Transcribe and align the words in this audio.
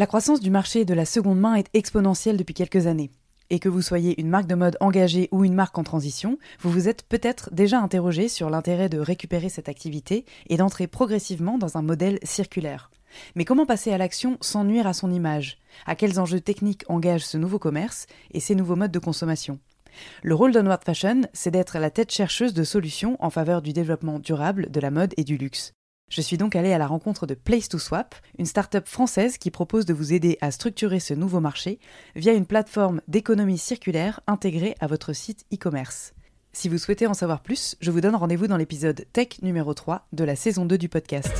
La 0.00 0.06
croissance 0.06 0.40
du 0.40 0.48
marché 0.48 0.86
de 0.86 0.94
la 0.94 1.04
seconde 1.04 1.40
main 1.40 1.56
est 1.56 1.68
exponentielle 1.74 2.38
depuis 2.38 2.54
quelques 2.54 2.86
années. 2.86 3.10
Et 3.50 3.58
que 3.58 3.68
vous 3.68 3.82
soyez 3.82 4.18
une 4.18 4.30
marque 4.30 4.46
de 4.46 4.54
mode 4.54 4.78
engagée 4.80 5.28
ou 5.30 5.44
une 5.44 5.52
marque 5.52 5.76
en 5.76 5.82
transition, 5.82 6.38
vous 6.60 6.70
vous 6.70 6.88
êtes 6.88 7.02
peut-être 7.02 7.52
déjà 7.52 7.78
interrogé 7.80 8.28
sur 8.30 8.48
l'intérêt 8.48 8.88
de 8.88 8.98
récupérer 8.98 9.50
cette 9.50 9.68
activité 9.68 10.24
et 10.48 10.56
d'entrer 10.56 10.86
progressivement 10.86 11.58
dans 11.58 11.76
un 11.76 11.82
modèle 11.82 12.18
circulaire. 12.22 12.90
Mais 13.34 13.44
comment 13.44 13.66
passer 13.66 13.92
à 13.92 13.98
l'action 13.98 14.38
sans 14.40 14.64
nuire 14.64 14.86
à 14.86 14.94
son 14.94 15.10
image? 15.10 15.58
À 15.84 15.94
quels 15.94 16.18
enjeux 16.18 16.40
techniques 16.40 16.86
engagent 16.88 17.26
ce 17.26 17.36
nouveau 17.36 17.58
commerce 17.58 18.06
et 18.30 18.40
ces 18.40 18.54
nouveaux 18.54 18.76
modes 18.76 18.92
de 18.92 18.98
consommation? 18.98 19.58
Le 20.22 20.34
rôle 20.34 20.52
d'Onward 20.52 20.82
Fashion, 20.82 21.26
c'est 21.34 21.50
d'être 21.50 21.78
la 21.78 21.90
tête 21.90 22.10
chercheuse 22.10 22.54
de 22.54 22.64
solutions 22.64 23.18
en 23.20 23.28
faveur 23.28 23.60
du 23.60 23.74
développement 23.74 24.18
durable 24.18 24.70
de 24.70 24.80
la 24.80 24.90
mode 24.90 25.12
et 25.18 25.24
du 25.24 25.36
luxe. 25.36 25.74
Je 26.10 26.20
suis 26.20 26.36
donc 26.36 26.56
allée 26.56 26.72
à 26.72 26.78
la 26.78 26.88
rencontre 26.88 27.24
de 27.24 27.34
Place 27.34 27.68
to 27.68 27.78
Swap, 27.78 28.16
une 28.36 28.44
start-up 28.44 28.88
française 28.88 29.38
qui 29.38 29.52
propose 29.52 29.86
de 29.86 29.94
vous 29.94 30.12
aider 30.12 30.38
à 30.40 30.50
structurer 30.50 30.98
ce 30.98 31.14
nouveau 31.14 31.38
marché 31.38 31.78
via 32.16 32.32
une 32.32 32.46
plateforme 32.46 33.00
d'économie 33.06 33.58
circulaire 33.58 34.20
intégrée 34.26 34.74
à 34.80 34.88
votre 34.88 35.12
site 35.12 35.46
e-commerce. 35.54 36.12
Si 36.52 36.68
vous 36.68 36.78
souhaitez 36.78 37.06
en 37.06 37.14
savoir 37.14 37.42
plus, 37.42 37.76
je 37.80 37.92
vous 37.92 38.00
donne 38.00 38.16
rendez-vous 38.16 38.48
dans 38.48 38.56
l'épisode 38.56 39.06
Tech 39.12 39.40
numéro 39.42 39.72
3 39.72 40.08
de 40.12 40.24
la 40.24 40.34
saison 40.34 40.64
2 40.64 40.78
du 40.78 40.88
podcast. 40.88 41.32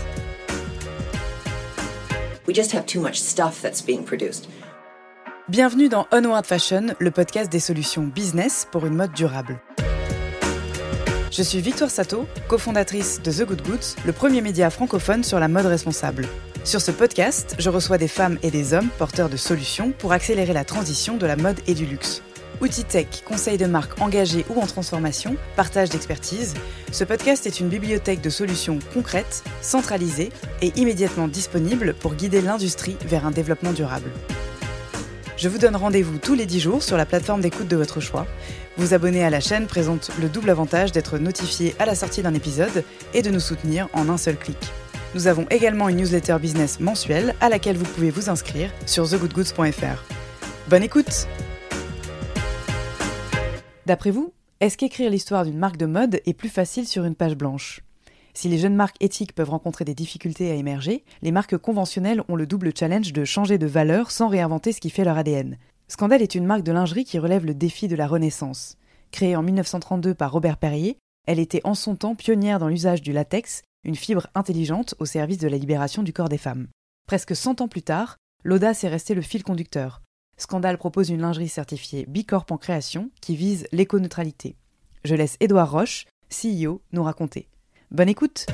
Bienvenue 5.49 5.89
dans 5.89 6.07
Onward 6.13 6.47
Fashion, 6.47 6.95
le 7.01 7.11
podcast 7.11 7.51
des 7.51 7.59
solutions 7.59 8.05
business 8.07 8.69
pour 8.71 8.87
une 8.87 8.95
mode 8.95 9.15
durable. 9.15 9.61
Je 11.31 11.45
suis 11.45 11.61
Victoire 11.61 11.91
Sato, 11.91 12.27
cofondatrice 12.49 13.23
de 13.23 13.31
The 13.31 13.47
Good 13.47 13.63
Goods, 13.63 13.95
le 14.05 14.13
premier 14.13 14.41
média 14.41 14.69
francophone 14.69 15.23
sur 15.23 15.39
la 15.39 15.47
mode 15.47 15.67
responsable. 15.67 16.27
Sur 16.65 16.81
ce 16.81 16.91
podcast, 16.91 17.55
je 17.61 17.71
reçois 17.71 17.99
des 17.99 18.09
femmes 18.09 18.37
et 18.43 18.51
des 18.51 18.75
hommes 18.75 18.89
porteurs 18.99 19.29
de 19.29 19.37
solutions 19.37 19.93
pour 19.93 20.13
accélérer 20.13 20.53
la 20.53 20.65
transition 20.65 21.19
de 21.19 21.27
la 21.27 21.37
mode 21.37 21.61
et 21.69 21.75
du 21.75 21.87
luxe. 21.87 22.23
Outils 22.61 22.83
tech, 22.83 23.23
conseils 23.25 23.59
de 23.59 23.67
marques 23.67 24.01
engagées 24.01 24.45
ou 24.51 24.61
en 24.61 24.67
transformation, 24.67 25.37
partage 25.55 25.91
d'expertise, 25.91 26.55
ce 26.91 27.05
podcast 27.05 27.47
est 27.47 27.61
une 27.61 27.69
bibliothèque 27.69 28.23
de 28.23 28.31
solutions 28.31 28.81
concrètes, 28.93 29.45
centralisées 29.63 30.31
et 30.63 30.73
immédiatement 30.75 31.29
disponibles 31.29 31.95
pour 31.95 32.17
guider 32.17 32.41
l'industrie 32.41 32.97
vers 33.07 33.25
un 33.25 33.31
développement 33.31 33.73
durable. 33.73 34.11
Je 35.41 35.49
vous 35.49 35.57
donne 35.57 35.75
rendez-vous 35.75 36.19
tous 36.19 36.35
les 36.35 36.45
10 36.45 36.61
jours 36.61 36.83
sur 36.83 36.99
la 36.99 37.07
plateforme 37.07 37.41
d'écoute 37.41 37.67
de 37.67 37.77
votre 37.77 37.99
choix. 38.01 38.27
Vous 38.81 38.95
abonner 38.95 39.23
à 39.23 39.29
la 39.29 39.41
chaîne 39.41 39.67
présente 39.67 40.11
le 40.19 40.31
double 40.31 40.49
avantage 40.49 40.91
d'être 40.91 41.19
notifié 41.19 41.75
à 41.79 41.85
la 41.85 41.95
sortie 41.95 42.23
d'un 42.23 42.33
épisode 42.33 42.83
et 43.13 43.21
de 43.21 43.31
nous 43.31 43.39
soutenir 43.39 43.91
en 43.93 44.09
un 44.09 44.17
seul 44.17 44.39
clic. 44.39 44.57
Nous 45.15 45.27
avons 45.27 45.47
également 45.51 45.91
une 45.91 45.99
newsletter 45.99 46.39
business 46.41 46.81
mensuelle 46.81 47.35
à 47.43 47.51
laquelle 47.51 47.77
vous 47.77 47.85
pouvez 47.85 48.09
vous 48.09 48.31
inscrire 48.31 48.71
sur 48.87 49.07
thegoodgoods.fr. 49.07 50.03
Bonne 50.71 50.83
écoute 50.83 51.29
D'après 53.85 54.13
vous, 54.13 54.33
est-ce 54.61 54.79
qu'écrire 54.79 55.11
l'histoire 55.11 55.45
d'une 55.45 55.59
marque 55.59 55.77
de 55.77 55.85
mode 55.85 56.23
est 56.25 56.33
plus 56.33 56.49
facile 56.49 56.89
sur 56.89 57.05
une 57.05 57.15
page 57.15 57.37
blanche? 57.37 57.83
Si 58.33 58.49
les 58.49 58.57
jeunes 58.57 58.77
marques 58.77 58.97
éthiques 59.01 59.35
peuvent 59.35 59.51
rencontrer 59.51 59.85
des 59.85 59.95
difficultés 59.95 60.51
à 60.51 60.55
émerger, 60.55 61.05
les 61.21 61.33
marques 61.33 61.59
conventionnelles 61.59 62.23
ont 62.31 62.37
le 62.37 62.47
double 62.47 62.73
challenge 62.75 63.13
de 63.13 63.27
changer 63.27 63.59
de 63.59 63.67
valeur 63.67 64.11
sans 64.11 64.29
réinventer 64.29 64.73
ce 64.73 64.81
qui 64.81 64.89
fait 64.89 65.05
leur 65.05 65.19
ADN. 65.19 65.59
Scandale 65.91 66.23
est 66.23 66.37
une 66.37 66.47
marque 66.47 66.63
de 66.63 66.71
lingerie 66.71 67.05
qui 67.05 67.19
relève 67.19 67.45
le 67.45 67.53
défi 67.53 67.89
de 67.89 67.97
la 67.97 68.07
Renaissance. 68.07 68.79
Créée 69.11 69.35
en 69.35 69.43
1932 69.43 70.15
par 70.15 70.31
Robert 70.31 70.57
Perrier, 70.57 70.97
elle 71.27 71.41
était 71.41 71.63
en 71.65 71.75
son 71.75 71.97
temps 71.97 72.15
pionnière 72.15 72.61
dans 72.61 72.69
l'usage 72.69 73.03
du 73.03 73.11
latex, 73.11 73.63
une 73.83 73.97
fibre 73.97 74.29
intelligente 74.37 74.95
au 75.01 75.05
service 75.05 75.39
de 75.39 75.49
la 75.49 75.59
libération 75.59 76.05
du 76.05 76.13
corps 76.13 76.29
des 76.29 76.39
femmes. 76.39 76.69
Presque 77.09 77.35
100 77.35 77.61
ans 77.61 77.67
plus 77.67 77.83
tard, 77.83 78.19
l'audace 78.45 78.85
est 78.85 78.89
restée 78.89 79.15
le 79.15 79.21
fil 79.21 79.43
conducteur. 79.43 80.01
Scandale 80.39 80.79
propose 80.79 81.11
une 81.11 81.23
lingerie 81.23 81.49
certifiée 81.49 82.07
Bicorp 82.07 82.47
en 82.51 82.57
création 82.57 83.11
qui 83.21 83.35
vise 83.35 83.67
l'éco-neutralité. 83.73 84.55
Je 85.05 85.17
laisse 85.17 85.37
Édouard 85.41 85.73
Roche, 85.73 86.07
CEO, 86.31 86.83
nous 86.93 87.03
raconter. 87.03 87.49
Bonne 87.91 88.09
écoute 88.09 88.47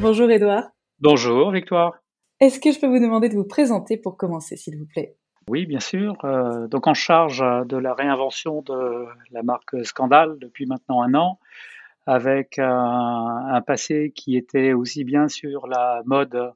Bonjour 0.00 0.28
Edouard. 0.28 0.64
Bonjour 0.98 1.52
Victoire. 1.52 2.00
Est-ce 2.40 2.60
que 2.60 2.70
je 2.70 2.78
peux 2.78 2.86
vous 2.86 3.00
demander 3.00 3.28
de 3.28 3.34
vous 3.34 3.46
présenter 3.46 3.96
pour 3.96 4.16
commencer, 4.16 4.56
s'il 4.56 4.76
vous 4.76 4.86
plaît? 4.86 5.16
Oui, 5.48 5.66
bien 5.66 5.80
sûr. 5.80 6.16
Euh, 6.24 6.68
donc 6.68 6.86
en 6.86 6.94
charge 6.94 7.42
de 7.66 7.76
la 7.76 7.94
réinvention 7.94 8.62
de 8.62 9.06
la 9.30 9.42
marque 9.42 9.84
Scandale 9.84 10.38
depuis 10.38 10.66
maintenant 10.66 11.02
un 11.02 11.14
an, 11.14 11.40
avec 12.06 12.58
un, 12.58 13.62
passé 13.66 14.12
qui 14.14 14.36
était 14.36 14.72
aussi 14.72 15.04
bien 15.04 15.28
sur 15.28 15.66
la 15.66 16.02
mode, 16.06 16.52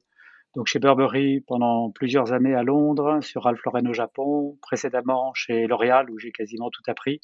donc 0.55 0.67
chez 0.67 0.79
Burberry 0.79 1.41
pendant 1.41 1.91
plusieurs 1.91 2.33
années 2.33 2.55
à 2.55 2.63
Londres, 2.63 3.19
sur 3.21 3.43
Ralph 3.43 3.63
Lauren 3.65 3.85
au 3.87 3.93
Japon, 3.93 4.57
précédemment 4.61 5.33
chez 5.33 5.67
L'Oréal 5.67 6.09
où 6.09 6.17
j'ai 6.17 6.31
quasiment 6.31 6.69
tout 6.69 6.83
appris, 6.87 7.19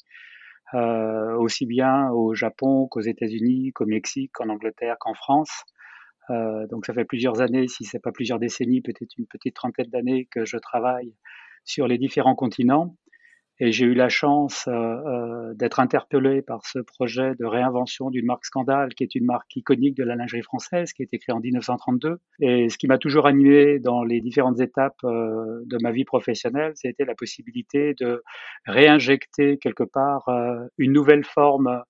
euh, 0.74 1.34
aussi 1.36 1.66
bien 1.66 2.10
au 2.10 2.34
Japon 2.34 2.88
qu'aux 2.88 3.00
États-Unis, 3.00 3.72
qu'au 3.72 3.86
Mexique, 3.86 4.32
qu'en 4.34 4.48
Angleterre, 4.48 4.96
qu'en 4.98 5.14
France. 5.14 5.64
Euh, 6.30 6.66
donc 6.68 6.86
ça 6.86 6.94
fait 6.94 7.04
plusieurs 7.04 7.40
années, 7.40 7.68
si 7.68 7.84
c'est 7.84 7.98
pas 7.98 8.12
plusieurs 8.12 8.38
décennies, 8.38 8.80
peut-être 8.80 9.12
une 9.18 9.26
petite 9.26 9.54
trentaine 9.54 9.88
d'années 9.88 10.28
que 10.30 10.44
je 10.44 10.56
travaille 10.56 11.14
sur 11.64 11.86
les 11.88 11.98
différents 11.98 12.34
continents. 12.34 12.96
Et 13.62 13.72
j'ai 13.72 13.84
eu 13.84 13.92
la 13.92 14.08
chance 14.08 14.66
euh, 14.68 14.72
euh, 14.72 15.54
d'être 15.54 15.80
interpellé 15.80 16.40
par 16.40 16.64
ce 16.64 16.78
projet 16.78 17.34
de 17.38 17.44
réinvention 17.44 18.08
d'une 18.08 18.24
marque 18.24 18.46
Scandale, 18.46 18.94
qui 18.94 19.02
est 19.04 19.14
une 19.14 19.26
marque 19.26 19.54
iconique 19.54 19.98
de 19.98 20.04
la 20.04 20.16
lingerie 20.16 20.42
française, 20.42 20.94
qui 20.94 21.02
a 21.02 21.04
été 21.04 21.18
créée 21.18 21.34
en 21.34 21.40
1932. 21.40 22.16
Et 22.40 22.70
ce 22.70 22.78
qui 22.78 22.86
m'a 22.86 22.96
toujours 22.96 23.26
animé 23.26 23.78
dans 23.78 24.02
les 24.02 24.22
différentes 24.22 24.60
étapes 24.60 25.02
de 25.02 25.82
ma 25.82 25.92
vie 25.92 26.06
professionnelle, 26.06 26.72
c'était 26.74 27.04
la 27.04 27.14
possibilité 27.14 27.92
de 28.00 28.22
réinjecter 28.64 29.58
quelque 29.58 29.84
part 29.84 30.30
une 30.78 30.92
nouvelle 30.92 31.24
forme 31.24 31.82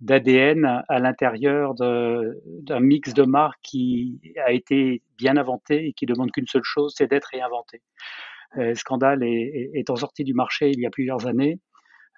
d'ADN 0.00 0.84
à 0.88 0.98
l'intérieur 1.00 1.74
d'un 1.74 2.80
mix 2.80 3.14
de 3.14 3.24
marques 3.24 3.60
qui 3.62 4.20
a 4.44 4.52
été 4.52 5.02
bien 5.16 5.36
inventé 5.36 5.88
et 5.88 5.92
qui 5.92 6.06
demande 6.06 6.30
qu'une 6.30 6.46
seule 6.46 6.62
chose, 6.64 6.94
c'est 6.96 7.08
d'être 7.08 7.28
réinventé. 7.32 7.82
Euh, 8.56 8.74
Scandale 8.74 9.22
est, 9.22 9.70
est, 9.74 9.90
en 9.90 9.96
sortie 9.96 10.24
du 10.24 10.32
marché 10.32 10.70
il 10.70 10.80
y 10.80 10.86
a 10.86 10.90
plusieurs 10.90 11.26
années. 11.26 11.60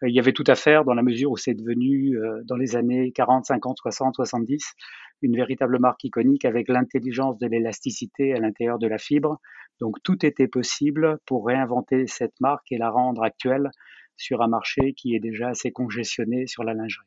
Euh, 0.03 0.09
il 0.09 0.15
y 0.15 0.19
avait 0.19 0.33
tout 0.33 0.45
à 0.47 0.55
faire 0.55 0.85
dans 0.85 0.95
la 0.95 1.03
mesure 1.03 1.31
où 1.31 1.37
c'est 1.37 1.55
devenu, 1.55 2.17
euh, 2.17 2.43
dans 2.45 2.57
les 2.57 2.77
années 2.77 3.13
40, 3.13 3.47
50, 3.47 3.79
60, 3.79 4.15
70, 4.15 4.75
une 5.23 5.37
véritable 5.37 5.79
marque 5.79 6.05
iconique 6.05 6.45
avec 6.45 6.69
l'intelligence 6.69 7.39
de 7.39 7.47
l'élasticité 7.47 8.35
à 8.35 8.39
l'intérieur 8.39 8.79
de 8.79 8.87
la 8.87 8.99
fibre. 8.99 9.41
Donc 9.81 9.97
tout 10.03 10.25
était 10.25 10.49
possible 10.49 11.19
pour 11.27 11.47
réinventer 11.47 12.07
cette 12.07 12.39
marque 12.41 12.71
et 12.71 12.79
la 12.79 12.91
rendre 12.91 13.23
actuelle 13.23 13.71
sur 14.17 14.43
un 14.43 14.49
marché 14.49 14.93
qui 14.95 15.15
est 15.15 15.21
déjà 15.21 15.49
assez 15.49 15.73
congestionné 15.73 16.47
sur 16.47 16.63
la 16.65 16.75
lingerie. 16.75 17.07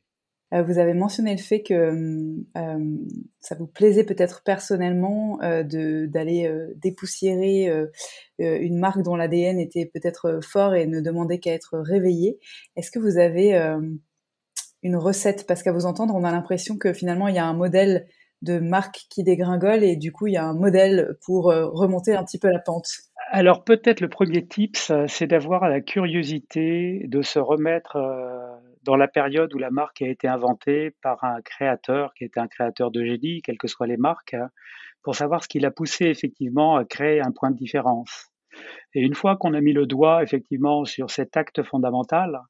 Euh, 0.54 0.62
vous 0.62 0.78
avez 0.78 0.94
mentionné 0.94 1.32
le 1.32 1.42
fait 1.42 1.62
que 1.62 1.74
euh, 1.74 2.96
ça 3.40 3.54
vous 3.56 3.66
plaisait 3.66 4.04
peut-être 4.04 4.42
personnellement 4.44 5.40
euh, 5.42 5.64
d'aller 6.06 6.50
dépoussiérer 6.76 7.70
une 8.38 8.78
marque 8.78 9.02
dont 9.02 9.16
l'ADN 9.16 9.58
était 9.58 9.86
peut-être 9.86 10.40
fort 10.42 10.74
et 10.74 10.86
ne 10.86 11.00
demandait 11.00 11.38
qu'à 11.38 11.52
être 11.52 11.78
réveillé. 11.78 12.38
Est-ce 12.76 12.90
que 12.90 12.98
vous 12.98 13.18
avez 13.18 13.54
une 14.82 14.96
recette? 14.96 15.46
Parce 15.46 15.62
qu'à 15.62 15.72
vous 15.72 15.86
entendre, 15.86 16.14
on 16.14 16.24
a 16.24 16.32
l'impression 16.32 16.76
que 16.76 16.92
finalement 16.92 17.28
il 17.28 17.34
y 17.34 17.38
a 17.38 17.46
un 17.46 17.54
modèle 17.54 18.06
de 18.42 18.58
marque 18.58 19.06
qui 19.08 19.22
dégringole 19.22 19.82
et 19.84 19.96
du 19.96 20.12
coup 20.12 20.26
il 20.26 20.34
y 20.34 20.36
a 20.36 20.44
un 20.44 20.54
modèle 20.54 21.16
pour 21.24 21.44
remonter 21.44 22.14
un 22.14 22.24
petit 22.24 22.38
peu 22.38 22.48
la 22.48 22.58
pente. 22.58 22.88
Alors 23.30 23.64
peut-être 23.64 24.00
le 24.00 24.08
premier 24.08 24.46
tips, 24.46 24.92
c'est 25.08 25.26
d'avoir 25.26 25.68
la 25.68 25.80
curiosité 25.80 27.06
de 27.08 27.22
se 27.22 27.38
remettre 27.38 27.96
dans 28.84 28.96
la 28.96 29.08
période 29.08 29.52
où 29.54 29.58
la 29.58 29.70
marque 29.70 30.02
a 30.02 30.08
été 30.08 30.28
inventée 30.28 30.94
par 31.02 31.24
un 31.24 31.40
créateur 31.42 32.12
qui 32.14 32.24
était 32.24 32.40
un 32.40 32.48
créateur 32.48 32.90
de 32.90 33.04
génie, 33.04 33.42
quelles 33.42 33.58
que 33.58 33.68
soient 33.68 33.86
les 33.86 33.96
marques, 33.96 34.34
hein, 34.34 34.50
pour 35.02 35.14
savoir 35.14 35.42
ce 35.42 35.48
qui 35.48 35.58
l'a 35.58 35.70
poussé 35.70 36.06
effectivement 36.06 36.76
à 36.76 36.84
créer 36.84 37.20
un 37.20 37.32
point 37.32 37.50
de 37.50 37.56
différence. 37.56 38.30
Et 38.94 39.00
une 39.00 39.14
fois 39.14 39.36
qu'on 39.36 39.54
a 39.54 39.60
mis 39.60 39.72
le 39.72 39.86
doigt 39.86 40.22
effectivement 40.22 40.84
sur 40.84 41.10
cet 41.10 41.36
acte 41.36 41.62
fondamental, 41.62 42.40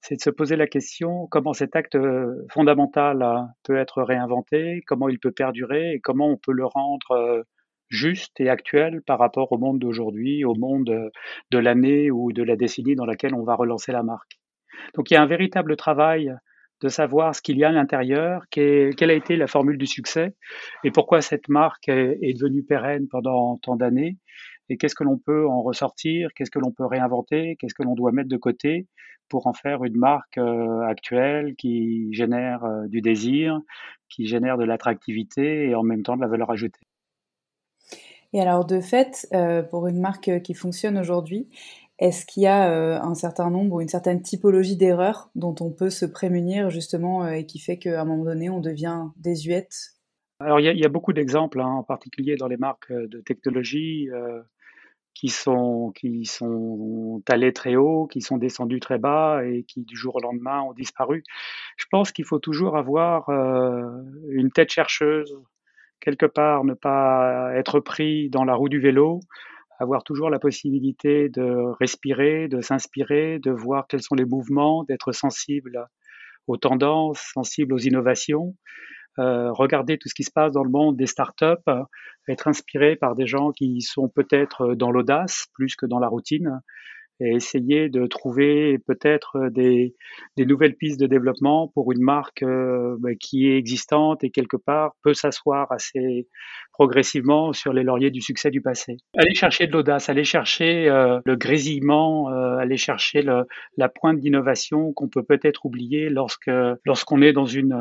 c'est 0.00 0.16
de 0.16 0.20
se 0.20 0.30
poser 0.30 0.56
la 0.56 0.66
question 0.66 1.26
comment 1.30 1.52
cet 1.52 1.76
acte 1.76 1.94
euh, 1.94 2.44
fondamental 2.50 3.22
hein, 3.22 3.48
peut 3.62 3.76
être 3.76 4.02
réinventé, 4.02 4.82
comment 4.86 5.08
il 5.08 5.18
peut 5.18 5.32
perdurer 5.32 5.94
et 5.94 6.00
comment 6.00 6.28
on 6.28 6.36
peut 6.36 6.52
le 6.52 6.66
rendre 6.66 7.12
euh, 7.12 7.42
juste 7.88 8.38
et 8.40 8.50
actuel 8.50 9.02
par 9.06 9.18
rapport 9.18 9.52
au 9.52 9.58
monde 9.58 9.78
d'aujourd'hui, 9.78 10.44
au 10.44 10.54
monde 10.54 10.90
euh, 10.90 11.10
de 11.50 11.58
l'année 11.58 12.10
ou 12.10 12.32
de 12.32 12.42
la 12.42 12.56
décennie 12.56 12.96
dans 12.96 13.06
laquelle 13.06 13.34
on 13.34 13.44
va 13.44 13.54
relancer 13.54 13.92
la 13.92 14.02
marque. 14.02 14.38
Donc 14.94 15.10
il 15.10 15.14
y 15.14 15.16
a 15.16 15.22
un 15.22 15.26
véritable 15.26 15.76
travail 15.76 16.34
de 16.80 16.88
savoir 16.88 17.34
ce 17.34 17.40
qu'il 17.40 17.56
y 17.56 17.64
a 17.64 17.68
à 17.68 17.72
l'intérieur, 17.72 18.42
quelle 18.50 19.10
a 19.10 19.14
été 19.14 19.36
la 19.36 19.46
formule 19.46 19.78
du 19.78 19.86
succès 19.86 20.34
et 20.82 20.90
pourquoi 20.90 21.22
cette 21.22 21.48
marque 21.48 21.88
est 21.88 22.38
devenue 22.38 22.62
pérenne 22.62 23.08
pendant 23.08 23.56
tant 23.56 23.76
d'années 23.76 24.18
et 24.68 24.76
qu'est-ce 24.76 24.94
que 24.94 25.04
l'on 25.04 25.18
peut 25.18 25.46
en 25.46 25.62
ressortir, 25.62 26.30
qu'est-ce 26.34 26.50
que 26.50 26.58
l'on 26.58 26.72
peut 26.72 26.86
réinventer, 26.86 27.56
qu'est-ce 27.58 27.74
que 27.74 27.82
l'on 27.82 27.94
doit 27.94 28.12
mettre 28.12 28.28
de 28.28 28.36
côté 28.36 28.86
pour 29.28 29.46
en 29.46 29.54
faire 29.54 29.84
une 29.84 29.96
marque 29.96 30.38
euh, 30.38 30.80
actuelle 30.82 31.54
qui 31.56 32.12
génère 32.12 32.64
euh, 32.64 32.86
du 32.88 33.00
désir, 33.00 33.58
qui 34.08 34.26
génère 34.26 34.58
de 34.58 34.64
l'attractivité 34.64 35.68
et 35.68 35.74
en 35.74 35.82
même 35.82 36.02
temps 36.02 36.16
de 36.16 36.20
la 36.20 36.28
valeur 36.28 36.50
ajoutée. 36.50 36.86
Et 38.32 38.40
alors 38.40 38.66
de 38.66 38.80
fait, 38.80 39.28
pour 39.70 39.86
une 39.86 40.00
marque 40.00 40.42
qui 40.42 40.54
fonctionne 40.54 40.98
aujourd'hui, 40.98 41.48
est-ce 41.98 42.26
qu'il 42.26 42.42
y 42.42 42.46
a 42.46 43.00
un 43.02 43.14
certain 43.14 43.50
nombre 43.50 43.76
ou 43.76 43.80
une 43.80 43.88
certaine 43.88 44.20
typologie 44.20 44.76
d'erreurs 44.76 45.30
dont 45.34 45.54
on 45.60 45.70
peut 45.70 45.90
se 45.90 46.06
prémunir 46.06 46.70
justement 46.70 47.28
et 47.28 47.46
qui 47.46 47.58
fait 47.58 47.78
qu'à 47.78 48.00
un 48.00 48.04
moment 48.04 48.24
donné 48.24 48.50
on 48.50 48.60
devient 48.60 49.10
désuète? 49.16 49.94
Alors, 50.40 50.60
il 50.60 50.78
y 50.78 50.84
a, 50.84 50.88
beaucoup 50.88 51.12
d'exemples, 51.12 51.60
hein, 51.60 51.68
en 51.68 51.84
particulier 51.84 52.36
dans 52.36 52.48
les 52.48 52.56
marques 52.56 52.90
euh, 52.90 53.06
de 53.06 53.20
technologie, 53.20 54.10
euh, 54.10 54.42
qui 55.14 55.28
sont 55.28 55.92
qui 55.94 56.24
sont 56.24 57.22
allés 57.28 57.52
très 57.52 57.76
haut, 57.76 58.08
qui 58.08 58.20
sont 58.20 58.36
descendus 58.36 58.80
très 58.80 58.98
bas 58.98 59.42
et 59.44 59.62
qui 59.62 59.84
du 59.84 59.96
jour 59.96 60.16
au 60.16 60.20
lendemain 60.20 60.60
ont 60.62 60.72
disparu. 60.72 61.22
Je 61.76 61.86
pense 61.90 62.10
qu'il 62.10 62.24
faut 62.24 62.40
toujours 62.40 62.76
avoir 62.76 63.28
euh, 63.28 64.02
une 64.28 64.50
tête 64.50 64.70
chercheuse 64.70 65.38
quelque 66.00 66.26
part, 66.26 66.64
ne 66.64 66.74
pas 66.74 67.52
être 67.54 67.80
pris 67.80 68.28
dans 68.28 68.44
la 68.44 68.54
roue 68.54 68.68
du 68.68 68.80
vélo, 68.80 69.20
avoir 69.84 70.02
toujours 70.02 70.30
la 70.30 70.38
possibilité 70.38 71.28
de 71.28 71.72
respirer, 71.78 72.48
de 72.48 72.60
s'inspirer, 72.60 73.38
de 73.38 73.52
voir 73.52 73.86
quels 73.86 74.02
sont 74.02 74.16
les 74.16 74.24
mouvements, 74.24 74.84
d'être 74.84 75.12
sensible 75.12 75.86
aux 76.46 76.56
tendances, 76.56 77.30
sensible 77.32 77.72
aux 77.72 77.78
innovations 77.78 78.54
euh, 79.20 79.52
regarder 79.52 79.96
tout 79.96 80.08
ce 80.08 80.14
qui 80.14 80.24
se 80.24 80.32
passe 80.32 80.52
dans 80.52 80.64
le 80.64 80.70
monde 80.70 80.96
des 80.96 81.06
startups, 81.06 81.46
euh, 81.68 81.82
être 82.28 82.48
inspiré 82.48 82.96
par 82.96 83.14
des 83.14 83.28
gens 83.28 83.52
qui 83.52 83.80
sont 83.80 84.08
peut-être 84.08 84.74
dans 84.74 84.90
l'audace 84.90 85.46
plus 85.54 85.76
que 85.76 85.86
dans 85.86 86.00
la 86.00 86.08
routine, 86.08 86.60
et 87.20 87.34
essayer 87.34 87.88
de 87.88 88.06
trouver 88.06 88.78
peut-être 88.78 89.48
des, 89.50 89.94
des, 90.36 90.46
nouvelles 90.46 90.74
pistes 90.74 90.98
de 91.00 91.06
développement 91.06 91.68
pour 91.68 91.92
une 91.92 92.02
marque 92.02 92.42
euh, 92.42 92.96
bah, 92.98 93.14
qui 93.14 93.48
est 93.48 93.56
existante 93.56 94.24
et 94.24 94.30
quelque 94.30 94.56
part 94.56 94.94
peut 95.02 95.14
s'asseoir 95.14 95.70
assez 95.70 96.26
progressivement 96.72 97.52
sur 97.52 97.72
les 97.72 97.84
lauriers 97.84 98.10
du 98.10 98.20
succès 98.20 98.50
du 98.50 98.60
passé. 98.60 98.96
Aller 99.16 99.34
chercher 99.34 99.66
de 99.66 99.72
l'audace, 99.72 100.08
aller 100.08 100.24
chercher 100.24 100.88
euh, 100.88 101.20
le 101.24 101.36
grésillement, 101.36 102.30
euh, 102.30 102.56
aller 102.56 102.76
chercher 102.76 103.22
la 103.22 103.88
pointe 103.88 104.18
d'innovation 104.18 104.92
qu'on 104.92 105.08
peut 105.08 105.22
peut-être 105.22 105.66
oublier 105.66 106.08
lorsque 106.08 106.50
lorsqu'on 106.84 107.22
est 107.22 107.32
dans 107.32 107.46
une, 107.46 107.74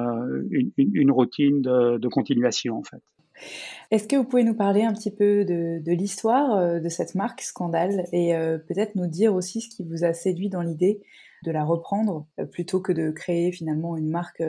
une, 0.52 0.72
une 0.78 1.12
routine 1.12 1.62
de, 1.62 1.98
de 1.98 2.08
continuation 2.08 2.78
en 2.78 2.84
fait. 2.84 3.02
Est-ce 3.94 4.08
que 4.08 4.16
vous 4.16 4.24
pouvez 4.24 4.44
nous 4.44 4.56
parler 4.56 4.84
un 4.84 4.92
petit 4.92 5.16
peu 5.16 5.46
de, 5.46 5.92
l'histoire 5.92 6.58
euh, 6.58 6.80
de 6.80 6.90
cette 6.90 7.14
marque 7.14 7.42
Scandale 7.42 8.06
et 8.12 8.36
euh, 8.36 8.58
peut-être 8.58 8.96
nous 8.96 9.06
dire 9.06 9.36
aussi 9.36 9.62
ce 9.62 9.70
qui 9.70 9.84
vous 9.84 10.04
a 10.04 10.14
séduit 10.14 10.50
dans 10.50 10.64
l'idée 10.64 11.00
de 11.44 11.52
la 11.52 11.64
reprendre 11.64 12.26
euh, 12.40 12.46
plutôt 12.46 12.82
que 12.82 12.92
de 12.92 13.12
créer 13.12 13.52
finalement 13.52 13.96
une 13.96 14.10
marque 14.10 14.42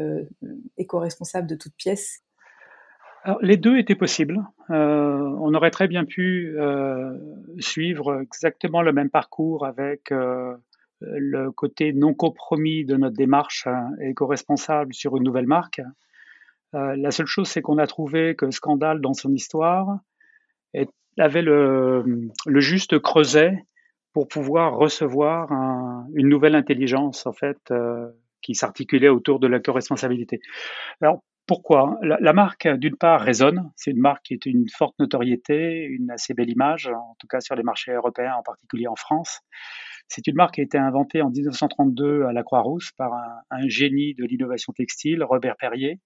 éco-responsable 0.79 1.47
de 1.47 1.57
toutes 1.57 1.75
pièces? 1.77 2.23
Les 3.43 3.59
deux 3.59 3.77
étaient 3.77 3.95
possibles. 3.95 4.43
on 4.71 5.55
aurait 5.55 5.71
très 5.71 5.89
bien 5.89 6.07
pu 6.07 6.57
suivre 7.59 8.23
exactement 8.23 8.81
le 8.81 8.93
même 8.93 9.11
parcours 9.11 9.67
avec 9.67 10.11
le 11.01 11.51
côté 11.53 11.93
non 11.93 12.15
compromis 12.15 12.87
de 12.87 12.97
notre 12.97 13.17
démarche 13.17 13.67
hein, 13.67 13.91
éco-responsable 14.01 14.95
sur 14.95 15.17
une 15.17 15.25
nouvelle 15.25 15.47
marque. 15.47 15.81
Euh, 16.75 16.97
la 16.97 17.11
seule 17.11 17.27
chose, 17.27 17.49
c'est 17.49 17.63
qu'on 17.63 17.79
a 17.79 17.87
trouvé 17.87 18.35
que 18.35 18.51
Scandale, 18.51 19.01
dans 19.01 19.15
son 19.15 19.33
histoire, 19.33 19.99
avait 21.19 21.43
le, 21.43 22.31
juste 22.57 22.99
creuset 22.99 23.65
pour 24.13 24.29
pouvoir 24.29 24.77
recevoir 24.77 25.51
une 26.15 26.29
nouvelle 26.29 26.55
intelligence, 26.55 27.27
en 27.27 27.33
fait, 27.33 27.59
euh, 27.71 28.09
qui 28.43 28.55
s'articulait 28.55 29.09
autour 29.09 29.41
de 29.41 29.47
la 29.47 29.61
co-responsabilité. 29.61 30.41
Alors, 31.01 31.23
pourquoi? 31.47 31.99
La, 32.03 32.33
marque, 32.33 32.67
d'une 32.67 32.97
part, 32.97 33.21
résonne. 33.21 33.71
C'est 33.77 33.91
une 33.91 34.01
marque 34.01 34.25
qui 34.25 34.35
est 34.35 34.47
une 34.47 34.67
forte 34.69 34.99
notoriété, 34.99 35.85
une 35.85 36.11
assez 36.11 36.33
belle 36.33 36.49
image, 36.49 36.87
en 36.87 37.17
tout 37.19 37.27
cas 37.27 37.41
sur 37.41 37.55
les 37.55 37.63
marchés 37.63 37.93
européens, 37.93 38.35
en 38.39 38.43
particulier 38.43 38.87
en 38.87 38.97
France. 38.97 39.41
C'est 40.09 40.27
une 40.27 40.37
marque 40.37 40.55
qui 40.55 40.61
a 40.63 40.65
été 40.65 40.79
inventée 40.79 41.21
en 41.21 41.31
1932 41.31 42.25
à 42.25 42.33
la 42.33 42.43
Croix-Rousse 42.43 42.93
par 42.97 43.13
un 43.51 43.69
génie 43.69 44.15
de 44.15 44.25
l'innovation 44.25 44.73
textile, 44.73 45.23
Robert 45.23 45.57
Perrier, 45.57 46.01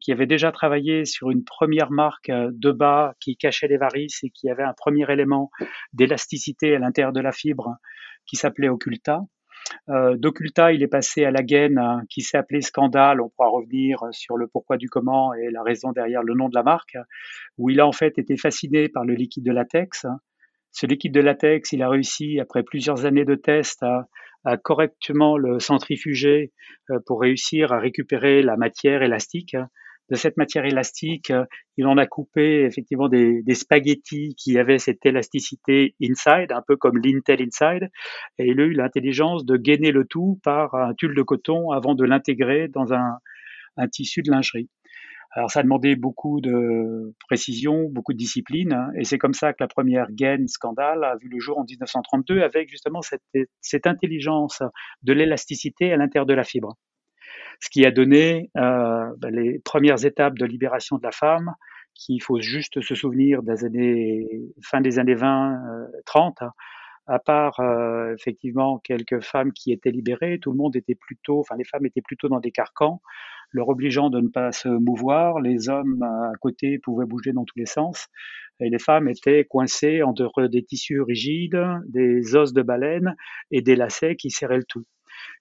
qui 0.00 0.12
avait 0.12 0.26
déjà 0.26 0.52
travaillé 0.52 1.04
sur 1.04 1.30
une 1.30 1.44
première 1.44 1.90
marque 1.90 2.30
euh, 2.30 2.50
de 2.52 2.72
bas 2.72 3.14
qui 3.20 3.36
cachait 3.36 3.68
les 3.68 3.76
varices 3.76 4.24
et 4.24 4.30
qui 4.30 4.50
avait 4.50 4.62
un 4.62 4.74
premier 4.74 5.10
élément 5.10 5.50
d'élasticité 5.92 6.74
à 6.74 6.78
l'intérieur 6.78 7.12
de 7.12 7.20
la 7.20 7.32
fibre 7.32 7.76
qui 8.26 8.36
s'appelait 8.36 8.68
Occulta. 8.68 9.20
Euh, 9.88 10.16
D'Occulta, 10.16 10.72
il 10.72 10.82
est 10.82 10.88
passé 10.88 11.24
à 11.24 11.30
la 11.30 11.42
gaine 11.42 11.78
hein, 11.78 12.02
qui 12.08 12.22
s'est 12.22 12.38
appelée 12.38 12.60
Scandale. 12.60 13.20
On 13.20 13.28
pourra 13.28 13.48
revenir 13.48 14.00
sur 14.12 14.36
le 14.36 14.46
pourquoi 14.46 14.76
du 14.76 14.88
comment 14.88 15.34
et 15.34 15.50
la 15.50 15.62
raison 15.62 15.92
derrière 15.92 16.22
le 16.22 16.34
nom 16.34 16.48
de 16.48 16.54
la 16.54 16.62
marque, 16.62 16.96
où 17.56 17.70
il 17.70 17.80
a 17.80 17.86
en 17.86 17.92
fait 17.92 18.18
été 18.18 18.36
fasciné 18.36 18.88
par 18.88 19.04
le 19.04 19.14
liquide 19.14 19.44
de 19.44 19.52
latex. 19.52 20.06
Ce 20.70 20.86
liquide 20.86 21.14
de 21.14 21.20
latex, 21.20 21.72
il 21.72 21.82
a 21.82 21.88
réussi, 21.88 22.40
après 22.40 22.62
plusieurs 22.62 23.04
années 23.04 23.24
de 23.24 23.34
tests, 23.34 23.82
à, 23.82 24.06
à 24.44 24.56
correctement 24.56 25.36
le 25.36 25.58
centrifuger 25.58 26.52
euh, 26.90 26.98
pour 27.06 27.20
réussir 27.20 27.72
à 27.72 27.78
récupérer 27.78 28.42
la 28.42 28.56
matière 28.56 29.02
élastique. 29.02 29.56
De 30.10 30.16
cette 30.16 30.38
matière 30.38 30.64
élastique, 30.64 31.34
il 31.76 31.86
en 31.86 31.98
a 31.98 32.06
coupé 32.06 32.62
effectivement 32.62 33.10
des, 33.10 33.42
spaghettis 33.52 34.34
qui 34.36 34.58
avaient 34.58 34.78
cette 34.78 35.04
élasticité 35.04 35.94
inside, 36.02 36.50
un 36.50 36.62
peu 36.66 36.76
comme 36.76 36.96
l'Intel 36.96 37.42
Inside, 37.42 37.90
et 38.38 38.46
il 38.46 38.58
a 38.58 38.64
eu 38.64 38.72
l'intelligence 38.72 39.44
de 39.44 39.58
gainer 39.58 39.90
le 39.90 40.06
tout 40.06 40.40
par 40.42 40.74
un 40.74 40.94
tulle 40.94 41.14
de 41.14 41.20
coton 41.20 41.72
avant 41.72 41.94
de 41.94 42.06
l'intégrer 42.06 42.68
dans 42.68 42.94
un 42.94 43.88
tissu 43.92 44.22
de 44.22 44.30
lingerie. 44.30 44.70
Alors 45.38 45.52
ça 45.52 45.62
demandait 45.62 45.94
beaucoup 45.94 46.40
de 46.40 47.14
précision, 47.28 47.88
beaucoup 47.88 48.12
de 48.12 48.18
discipline, 48.18 48.72
hein, 48.72 48.90
et 48.96 49.04
c'est 49.04 49.18
comme 49.18 49.34
ça 49.34 49.52
que 49.52 49.58
la 49.60 49.68
première 49.68 50.10
gaine 50.10 50.48
scandale 50.48 51.04
a 51.04 51.14
vu 51.14 51.28
le 51.28 51.38
jour 51.38 51.58
en 51.58 51.62
1932 51.62 52.42
avec 52.42 52.68
justement 52.68 53.02
cette, 53.02 53.86
intelligence 53.86 54.64
de 55.04 55.12
l'élasticité 55.12 55.92
à 55.92 55.96
l'intérieur 55.96 56.26
de 56.26 56.34
la 56.34 56.42
fibre. 56.42 56.74
Ce 57.60 57.70
qui 57.70 57.86
a 57.86 57.92
donné 57.92 58.50
euh, 58.56 59.14
ben, 59.18 59.32
les 59.32 59.60
premières 59.60 60.04
étapes 60.04 60.36
de 60.36 60.44
libération 60.44 60.96
de 60.96 61.04
la 61.04 61.12
femme, 61.12 61.54
qu'il 61.94 62.20
faut 62.20 62.40
juste 62.40 62.80
se 62.80 62.96
souvenir 62.96 63.44
des 63.44 63.64
années, 63.64 64.26
fin 64.64 64.80
des 64.80 64.98
années 64.98 65.14
20, 65.14 65.56
30, 66.04 66.42
hein, 66.42 66.50
à 67.06 67.20
part 67.20 67.60
euh, 67.60 68.12
effectivement 68.12 68.78
quelques 68.78 69.20
femmes 69.20 69.52
qui 69.52 69.70
étaient 69.70 69.92
libérées, 69.92 70.40
tout 70.40 70.50
le 70.50 70.56
monde 70.56 70.74
était 70.74 70.96
plutôt, 70.96 71.38
enfin 71.38 71.54
les 71.56 71.64
femmes 71.64 71.86
étaient 71.86 72.02
plutôt 72.02 72.28
dans 72.28 72.40
des 72.40 72.50
carcans 72.50 73.00
leur 73.52 73.68
obligeant 73.68 74.10
de 74.10 74.20
ne 74.20 74.28
pas 74.28 74.52
se 74.52 74.68
mouvoir. 74.68 75.40
Les 75.40 75.68
hommes 75.68 76.02
à 76.02 76.32
côté 76.40 76.78
pouvaient 76.78 77.06
bouger 77.06 77.32
dans 77.32 77.44
tous 77.44 77.58
les 77.58 77.66
sens. 77.66 78.08
Et 78.60 78.70
les 78.70 78.78
femmes 78.78 79.08
étaient 79.08 79.44
coincées 79.44 80.02
entre 80.02 80.46
des 80.46 80.64
tissus 80.64 81.00
rigides, 81.00 81.60
des 81.86 82.34
os 82.34 82.52
de 82.52 82.62
baleine 82.62 83.14
et 83.50 83.62
des 83.62 83.76
lacets 83.76 84.16
qui 84.16 84.30
serraient 84.30 84.58
le 84.58 84.64
tout. 84.64 84.84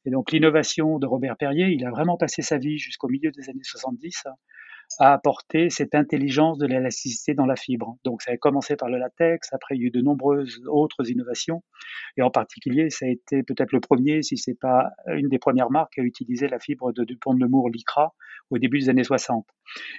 Et 0.05 0.11
donc 0.11 0.31
l'innovation 0.31 0.99
de 0.99 1.07
Robert 1.07 1.37
Perrier, 1.37 1.67
il 1.69 1.85
a 1.85 1.89
vraiment 1.89 2.17
passé 2.17 2.41
sa 2.41 2.57
vie 2.57 2.77
jusqu'au 2.77 3.07
milieu 3.07 3.31
des 3.31 3.49
années 3.49 3.63
70 3.63 4.27
a 4.99 5.13
apporté 5.13 5.69
cette 5.69 5.95
intelligence 5.95 6.57
de 6.57 6.65
l'élasticité 6.65 7.33
dans 7.33 7.45
la 7.45 7.55
fibre. 7.55 7.97
Donc 8.03 8.21
ça 8.21 8.31
a 8.31 8.37
commencé 8.37 8.75
par 8.75 8.89
le 8.89 8.97
latex, 8.97 9.53
après 9.53 9.75
il 9.75 9.81
y 9.81 9.83
a 9.85 9.87
eu 9.87 9.91
de 9.91 10.01
nombreuses 10.01 10.61
autres 10.67 11.09
innovations, 11.09 11.63
et 12.17 12.21
en 12.21 12.31
particulier 12.31 12.89
ça 12.89 13.05
a 13.05 13.09
été 13.09 13.43
peut-être 13.43 13.71
le 13.71 13.79
premier, 13.79 14.21
si 14.23 14.37
c'est 14.37 14.57
pas 14.59 14.91
une 15.07 15.29
des 15.29 15.39
premières 15.39 15.69
marques 15.69 15.99
à 15.99 16.01
utiliser 16.01 16.47
la 16.47 16.59
fibre 16.59 16.91
de 16.93 17.03
Dupont 17.03 17.33
de 17.33 17.39
Nemours 17.39 17.69
Lycra 17.69 18.13
au 18.49 18.57
début 18.57 18.79
des 18.79 18.89
années 18.89 19.03
60. 19.03 19.45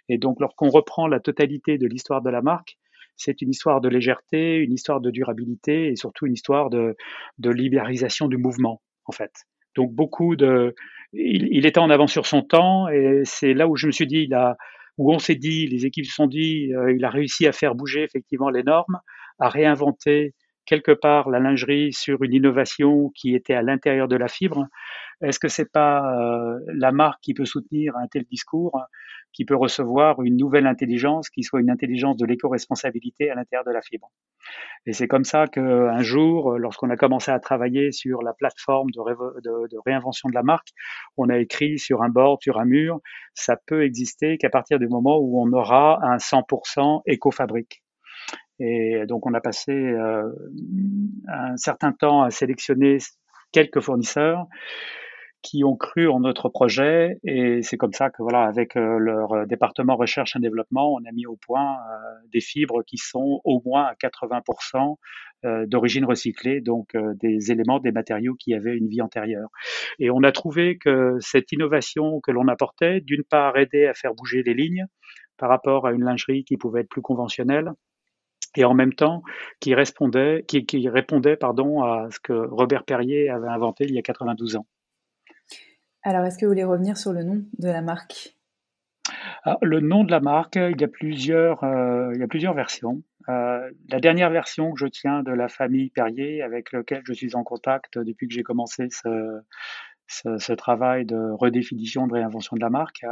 Et 0.08 0.18
donc 0.18 0.40
lorsqu'on 0.40 0.70
reprend 0.70 1.06
la 1.06 1.20
totalité 1.20 1.78
de 1.78 1.86
l'histoire 1.86 2.22
de 2.22 2.30
la 2.30 2.42
marque, 2.42 2.78
c'est 3.16 3.42
une 3.42 3.50
histoire 3.50 3.80
de 3.80 3.88
légèreté, 3.88 4.56
une 4.56 4.72
histoire 4.72 5.00
de 5.00 5.10
durabilité 5.10 5.88
et 5.88 5.96
surtout 5.96 6.26
une 6.26 6.34
histoire 6.34 6.70
de, 6.70 6.96
de 7.38 7.50
libéralisation 7.50 8.28
du 8.28 8.36
mouvement 8.36 8.80
en 9.06 9.12
fait. 9.12 9.32
Donc 9.74 9.92
beaucoup 9.92 10.34
de, 10.34 10.74
il, 11.12 11.48
il, 11.52 11.66
était 11.66 11.78
en 11.78 11.90
avant 11.90 12.06
sur 12.06 12.26
son 12.26 12.42
temps 12.42 12.88
et 12.88 13.22
c'est 13.24 13.54
là 13.54 13.68
où 13.68 13.76
je 13.76 13.86
me 13.86 13.92
suis 13.92 14.06
dit, 14.06 14.24
il 14.28 14.34
a, 14.34 14.56
où 14.98 15.12
on 15.12 15.18
s'est 15.18 15.36
dit, 15.36 15.66
les 15.66 15.86
équipes 15.86 16.06
se 16.06 16.12
sont 16.12 16.26
dit, 16.26 16.72
euh, 16.74 16.92
il 16.92 17.04
a 17.04 17.10
réussi 17.10 17.46
à 17.46 17.52
faire 17.52 17.74
bouger 17.74 18.02
effectivement 18.02 18.50
les 18.50 18.62
normes, 18.62 18.98
à 19.38 19.48
réinventer 19.48 20.34
quelque 20.68 20.92
part 20.92 21.30
la 21.30 21.40
lingerie 21.40 21.94
sur 21.94 22.22
une 22.22 22.34
innovation 22.34 23.10
qui 23.14 23.34
était 23.34 23.54
à 23.54 23.62
l'intérieur 23.62 24.06
de 24.06 24.16
la 24.16 24.28
fibre. 24.28 24.66
Est-ce 25.22 25.38
que 25.38 25.48
c'est 25.48 25.72
pas 25.72 26.14
euh, 26.14 26.58
la 26.66 26.92
marque 26.92 27.20
qui 27.22 27.32
peut 27.32 27.46
soutenir 27.46 27.96
un 27.96 28.06
tel 28.06 28.24
discours, 28.30 28.78
qui 29.32 29.46
peut 29.46 29.56
recevoir 29.56 30.20
une 30.22 30.36
nouvelle 30.36 30.66
intelligence, 30.66 31.30
qui 31.30 31.42
soit 31.42 31.60
une 31.60 31.70
intelligence 31.70 32.18
de 32.18 32.26
l'éco-responsabilité 32.26 33.30
à 33.30 33.34
l'intérieur 33.34 33.64
de 33.64 33.72
la 33.72 33.80
fibre? 33.80 34.10
Et 34.84 34.92
c'est 34.92 35.08
comme 35.08 35.24
ça 35.24 35.46
qu'un 35.46 36.02
jour, 36.02 36.58
lorsqu'on 36.58 36.90
a 36.90 36.96
commencé 36.96 37.30
à 37.30 37.40
travailler 37.40 37.90
sur 37.90 38.22
la 38.22 38.34
plateforme 38.34 38.90
de, 38.90 39.80
réinvention 39.86 40.28
de 40.28 40.34
la 40.34 40.42
marque, 40.42 40.68
on 41.16 41.30
a 41.30 41.38
écrit 41.38 41.78
sur 41.78 42.02
un 42.02 42.10
bord, 42.10 42.38
sur 42.42 42.60
un 42.60 42.66
mur, 42.66 43.00
ça 43.32 43.56
peut 43.56 43.84
exister 43.84 44.36
qu'à 44.36 44.50
partir 44.50 44.78
du 44.78 44.86
moment 44.86 45.18
où 45.18 45.42
on 45.42 45.50
aura 45.52 45.98
un 46.02 46.18
100% 46.18 47.02
éco-fabrique. 47.06 47.82
Et 48.60 49.06
donc 49.06 49.26
on 49.26 49.34
a 49.34 49.40
passé 49.40 49.72
euh, 49.72 50.30
un 51.28 51.56
certain 51.56 51.92
temps 51.92 52.22
à 52.22 52.30
sélectionner 52.30 52.98
quelques 53.52 53.80
fournisseurs 53.80 54.46
qui 55.42 55.64
ont 55.64 55.76
cru 55.76 56.08
en 56.08 56.20
notre 56.20 56.48
projet. 56.48 57.18
Et 57.24 57.62
c'est 57.62 57.76
comme 57.76 57.92
ça 57.92 58.10
que 58.10 58.22
voilà 58.22 58.42
avec 58.44 58.76
euh, 58.76 58.98
leur 58.98 59.46
département 59.46 59.96
recherche 59.96 60.36
et 60.36 60.40
développement 60.40 60.92
on 60.92 60.98
a 61.08 61.12
mis 61.12 61.26
au 61.26 61.36
point 61.36 61.74
euh, 61.74 61.96
des 62.32 62.40
fibres 62.40 62.82
qui 62.86 62.96
sont 62.96 63.40
au 63.44 63.62
moins 63.64 63.84
à 63.84 63.94
80% 63.94 64.96
euh, 65.44 65.66
d'origine 65.66 66.04
recyclée 66.04 66.60
donc 66.60 66.96
des 67.20 67.52
éléments 67.52 67.78
des 67.78 67.92
matériaux 67.92 68.34
qui 68.34 68.54
avaient 68.54 68.76
une 68.76 68.88
vie 68.88 69.00
antérieure. 69.00 69.48
Et 69.98 70.10
on 70.10 70.22
a 70.22 70.32
trouvé 70.32 70.78
que 70.78 71.16
cette 71.20 71.52
innovation 71.52 72.20
que 72.20 72.32
l'on 72.32 72.48
apportait 72.48 73.00
d'une 73.00 73.24
part 73.24 73.56
aidait 73.56 73.86
à 73.86 73.94
faire 73.94 74.14
bouger 74.14 74.42
les 74.42 74.54
lignes 74.54 74.86
par 75.36 75.48
rapport 75.48 75.86
à 75.86 75.92
une 75.92 76.04
lingerie 76.04 76.44
qui 76.44 76.56
pouvait 76.56 76.80
être 76.80 76.88
plus 76.88 77.02
conventionnelle 77.02 77.70
et 78.58 78.64
en 78.64 78.74
même 78.74 78.92
temps 78.92 79.22
qui 79.60 79.74
répondait, 79.74 80.44
qui, 80.48 80.66
qui 80.66 80.88
répondait 80.88 81.36
pardon, 81.36 81.82
à 81.82 82.08
ce 82.10 82.18
que 82.18 82.32
Robert 82.32 82.84
Perrier 82.84 83.30
avait 83.30 83.48
inventé 83.48 83.84
il 83.84 83.94
y 83.94 83.98
a 83.98 84.02
92 84.02 84.56
ans. 84.56 84.66
Alors, 86.02 86.24
est-ce 86.24 86.38
que 86.38 86.44
vous 86.44 86.50
voulez 86.50 86.64
revenir 86.64 86.96
sur 86.96 87.12
le 87.12 87.22
nom 87.22 87.44
de 87.58 87.68
la 87.68 87.82
marque? 87.82 88.34
Ah, 89.44 89.58
Le 89.62 89.80
nom 89.80 90.04
de 90.04 90.10
la 90.10 90.20
marque, 90.20 90.56
il 90.56 90.80
y 90.80 90.84
a 90.84 90.88
plusieurs, 90.88 91.62
euh, 91.62 92.10
il 92.14 92.20
y 92.20 92.22
a 92.22 92.26
plusieurs 92.26 92.54
versions. 92.54 93.02
Euh, 93.28 93.70
la 93.88 94.00
dernière 94.00 94.30
version 94.30 94.72
que 94.72 94.80
je 94.80 94.86
tiens 94.86 95.22
de 95.22 95.32
la 95.32 95.48
famille 95.48 95.90
Perrier, 95.90 96.42
avec 96.42 96.72
laquelle 96.72 97.02
je 97.04 97.12
suis 97.12 97.36
en 97.36 97.44
contact 97.44 97.98
depuis 97.98 98.26
que 98.26 98.34
j'ai 98.34 98.42
commencé 98.42 98.88
ce, 98.90 99.40
ce, 100.06 100.38
ce, 100.38 100.52
travail 100.52 101.04
de 101.04 101.30
redéfinition, 101.32 102.06
de 102.06 102.14
réinvention 102.14 102.56
de 102.56 102.60
la 102.60 102.70
marque, 102.70 103.04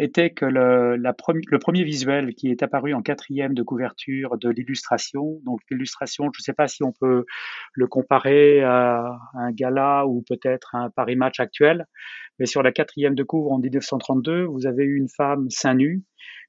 était 0.00 0.30
que 0.30 0.46
le, 0.46 0.96
le 0.96 1.58
premier 1.58 1.84
visuel 1.84 2.34
qui 2.34 2.50
est 2.50 2.62
apparu 2.62 2.94
en 2.94 3.02
quatrième 3.02 3.54
de 3.54 3.62
couverture 3.62 4.38
de 4.38 4.48
l'illustration, 4.48 5.40
donc 5.44 5.60
l'illustration, 5.70 6.24
je 6.32 6.40
ne 6.40 6.42
sais 6.42 6.52
pas 6.54 6.68
si 6.68 6.82
on 6.82 6.92
peut 6.92 7.24
le 7.74 7.86
comparer 7.86 8.62
à 8.62 9.18
un 9.34 9.52
gala 9.52 10.06
ou 10.06 10.24
peut-être 10.26 10.74
un 10.74 10.90
Paris 10.90 11.16
Match 11.16 11.38
actuel, 11.38 11.86
mais 12.38 12.46
sur 12.46 12.62
la 12.62 12.72
quatrième 12.72 13.14
de 13.14 13.22
couvre 13.22 13.52
en 13.52 13.58
1932, 13.58 14.44
vous 14.44 14.66
avez 14.66 14.84
eu 14.84 14.96
une 14.96 15.08
femme 15.08 15.50
seins 15.50 15.74
nus 15.74 16.02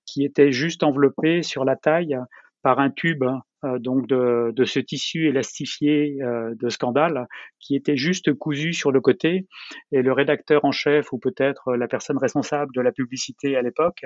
qui 0.05 0.23
était 0.23 0.51
juste 0.51 0.83
enveloppée 0.83 1.43
sur 1.43 1.65
la 1.65 1.75
taille 1.75 2.17
par 2.61 2.79
un 2.79 2.89
tube 2.89 3.23
euh, 3.63 3.77
donc 3.77 4.07
de, 4.07 4.51
de, 4.55 4.65
ce 4.65 4.79
tissu 4.79 5.27
élastifié 5.27 6.17
euh, 6.23 6.55
de 6.59 6.69
scandale 6.69 7.27
qui 7.59 7.75
était 7.75 7.95
juste 7.95 8.33
cousu 8.33 8.73
sur 8.73 8.91
le 8.91 9.01
côté. 9.01 9.47
Et 9.91 10.01
le 10.01 10.11
rédacteur 10.13 10.65
en 10.65 10.71
chef 10.71 11.13
ou 11.13 11.19
peut-être 11.19 11.75
la 11.75 11.87
personne 11.87 12.17
responsable 12.17 12.73
de 12.73 12.81
la 12.81 12.91
publicité 12.91 13.55
à 13.55 13.61
l'époque 13.61 14.03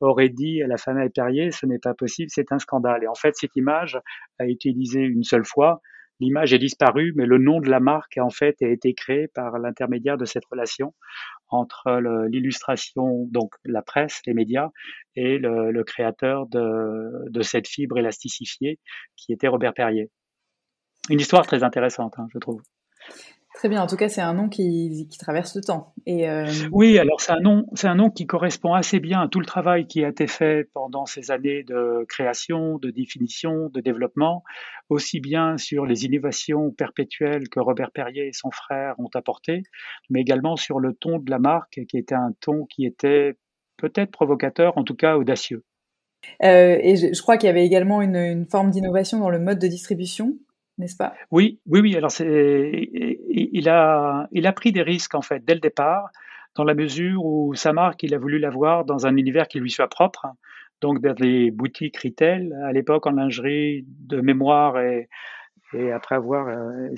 aurait 0.00 0.28
dit 0.28 0.62
à 0.62 0.66
la 0.66 0.76
famille 0.76 1.08
Perrier 1.08 1.50
ce 1.50 1.64
n'est 1.66 1.78
pas 1.78 1.94
possible 1.94 2.30
c'est 2.30 2.52
un 2.52 2.58
scandale 2.58 3.04
et 3.04 3.08
en 3.08 3.14
fait 3.14 3.34
cette 3.36 3.56
image 3.56 3.98
a 4.38 4.44
été 4.44 4.68
utilisée 4.68 5.02
une 5.02 5.24
seule 5.24 5.46
fois. 5.46 5.80
L'image 6.20 6.52
est 6.52 6.58
disparue, 6.58 7.14
mais 7.16 7.24
le 7.24 7.38
nom 7.38 7.60
de 7.60 7.70
la 7.70 7.80
marque 7.80 8.18
en 8.18 8.28
fait 8.28 8.60
a 8.60 8.68
été 8.68 8.92
créé 8.92 9.28
par 9.28 9.58
l'intermédiaire 9.58 10.18
de 10.18 10.26
cette 10.26 10.44
relation 10.44 10.92
entre 11.50 12.00
l'illustration, 12.28 13.26
donc 13.30 13.54
la 13.64 13.82
presse, 13.82 14.20
les 14.26 14.34
médias, 14.34 14.70
et 15.16 15.38
le, 15.38 15.82
créateur 15.84 16.46
de, 16.46 17.42
cette 17.42 17.68
fibre 17.68 17.98
élasticifiée 17.98 18.78
qui 19.16 19.32
était 19.32 19.48
Robert 19.48 19.74
Perrier. 19.74 20.10
Une 21.08 21.20
histoire 21.20 21.46
très 21.46 21.62
intéressante, 21.62 22.14
hein, 22.18 22.28
je 22.32 22.38
trouve. 22.38 22.62
Très 23.54 23.68
bien. 23.68 23.82
En 23.82 23.86
tout 23.88 23.96
cas, 23.96 24.08
c'est 24.08 24.20
un 24.20 24.32
nom 24.32 24.48
qui, 24.48 25.08
traverse 25.18 25.56
le 25.56 25.62
temps. 25.62 25.92
Et 26.06 26.30
euh, 26.30 26.46
Oui, 26.70 26.98
alors 26.98 27.20
c'est 27.20 27.32
un 27.32 27.40
nom, 27.40 27.66
c'est 27.74 27.88
un 27.88 27.96
nom 27.96 28.08
qui 28.08 28.26
correspond 28.26 28.74
assez 28.74 29.00
bien 29.00 29.20
à 29.20 29.28
tout 29.28 29.40
le 29.40 29.46
travail 29.46 29.86
qui 29.86 30.04
a 30.04 30.08
été 30.08 30.28
fait 30.28 30.68
pendant 30.72 31.04
ces 31.04 31.30
années 31.30 31.64
de 31.64 32.06
création, 32.08 32.78
de 32.78 32.90
définition, 32.90 33.68
de 33.68 33.80
développement, 33.80 34.44
aussi 34.88 35.20
bien 35.20 35.56
sur 35.58 35.84
les 35.84 36.04
innovations 36.04 36.70
perpétuelles 36.70 37.48
que 37.48 37.58
Robert 37.58 37.90
Perrier 37.90 38.28
et 38.28 38.32
son 38.32 38.50
frère 38.52 38.94
ont 38.98 39.10
apportées, 39.14 39.64
mais 40.10 40.20
également 40.20 40.56
sur 40.56 40.78
le 40.78 40.94
ton 40.94 41.18
de 41.18 41.30
la 41.30 41.40
marque, 41.40 41.80
qui 41.88 41.98
était 41.98 42.14
un 42.14 42.32
ton 42.40 42.66
qui 42.66 42.86
était 42.86 43.34
peut-être 43.78 44.12
provocateur, 44.12 44.78
en 44.78 44.84
tout 44.84 44.94
cas 44.94 45.16
audacieux. 45.16 45.64
Euh, 46.44 46.78
et 46.80 46.96
je, 46.96 47.20
crois 47.20 47.36
qu'il 47.36 47.48
y 47.48 47.50
avait 47.50 47.64
également 47.64 48.00
une 48.00 48.46
forme 48.46 48.70
d'innovation 48.70 49.18
dans 49.18 49.30
le 49.30 49.40
mode 49.40 49.58
de 49.58 49.66
distribution 49.66 50.36
Oui, 51.30 51.60
oui, 51.66 51.80
oui. 51.80 51.96
Alors, 51.96 52.10
il 52.20 53.68
a, 53.68 54.28
il 54.32 54.46
a 54.46 54.52
pris 54.52 54.72
des 54.72 54.82
risques 54.82 55.14
en 55.14 55.22
fait 55.22 55.44
dès 55.44 55.54
le 55.54 55.60
départ, 55.60 56.10
dans 56.56 56.64
la 56.64 56.74
mesure 56.74 57.24
où 57.24 57.54
sa 57.54 57.72
marque, 57.72 58.02
il 58.02 58.14
a 58.14 58.18
voulu 58.18 58.38
l'avoir 58.38 58.84
dans 58.84 59.06
un 59.06 59.16
univers 59.16 59.48
qui 59.48 59.60
lui 59.60 59.70
soit 59.70 59.88
propre. 59.88 60.26
Donc, 60.80 61.00
dans 61.00 61.14
les 61.18 61.50
boutiques 61.50 61.98
retail, 61.98 62.52
à 62.64 62.72
l'époque 62.72 63.06
en 63.06 63.12
lingerie 63.12 63.84
de 63.86 64.20
mémoire 64.20 64.78
et 64.78 65.08
et 65.72 65.92
après 65.92 66.16
avoir 66.16 66.48
euh, 66.48 66.88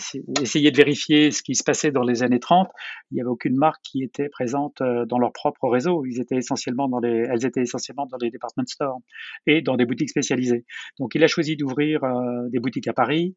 essayé 0.41 0.71
de 0.71 0.77
vérifier 0.77 1.31
ce 1.31 1.43
qui 1.43 1.55
se 1.55 1.63
passait 1.63 1.91
dans 1.91 2.03
les 2.03 2.23
années 2.23 2.41
30, 2.41 2.71
il 3.11 3.17
n'y 3.17 3.21
avait 3.21 3.29
aucune 3.29 3.57
marque 3.57 3.83
qui 3.83 4.03
était 4.03 4.29
présente 4.29 4.81
euh, 4.81 5.05
dans 5.05 5.19
leur 5.19 5.33
propre 5.33 5.69
réseau. 5.69 6.05
Ils 6.07 6.21
étaient 6.21 6.37
essentiellement 6.37 6.89
dans 6.89 7.01
les, 7.01 7.27
elles 7.31 7.45
étaient 7.45 7.61
essentiellement 7.61 8.07
dans 8.07 8.17
les 8.21 8.31
department 8.31 8.67
stores 8.67 9.01
et 9.47 9.61
dans 9.61 9.77
des 9.77 9.85
boutiques 9.85 10.11
spécialisées. 10.11 10.65
Donc 10.99 11.15
il 11.15 11.23
a 11.23 11.27
choisi 11.27 11.57
d'ouvrir 11.57 12.03
euh, 12.05 12.49
des 12.49 12.61
boutiques 12.61 12.89
à 12.89 12.93
Paris, 12.93 13.37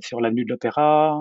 sur 0.00 0.20
l'avenue 0.20 0.44
de 0.44 0.50
l'Opéra, 0.50 1.18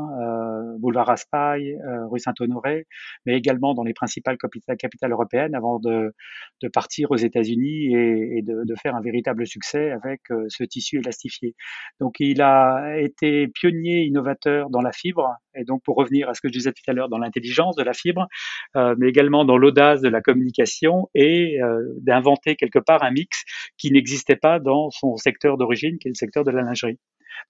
boulevard 0.79 1.08
Raspail, 1.08 1.77
rue 2.10 2.20
Saint-Honoré, 2.20 2.88
mais 3.25 3.36
également 3.38 3.74
dans 3.74 3.84
les 3.84 3.94
principales 3.94 4.38
capitales, 4.38 5.12
européennes 5.12 5.55
avant 5.55 5.79
de, 5.79 6.13
de 6.62 6.67
partir 6.67 7.12
aux 7.12 7.17
États-Unis 7.17 7.94
et, 7.96 8.38
et 8.38 8.41
de, 8.41 8.63
de, 8.65 8.75
faire 8.82 8.96
un 8.96 9.01
véritable 9.01 9.46
succès 9.46 9.91
avec 9.91 10.22
ce 10.48 10.63
tissu 10.63 11.00
élastifié. 11.00 11.55
Donc 12.00 12.20
il 12.20 12.41
a 12.41 13.00
été 13.00 13.48
pionnier, 13.48 14.03
innovateur 14.03 14.70
dans 14.70 14.82
la 14.82 14.91
fibre, 14.91 15.36
et 15.55 15.63
donc 15.63 15.82
pour 15.84 15.96
revenir 15.96 16.29
à 16.29 16.34
ce 16.34 16.41
que 16.41 16.48
je 16.48 16.53
disais 16.53 16.72
tout 16.72 16.84
à 16.88 16.94
l'heure, 16.94 17.10
dans 17.10 17.17
l'intelligence 17.17 17.75
de 17.75 17.84
la 17.84 17.94
fibre, 17.94 18.27
euh, 18.75 18.96
mais 18.98 19.08
également 19.08 19.46
dans 19.46 19.58
l'audace 19.58 20.01
de 20.01 20.10
la 20.10 20.22
communication 20.22 21.10
et 21.13 21.62
euh, 21.62 21.82
d'inventer 22.01 22.55
quelque 22.55 22.79
part 22.79 23.03
un 23.03 23.12
mix 23.12 23.44
qui 23.77 23.91
n'existait 23.91 24.36
pas 24.36 24.60
dans 24.60 24.89
son 24.89 25.15
secteur 25.17 25.58
d'origine, 25.58 25.98
qui 26.00 26.08
est 26.08 26.12
le 26.12 26.15
secteur 26.15 26.44
de 26.44 26.51
la 26.51 26.62
lingerie. 26.62 27.00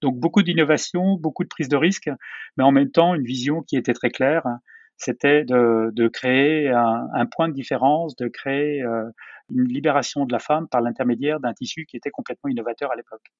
Donc 0.02 0.18
beaucoup 0.18 0.42
d'innovation, 0.42 1.16
beaucoup 1.16 1.44
de 1.44 1.48
prise 1.48 1.68
de 1.68 1.76
risque, 1.76 2.10
mais 2.56 2.64
en 2.64 2.72
même 2.72 2.90
temps 2.90 3.14
une 3.14 3.24
vision 3.24 3.62
qui 3.62 3.76
était 3.76 3.94
très 3.94 4.10
claire, 4.10 4.44
c'était 4.96 5.44
de, 5.44 6.08
créer 6.08 6.68
un, 6.70 7.26
point 7.30 7.48
de 7.48 7.54
différence, 7.54 8.16
de 8.16 8.28
créer 8.28 8.82
euh, 8.82 9.04
une 9.50 9.64
libération 9.64 10.24
de 10.24 10.32
la 10.32 10.38
femme 10.38 10.68
par 10.68 10.80
l'intermédiaire 10.80 11.40
d'un 11.40 11.52
tissu 11.52 11.86
qui 11.86 11.96
était 11.96 12.10
complètement 12.10 12.48
innovateur 12.48 12.92
à 12.92 12.96
l'époque. 12.96 13.32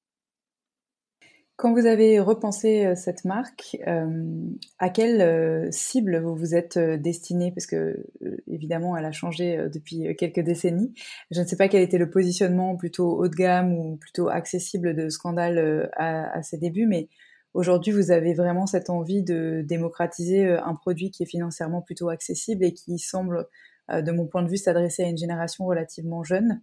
Quand 1.57 1.73
vous 1.73 1.87
avez 1.87 2.19
repensé 2.19 2.85
euh, 2.85 2.93
cette 2.93 3.25
marque, 3.25 3.77
euh, 3.87 4.31
à 4.77 4.91
quelle 4.91 5.21
euh, 5.21 5.67
cible 5.71 6.19
vous 6.19 6.35
vous 6.35 6.53
êtes 6.53 6.77
destiné 6.77 7.51
Parce 7.51 7.65
que 7.65 8.05
évidemment, 8.45 8.95
elle 8.95 9.05
a 9.05 9.11
changé 9.11 9.67
depuis 9.73 10.15
quelques 10.15 10.41
décennies. 10.41 10.93
Je 11.31 11.41
ne 11.41 11.47
sais 11.47 11.57
pas 11.57 11.67
quel 11.67 11.81
était 11.81 11.97
le 11.97 12.11
positionnement 12.11 12.77
plutôt 12.77 13.09
haut 13.17 13.27
de 13.27 13.35
gamme 13.35 13.73
ou 13.73 13.97
plutôt 13.97 14.29
accessible 14.29 14.95
de 14.95 15.09
Scandale 15.09 15.89
à, 15.97 16.43
ses 16.43 16.59
débuts, 16.59 16.85
mais 16.85 17.09
aujourd'hui, 17.55 17.91
vous 17.91 18.11
avez 18.11 18.35
vraiment 18.35 18.67
cette 18.67 18.91
envie 18.91 19.23
de 19.23 19.63
démocratiser 19.65 20.47
un 20.47 20.75
produit 20.75 21.09
qui 21.09 21.23
est 21.23 21.27
financièrement 21.27 21.81
plutôt 21.81 22.09
accessible 22.09 22.65
et 22.65 22.73
qui 22.73 22.99
semble, 22.99 23.47
de 23.89 24.11
mon 24.11 24.27
point 24.27 24.43
de 24.43 24.49
vue, 24.49 24.57
s'adresser 24.57 25.03
à 25.03 25.07
une 25.07 25.17
génération 25.17 25.65
relativement 25.65 26.23
jeune. 26.23 26.61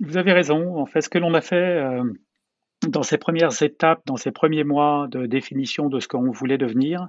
Vous 0.00 0.16
avez 0.16 0.32
raison. 0.32 0.76
En 0.76 0.86
fait, 0.86 1.00
ce 1.00 1.08
que 1.08 1.18
l'on 1.18 1.34
a 1.34 1.40
fait 1.40 1.80
dans 2.88 3.02
ces 3.02 3.18
premières 3.18 3.62
étapes, 3.62 4.02
dans 4.06 4.16
ces 4.16 4.32
premiers 4.32 4.64
mois 4.64 5.06
de 5.10 5.26
définition 5.26 5.88
de 5.88 6.00
ce 6.00 6.08
qu'on 6.08 6.30
voulait 6.30 6.58
devenir, 6.58 7.08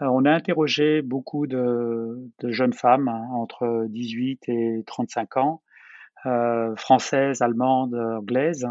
euh, 0.00 0.06
on 0.06 0.24
a 0.24 0.32
interrogé 0.32 1.02
beaucoup 1.02 1.46
de, 1.46 2.30
jeunes 2.42 2.72
femmes 2.72 3.08
hein, 3.08 3.28
entre 3.32 3.86
18 3.88 4.48
et 4.48 4.82
35 4.86 5.36
ans, 5.36 5.62
euh, 6.26 6.74
françaises, 6.76 7.42
allemandes, 7.42 7.94
anglaises, 7.94 8.68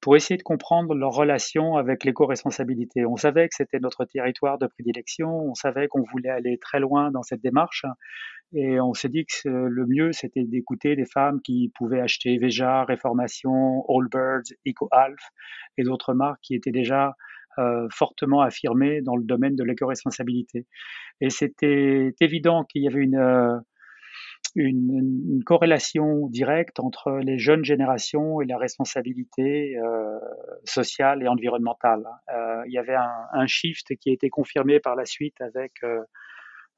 pour 0.00 0.16
essayer 0.16 0.38
de 0.38 0.42
comprendre 0.42 0.94
leur 0.94 1.12
relation 1.12 1.76
avec 1.76 2.04
l'éco-responsabilité. 2.04 3.04
On 3.04 3.16
savait 3.16 3.48
que 3.48 3.54
c'était 3.54 3.80
notre 3.80 4.04
territoire 4.04 4.58
de 4.58 4.66
prédilection, 4.66 5.28
on 5.28 5.54
savait 5.54 5.88
qu'on 5.88 6.02
voulait 6.02 6.30
aller 6.30 6.58
très 6.58 6.80
loin 6.80 7.10
dans 7.10 7.22
cette 7.22 7.42
démarche, 7.42 7.84
et 8.52 8.80
on 8.80 8.94
s'est 8.94 9.08
dit 9.08 9.26
que 9.26 9.48
le 9.48 9.86
mieux, 9.86 10.12
c'était 10.12 10.42
d'écouter 10.42 10.96
des 10.96 11.04
femmes 11.04 11.40
qui 11.42 11.70
pouvaient 11.76 12.00
acheter 12.00 12.38
Veja, 12.38 12.84
Réformation, 12.84 13.84
Allbirds, 13.88 14.52
EcoAlf 14.66 15.20
et 15.78 15.84
d'autres 15.84 16.14
marques 16.14 16.40
qui 16.42 16.54
étaient 16.54 16.72
déjà 16.72 17.14
euh, 17.58 17.86
fortement 17.92 18.40
affirmées 18.40 19.02
dans 19.02 19.16
le 19.16 19.24
domaine 19.24 19.54
de 19.54 19.64
l'éco-responsabilité. 19.64 20.66
Et 21.20 21.30
c'était 21.30 22.14
évident 22.20 22.64
qu'il 22.64 22.82
y 22.82 22.88
avait 22.88 23.02
une, 23.02 23.16
euh, 23.16 23.58
une, 24.54 25.42
corrélation 25.44 26.28
directe 26.28 26.80
entre 26.80 27.12
les 27.22 27.38
jeunes 27.38 27.64
générations 27.64 28.40
et 28.40 28.46
la 28.46 28.58
responsabilité 28.58 29.76
euh, 29.78 30.18
sociale 30.64 31.22
et 31.22 31.28
environnementale. 31.28 32.04
Euh, 32.32 32.62
il 32.66 32.72
y 32.72 32.78
avait 32.78 32.96
un, 32.96 33.46
shift 33.46 33.96
qui 33.96 34.10
a 34.10 34.12
été 34.12 34.28
confirmé 34.28 34.80
par 34.80 34.96
la 34.96 35.04
suite 35.04 35.40
avec 35.40 35.72
euh, 35.82 36.00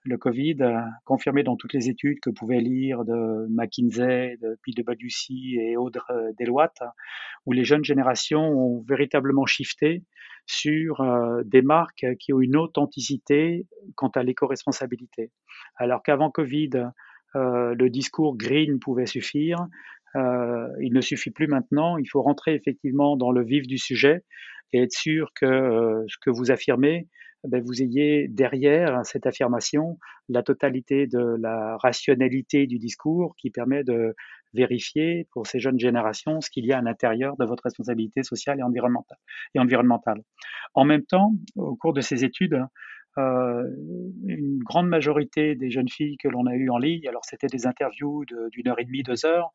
le 0.05 0.17
Covid, 0.17 0.57
confirmé 1.05 1.43
dans 1.43 1.57
toutes 1.57 1.73
les 1.73 1.89
études 1.89 2.19
que 2.21 2.31
pouvaient 2.31 2.61
lire 2.61 3.05
de 3.05 3.47
McKinsey, 3.51 4.37
de 4.41 4.59
PwC 4.63 5.35
et 5.61 5.77
autres 5.77 6.13
Deloitte, 6.41 6.83
où 7.47 7.53
les 7.53 7.65
jeunes 7.65 7.85
générations 7.85 8.43
ont 8.43 8.85
véritablement 8.89 9.47
shifté 9.47 10.03
sur 10.45 11.07
des 11.45 11.63
marques 11.63 12.07
qui 12.19 12.33
ont 12.33 12.41
une 12.41 12.57
authenticité 12.57 13.69
quant 13.95 14.09
à 14.09 14.25
l'éco-responsabilité. 14.25 15.31
Alors 15.77 16.03
qu'avant 16.03 16.33
Covid, 16.33 16.71
euh, 17.37 17.75
le 17.75 17.91
discours 17.91 18.37
green 18.37 18.79
pouvait 18.79 19.07
suffire, 19.07 19.67
euh, 20.17 20.69
il 20.81 20.93
ne 20.93 21.01
suffit 21.01 21.31
plus 21.31 21.47
maintenant, 21.47 21.97
il 21.97 22.07
faut 22.07 22.23
rentrer 22.23 22.55
effectivement 22.55 23.17
dans 23.17 23.31
le 23.31 23.43
vif 23.45 23.67
du 23.67 23.79
sujet 23.79 24.25
et 24.73 24.83
être 24.83 24.93
sûr 24.93 25.33
que 25.35 26.05
ce 26.09 26.17
que 26.21 26.31
vous 26.31 26.51
affirmez, 26.51 27.09
ben, 27.45 27.63
vous 27.63 27.83
ayez 27.83 28.29
derrière 28.29 29.05
cette 29.05 29.27
affirmation 29.27 29.99
la 30.29 30.43
totalité 30.43 31.07
de 31.07 31.37
la 31.41 31.77
rationalité 31.79 32.67
du 32.67 32.79
discours 32.79 33.35
qui 33.37 33.51
permet 33.51 33.83
de 33.83 34.15
vérifier 34.55 35.27
pour 35.33 35.47
ces 35.47 35.59
jeunes 35.59 35.79
générations 35.79 36.41
ce 36.41 36.51
qu'il 36.51 36.67
y 36.67 36.73
a 36.73 36.79
à 36.79 36.83
l'intérieur 36.83 37.37
de 37.39 37.45
votre 37.45 37.65
responsabilité 37.65 38.23
sociale. 38.23 38.61
Et 39.55 39.59
environnementale. 39.59 40.23
En 40.75 40.85
même 40.85 41.05
temps, 41.05 41.33
au 41.57 41.75
cours 41.75 41.93
de 41.93 42.01
ces 42.01 42.25
études, 42.25 42.61
euh, 43.19 43.63
une 44.27 44.59
grande 44.65 44.89
majorité 44.89 45.55
des 45.55 45.71
jeunes 45.71 45.89
filles 45.89 46.17
que 46.17 46.29
l'on 46.29 46.47
a 46.47 46.55
eues 46.55 46.71
en 46.71 46.79
ligne, 46.79 47.07
alors 47.09 47.25
c'était 47.25 47.47
des 47.47 47.67
interviews 47.67 48.25
d'une 48.53 48.69
heure 48.69 48.81
et 48.81 48.85
demie, 48.85 49.03
deux 49.03 49.27
heures, 49.27 49.51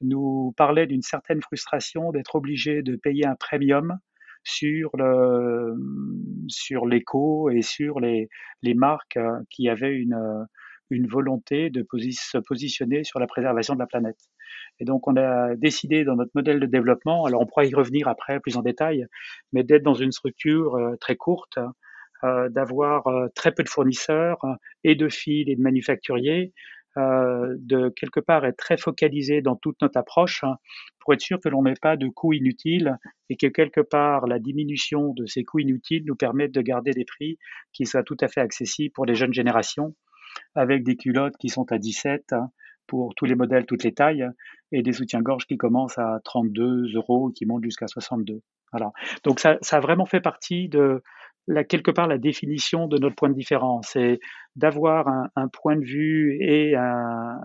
nous 0.00 0.52
parlaient 0.56 0.86
d'une 0.86 1.02
certaine 1.02 1.40
frustration 1.40 2.12
d'être 2.12 2.34
obligées 2.34 2.82
de 2.82 2.96
payer 2.96 3.26
un 3.26 3.34
premium 3.34 3.98
sur 4.44 4.90
le 4.96 5.74
sur 6.48 6.86
l'éco 6.86 7.50
et 7.50 7.62
sur 7.62 8.00
les, 8.00 8.28
les 8.62 8.74
marques 8.74 9.18
qui 9.50 9.68
avaient 9.68 9.94
une, 9.94 10.46
une 10.90 11.06
volonté 11.06 11.70
de 11.70 11.86
se 12.10 12.38
positionner 12.38 13.04
sur 13.04 13.20
la 13.20 13.26
préservation 13.26 13.74
de 13.74 13.80
la 13.80 13.86
planète. 13.86 14.20
Et 14.80 14.84
donc, 14.84 15.06
on 15.08 15.16
a 15.16 15.54
décidé 15.56 16.04
dans 16.04 16.16
notre 16.16 16.30
modèle 16.34 16.60
de 16.60 16.66
développement, 16.66 17.24
alors 17.24 17.42
on 17.42 17.46
pourra 17.46 17.64
y 17.64 17.74
revenir 17.74 18.08
après 18.08 18.40
plus 18.40 18.56
en 18.56 18.62
détail, 18.62 19.06
mais 19.52 19.64
d'être 19.64 19.82
dans 19.82 19.94
une 19.94 20.12
structure 20.12 20.76
euh, 20.76 20.96
très 21.00 21.16
courte, 21.16 21.58
euh, 21.58 21.68
d'avoir 22.22 23.06
euh, 23.06 23.28
très 23.34 23.52
peu 23.52 23.62
de 23.62 23.68
fournisseurs 23.68 24.38
et 24.84 24.94
de 24.94 25.08
fils 25.08 25.48
et 25.48 25.56
de 25.56 25.62
manufacturiers, 25.62 26.52
de 26.96 27.90
quelque 27.90 28.18
part 28.18 28.44
être 28.44 28.56
très 28.56 28.76
focalisé 28.76 29.40
dans 29.40 29.54
toute 29.54 29.80
notre 29.82 29.96
approche 29.96 30.42
hein, 30.42 30.56
pour 30.98 31.14
être 31.14 31.20
sûr 31.20 31.38
que 31.38 31.48
l'on 31.48 31.62
n'ait 31.62 31.74
pas 31.80 31.96
de 31.96 32.08
coûts 32.08 32.32
inutiles 32.32 32.96
et 33.30 33.36
que 33.36 33.46
quelque 33.46 33.80
part 33.80 34.26
la 34.26 34.40
diminution 34.40 35.14
de 35.14 35.24
ces 35.26 35.44
coûts 35.44 35.60
inutiles 35.60 36.02
nous 36.06 36.16
permette 36.16 36.50
de 36.50 36.60
garder 36.60 36.90
des 36.90 37.04
prix 37.04 37.38
qui 37.72 37.86
soient 37.86 38.02
tout 38.02 38.16
à 38.20 38.26
fait 38.26 38.40
accessibles 38.40 38.92
pour 38.92 39.06
les 39.06 39.14
jeunes 39.14 39.32
générations 39.32 39.94
avec 40.54 40.82
des 40.82 40.96
culottes 40.96 41.36
qui 41.38 41.48
sont 41.48 41.70
à 41.70 41.78
17 41.78 42.34
pour 42.86 43.14
tous 43.14 43.26
les 43.26 43.34
modèles, 43.34 43.66
toutes 43.66 43.84
les 43.84 43.92
tailles, 43.92 44.26
et 44.72 44.82
des 44.82 44.92
soutiens-gorge 44.92 45.46
qui 45.46 45.56
commencent 45.56 45.98
à 45.98 46.20
32 46.24 46.94
euros, 46.94 47.30
qui 47.30 47.46
montent 47.46 47.64
jusqu'à 47.64 47.86
62. 47.86 48.40
Voilà. 48.72 48.92
Donc 49.24 49.40
ça, 49.40 49.58
ça 49.60 49.76
a 49.76 49.80
vraiment 49.80 50.06
fait 50.06 50.20
partie 50.20 50.68
de 50.68 51.02
la, 51.48 51.64
quelque 51.64 51.90
part 51.90 52.06
la 52.06 52.18
définition 52.18 52.86
de 52.86 52.98
notre 52.98 53.16
point 53.16 53.30
de 53.30 53.34
différence, 53.34 53.88
c'est 53.92 54.20
d'avoir 54.54 55.08
un, 55.34 55.48
point 55.48 55.76
de 55.76 55.84
vue 55.84 56.38
et 56.40 56.76
un, 56.76 57.40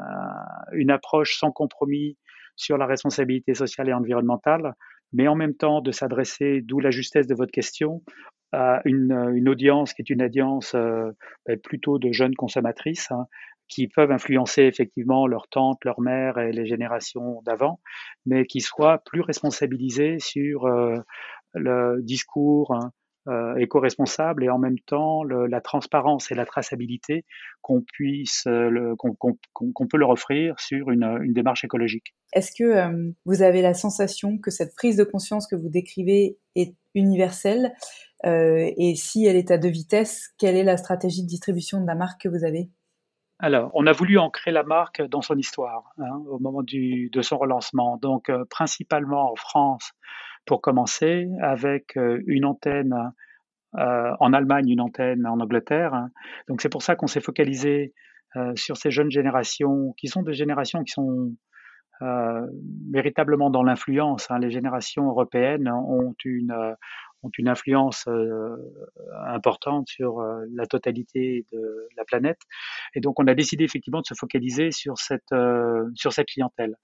une 0.74 0.92
approche 0.92 1.38
sans 1.40 1.52
compromis 1.52 2.18
sur 2.56 2.78
la 2.78 2.86
responsabilité 2.86 3.54
sociale 3.54 3.90
et 3.90 3.94
environnementale, 3.94 4.74
mais 5.14 5.28
en 5.28 5.36
même 5.36 5.56
temps 5.56 5.82
de 5.82 5.92
s'adresser, 5.92 6.62
d'où 6.62 6.80
la 6.80 6.92
justesse 6.92 7.28
de 7.28 7.34
votre 7.34 7.52
question, 7.52 8.04
à 8.52 8.82
une, 8.86 9.32
une 9.34 9.50
audience 9.50 9.94
qui 9.94 10.04
est 10.04 10.10
une 10.10 10.22
audience 10.22 10.76
euh, 10.76 11.10
ben, 11.48 11.60
plutôt 11.60 11.98
de 11.98 12.12
jeunes 12.12 12.36
consommatrices, 12.36 13.10
hein, 13.12 13.26
qui 13.68 13.88
peuvent 13.88 14.12
influencer 14.12 14.64
effectivement 14.64 15.26
leur 15.26 15.48
tante, 15.48 15.84
leur 15.86 16.02
mère 16.02 16.38
et 16.38 16.52
les 16.52 16.66
générations 16.66 17.42
d'avant, 17.46 17.80
mais 18.26 18.46
qui 18.46 18.62
soient 18.62 19.00
plus 19.06 19.22
responsabilisés 19.22 20.18
sur 20.20 20.66
euh, 20.66 21.00
le 21.54 22.02
discours 22.02 22.76
hein, 22.76 22.92
euh, 23.28 23.56
éco-responsable 23.56 24.44
et 24.44 24.50
en 24.50 24.60
même 24.60 24.80
temps 24.80 25.24
le, 25.24 25.48
la 25.48 25.62
transparence 25.62 26.30
et 26.32 26.36
la 26.36 26.46
traçabilité 26.46 27.26
qu'on 27.62 27.82
puisse 27.82 28.44
euh, 28.48 28.96
qu'on 28.98 29.88
peut 29.88 29.98
leur 29.98 30.10
offrir 30.10 30.60
sur 30.60 30.92
une, 30.92 31.04
une 31.22 31.34
démarche 31.34 31.64
écologique. 31.64 32.14
Est-ce 32.34 32.52
que 32.52 32.64
euh, 32.64 33.12
vous 33.26 33.42
avez 33.42 33.62
la 33.62 33.74
sensation 33.74 34.38
que 34.38 34.52
cette 34.52 34.76
prise 34.76 34.98
de 34.98 35.06
conscience 35.06 35.48
que 35.48 35.56
vous 35.56 35.70
décrivez 35.70 36.38
est 36.56 36.76
universelle 36.96 37.74
euh, 38.26 38.72
et 38.78 38.96
si 38.96 39.26
elle 39.26 39.38
est 39.38 39.52
à 39.52 39.58
deux 39.58 39.70
vitesses, 39.70 40.34
quelle 40.38 40.56
est 40.56 40.64
la 40.64 40.78
stratégie 40.78 41.24
de 41.24 41.28
distribution 41.28 41.82
de 41.82 41.88
la 41.88 41.96
marque 41.96 42.22
que 42.22 42.30
vous 42.30 42.44
avez? 42.44 42.70
Alors, 43.40 43.72
on 43.74 43.88
a 43.88 43.92
voulu 43.92 44.18
ancrer 44.18 44.52
la 44.52 44.64
marque 44.64 45.02
dans 45.02 45.22
son 45.22 45.38
histoire 45.38 45.94
hein, 45.98 46.22
au 46.30 46.40
moment 46.40 46.64
du, 46.64 47.10
de 47.10 47.22
son 47.22 47.38
relancement. 47.38 47.98
Donc, 47.98 48.32
principalement 48.50 49.32
en 49.32 49.36
France, 49.36 49.92
pour 50.46 50.62
commencer, 50.62 51.28
avec 51.42 51.98
euh, 51.98 52.22
une 52.28 52.46
antenne 52.46 53.14
euh, 53.76 54.12
en 54.20 54.34
Allemagne, 54.34 54.70
une 54.70 54.82
antenne 54.82 55.26
en 55.26 55.40
Angleterre. 55.40 56.08
Donc, 56.48 56.62
c'est 56.62 56.70
pour 56.70 56.84
ça 56.84 56.96
qu'on 56.96 57.08
s'est 57.08 57.22
focalisé 57.22 57.94
euh, 58.36 58.54
sur 58.56 58.78
ces 58.78 58.92
jeunes 58.92 59.12
générations, 59.12 59.94
qui 59.98 60.08
sont 60.08 60.22
des 60.22 60.34
générations 60.34 60.84
qui 60.84 60.92
sont 60.92 61.34
véritablement 62.92 63.50
dans 63.50 63.64
l'influence. 63.64 64.30
Hein. 64.30 64.38
Les 64.40 64.52
générations 64.52 65.08
européennes 65.08 65.70
ont 65.70 66.14
une 66.26 67.48
influence 67.48 68.10
importante 69.26 69.88
sur 69.88 70.22
la 70.54 70.66
totalité 70.66 71.46
de 71.54 71.88
la 71.96 72.04
planète. 72.04 72.42
Et 72.94 73.00
donc, 73.00 73.22
on 73.22 73.28
a 73.28 73.34
décidé 73.34 73.64
effectivement 73.64 74.02
de 74.02 74.06
se 74.06 74.16
focaliser 74.16 74.72
sur 74.72 74.98
cette 74.98 75.30
clientèle. 76.28 76.76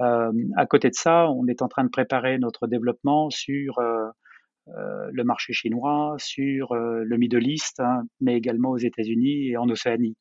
À 0.00 0.66
côté 0.66 0.88
de 0.88 0.94
ça, 0.94 1.28
on 1.30 1.46
est 1.46 1.62
en 1.62 1.68
train 1.68 1.84
de 1.84 1.90
préparer 1.90 2.38
notre 2.38 2.66
développement 2.66 3.30
sur 3.30 3.80
le 4.66 5.24
marché 5.24 5.52
chinois, 5.52 6.14
sur 6.18 6.74
le 6.74 7.16
Middle 7.16 7.46
East, 7.46 7.80
hein, 7.80 8.02
mais 8.20 8.36
également 8.36 8.70
aux 8.70 8.78
États-Unis 8.78 9.48
et 9.48 9.56
en 9.56 9.68
Océanie. 9.68 10.16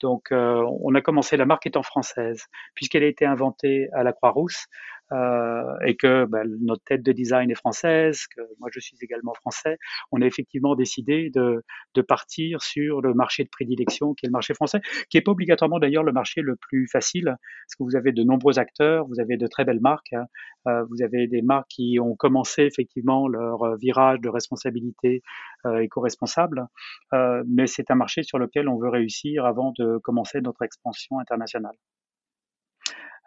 Donc, 0.00 0.28
on 0.32 0.94
a 0.94 1.00
commencé, 1.00 1.36
la 1.36 1.46
marque 1.46 1.66
étant 1.66 1.82
française, 1.82 2.44
puisqu'elle 2.74 3.04
a 3.04 3.06
été 3.06 3.24
inventée 3.24 3.88
à 3.92 4.02
la 4.02 4.12
Croix-Rousse, 4.12 4.66
euh, 5.12 5.62
et 5.86 5.96
que 5.96 6.24
ben, 6.26 6.44
notre 6.60 6.82
tête 6.84 7.02
de 7.02 7.12
design 7.12 7.50
est 7.50 7.54
française, 7.54 8.26
que 8.34 8.40
moi 8.60 8.68
je 8.72 8.80
suis 8.80 8.96
également 9.02 9.34
français, 9.34 9.78
on 10.10 10.22
a 10.22 10.26
effectivement 10.26 10.74
décidé 10.74 11.30
de, 11.30 11.62
de 11.94 12.02
partir 12.02 12.62
sur 12.62 13.00
le 13.00 13.14
marché 13.14 13.44
de 13.44 13.48
prédilection 13.48 14.14
qui 14.14 14.26
est 14.26 14.28
le 14.28 14.32
marché 14.32 14.54
français, 14.54 14.80
qui 15.10 15.16
n'est 15.16 15.22
pas 15.22 15.32
obligatoirement 15.32 15.78
d'ailleurs 15.78 16.04
le 16.04 16.12
marché 16.12 16.40
le 16.40 16.56
plus 16.56 16.86
facile, 16.86 17.24
parce 17.24 17.74
que 17.78 17.84
vous 17.84 17.96
avez 17.96 18.12
de 18.12 18.22
nombreux 18.22 18.58
acteurs, 18.58 19.06
vous 19.06 19.20
avez 19.20 19.36
de 19.36 19.46
très 19.46 19.64
belles 19.64 19.80
marques, 19.80 20.12
hein. 20.12 20.26
euh, 20.66 20.84
vous 20.90 21.02
avez 21.02 21.26
des 21.26 21.42
marques 21.42 21.68
qui 21.68 21.98
ont 22.00 22.16
commencé 22.16 22.62
effectivement 22.62 23.28
leur 23.28 23.76
virage 23.76 24.20
de 24.20 24.28
responsabilité 24.28 25.22
euh, 25.66 25.78
éco-responsable, 25.78 26.66
euh, 27.12 27.42
mais 27.46 27.66
c'est 27.66 27.90
un 27.90 27.94
marché 27.94 28.22
sur 28.22 28.38
lequel 28.38 28.68
on 28.68 28.78
veut 28.78 28.88
réussir 28.88 29.44
avant 29.44 29.72
de 29.78 29.98
commencer 29.98 30.40
notre 30.40 30.62
expansion 30.62 31.18
internationale. 31.18 31.76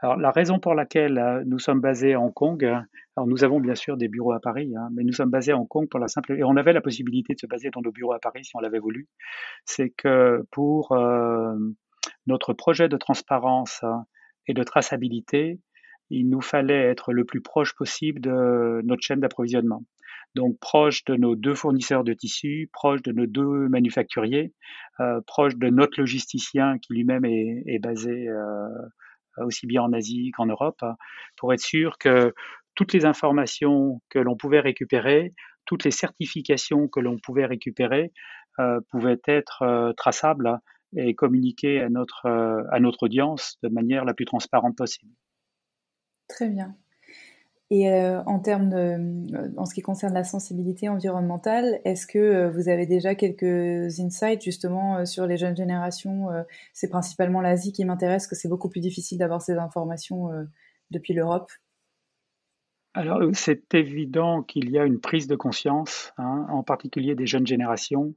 Alors, 0.05 0.17
la 0.17 0.29
raison 0.29 0.59
pour 0.59 0.75
laquelle 0.75 1.17
euh, 1.17 1.43
nous 1.47 1.57
sommes 1.57 1.81
basés 1.81 2.13
à 2.13 2.21
Hong 2.21 2.31
Kong, 2.31 2.63
euh, 2.63 2.79
alors 3.17 3.25
nous 3.25 3.43
avons 3.43 3.59
bien 3.59 3.73
sûr 3.73 3.97
des 3.97 4.07
bureaux 4.07 4.33
à 4.33 4.39
Paris, 4.39 4.71
hein, 4.77 4.89
mais 4.93 5.03
nous 5.03 5.13
sommes 5.13 5.31
basés 5.31 5.51
à 5.51 5.57
Hong 5.57 5.67
Kong 5.67 5.87
pour 5.89 5.99
la 5.99 6.07
simple 6.07 6.33
et 6.33 6.43
on 6.43 6.55
avait 6.57 6.73
la 6.73 6.81
possibilité 6.81 7.33
de 7.33 7.39
se 7.39 7.47
baser 7.47 7.71
dans 7.71 7.81
nos 7.81 7.91
bureaux 7.91 8.13
à 8.13 8.19
Paris 8.19 8.45
si 8.45 8.55
on 8.55 8.59
l'avait 8.59 8.77
voulu. 8.77 9.07
C'est 9.65 9.89
que 9.89 10.45
pour 10.51 10.91
euh, 10.91 11.55
notre 12.27 12.53
projet 12.53 12.87
de 12.87 12.97
transparence 12.97 13.83
et 14.45 14.53
de 14.53 14.61
traçabilité, 14.61 15.59
il 16.11 16.29
nous 16.29 16.41
fallait 16.41 16.83
être 16.83 17.11
le 17.11 17.25
plus 17.25 17.41
proche 17.41 17.73
possible 17.73 18.21
de 18.21 18.81
notre 18.83 19.01
chaîne 19.01 19.21
d'approvisionnement. 19.21 19.85
Donc 20.35 20.59
proche 20.59 21.03
de 21.05 21.15
nos 21.15 21.35
deux 21.35 21.55
fournisseurs 21.55 22.03
de 22.03 22.13
tissus, 22.13 22.69
proche 22.71 23.01
de 23.01 23.11
nos 23.11 23.25
deux 23.25 23.69
manufacturiers, 23.69 24.53
proche 25.25 25.55
de 25.55 25.69
notre 25.69 25.99
logisticien 25.99 26.77
qui 26.77 26.93
lui-même 26.93 27.25
est, 27.25 27.79
basé 27.79 28.27
aussi 29.37 29.67
bien 29.67 29.81
en 29.83 29.93
Asie 29.93 30.31
qu'en 30.31 30.45
Europe, 30.45 30.83
pour 31.37 31.53
être 31.53 31.61
sûr 31.61 31.97
que 31.97 32.33
toutes 32.75 32.93
les 32.93 33.05
informations 33.05 34.01
que 34.09 34.19
l'on 34.19 34.35
pouvait 34.35 34.59
récupérer, 34.59 35.33
toutes 35.65 35.83
les 35.83 35.91
certifications 35.91 36.87
que 36.87 36.99
l'on 36.99 37.17
pouvait 37.17 37.45
récupérer 37.45 38.11
euh, 38.59 38.79
pouvaient 38.89 39.21
être 39.25 39.63
euh, 39.63 39.93
traçables 39.93 40.59
et 40.95 41.13
communiquées 41.15 41.81
à 41.81 41.89
notre, 41.89 42.25
euh, 42.25 42.63
à 42.71 42.79
notre 42.79 43.03
audience 43.03 43.57
de 43.63 43.69
manière 43.69 44.05
la 44.05 44.13
plus 44.13 44.25
transparente 44.25 44.77
possible. 44.77 45.11
Très 46.27 46.49
bien. 46.49 46.75
Et 47.71 47.89
euh, 47.89 48.21
en 48.25 48.39
termes 48.39 48.73
euh, 48.73 49.49
en 49.57 49.65
ce 49.65 49.73
qui 49.73 49.81
concerne 49.81 50.13
la 50.13 50.23
sensibilité 50.23 50.87
environnementale, 50.87 51.79
est-ce 51.83 52.05
que 52.05 52.19
euh, 52.19 52.49
vous 52.51 52.69
avez 52.69 52.85
déjà 52.85 53.15
quelques 53.15 53.99
insights 53.99 54.43
justement 54.43 55.03
sur 55.05 55.25
les 55.25 55.37
jeunes 55.37 55.57
générations 55.57 56.27
C'est 56.73 56.89
principalement 56.89 57.41
l'Asie 57.41 57.71
qui 57.71 57.83
m'intéresse, 57.83 58.27
que 58.27 58.35
c'est 58.35 58.49
beaucoup 58.49 58.69
plus 58.69 58.81
difficile 58.81 59.17
d'avoir 59.17 59.41
ces 59.41 59.53
informations 59.53 60.29
depuis 60.91 61.13
l'Europe? 61.13 61.51
Alors, 62.93 63.19
c'est 63.33 63.73
évident 63.73 64.41
qu'il 64.41 64.69
y 64.69 64.79
a 64.79 64.85
une 64.85 65.01
prise 65.01 65.27
de 65.27 65.35
conscience, 65.35 66.13
hein, 66.17 66.45
en 66.49 66.63
particulier 66.63 67.15
des 67.15 67.25
jeunes 67.25 67.47
générations. 67.47 68.13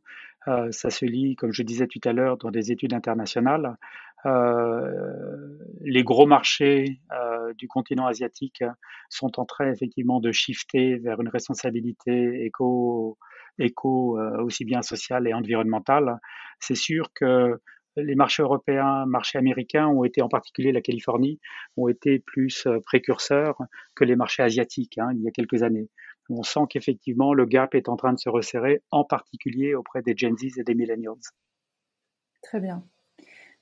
Ça 0.70 0.88
se 0.88 1.04
lit, 1.04 1.36
comme 1.36 1.52
je 1.52 1.62
disais 1.62 1.86
tout 1.86 2.00
à 2.04 2.12
l'heure, 2.12 2.38
dans 2.38 2.50
des 2.50 2.72
études 2.72 2.94
internationales. 2.94 3.76
Les 4.24 6.02
gros 6.04 6.26
marchés 6.26 7.00
du 7.56 7.68
continent 7.68 8.06
asiatique 8.06 8.62
sont 9.08 9.38
en 9.40 9.44
train 9.44 9.70
effectivement 9.70 10.20
de 10.20 10.32
shifter 10.32 10.96
vers 10.96 11.20
une 11.20 11.28
responsabilité 11.28 12.44
éco, 12.44 13.16
éco 13.58 14.18
aussi 14.40 14.64
bien 14.64 14.82
sociale 14.82 15.28
et 15.28 15.34
environnementale. 15.34 16.18
C'est 16.60 16.74
sûr 16.74 17.12
que 17.14 17.60
les 18.02 18.14
marchés 18.14 18.42
européens, 18.42 19.06
marchés 19.06 19.38
américains 19.38 19.86
ont 19.86 20.04
été, 20.04 20.22
en 20.22 20.28
particulier 20.28 20.72
la 20.72 20.80
Californie, 20.80 21.40
ont 21.76 21.88
été 21.88 22.18
plus 22.18 22.66
euh, 22.66 22.80
précurseurs 22.80 23.58
que 23.94 24.04
les 24.04 24.16
marchés 24.16 24.42
asiatiques 24.42 24.98
hein, 24.98 25.10
il 25.14 25.22
y 25.22 25.28
a 25.28 25.30
quelques 25.30 25.62
années. 25.62 25.88
On 26.30 26.42
sent 26.42 26.60
qu'effectivement 26.68 27.32
le 27.32 27.46
gap 27.46 27.74
est 27.74 27.88
en 27.88 27.96
train 27.96 28.12
de 28.12 28.18
se 28.18 28.28
resserrer, 28.28 28.82
en 28.90 29.04
particulier 29.04 29.74
auprès 29.74 30.02
des 30.02 30.14
Gen 30.16 30.36
Z 30.36 30.58
et 30.58 30.62
des 30.62 30.74
Millennials. 30.74 31.16
Très 32.42 32.60
bien. 32.60 32.84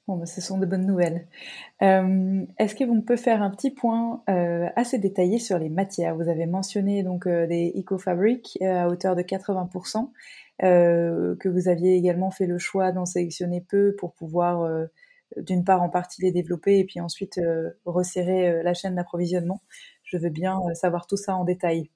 Bon, 0.07 0.17
ben, 0.17 0.27
ce 0.27 0.41
sont 0.41 0.59
de 0.59 0.67
bonnes 0.67 0.87
nouvelles. 0.87 1.27
Euh, 1.83 2.47
est-ce 2.59 2.77
qu'on 2.77 3.03
peut 3.03 3.17
faire 3.17 3.43
un 3.43 3.51
petit 3.51 3.73
point 3.73 4.23
euh, 4.29 4.69
assez 4.77 4.99
détaillé 4.99 5.39
sur 5.39 5.59
les 5.59 5.69
matières? 5.69 6.15
Vous 6.15 6.29
avez 6.29 6.47
mentionné 6.47 7.03
donc 7.03 7.27
des 7.27 7.73
eco-fabrics 7.77 8.57
à 8.63 8.89
hauteur 8.89 9.17
de 9.17 9.23
80%. 9.23 10.11
Euh, 10.63 11.37
que 11.37 11.51
vous 11.51 11.69
aviez 11.69 11.97
également 11.97 12.31
fait 12.31 12.47
le 12.47 12.59
choix 12.59 12.91
d'en 12.91 13.05
sélectionner 13.05 13.61
peu 13.61 13.95
pour 13.99 14.15
pouvoir 14.15 14.63
euh, 14.63 14.87
d'une 15.37 15.65
part 15.65 15.83
en 15.83 15.91
partie 15.91 16.23
les 16.23 16.33
développer 16.33 16.79
et 16.79 16.85
puis 16.85 17.01
ensuite 17.01 17.37
euh, 17.39 17.71
resserrer 17.85 18.63
la 18.63 18.73
chaîne 18.75 18.95
d'approvisionnement. 18.95 19.63
Je 20.05 20.17
veux 20.17 20.31
bien 20.31 20.61
savoir 20.75 21.07
tout 21.07 21.17
ça 21.17 21.37
en 21.37 21.45
détail. 21.45 21.91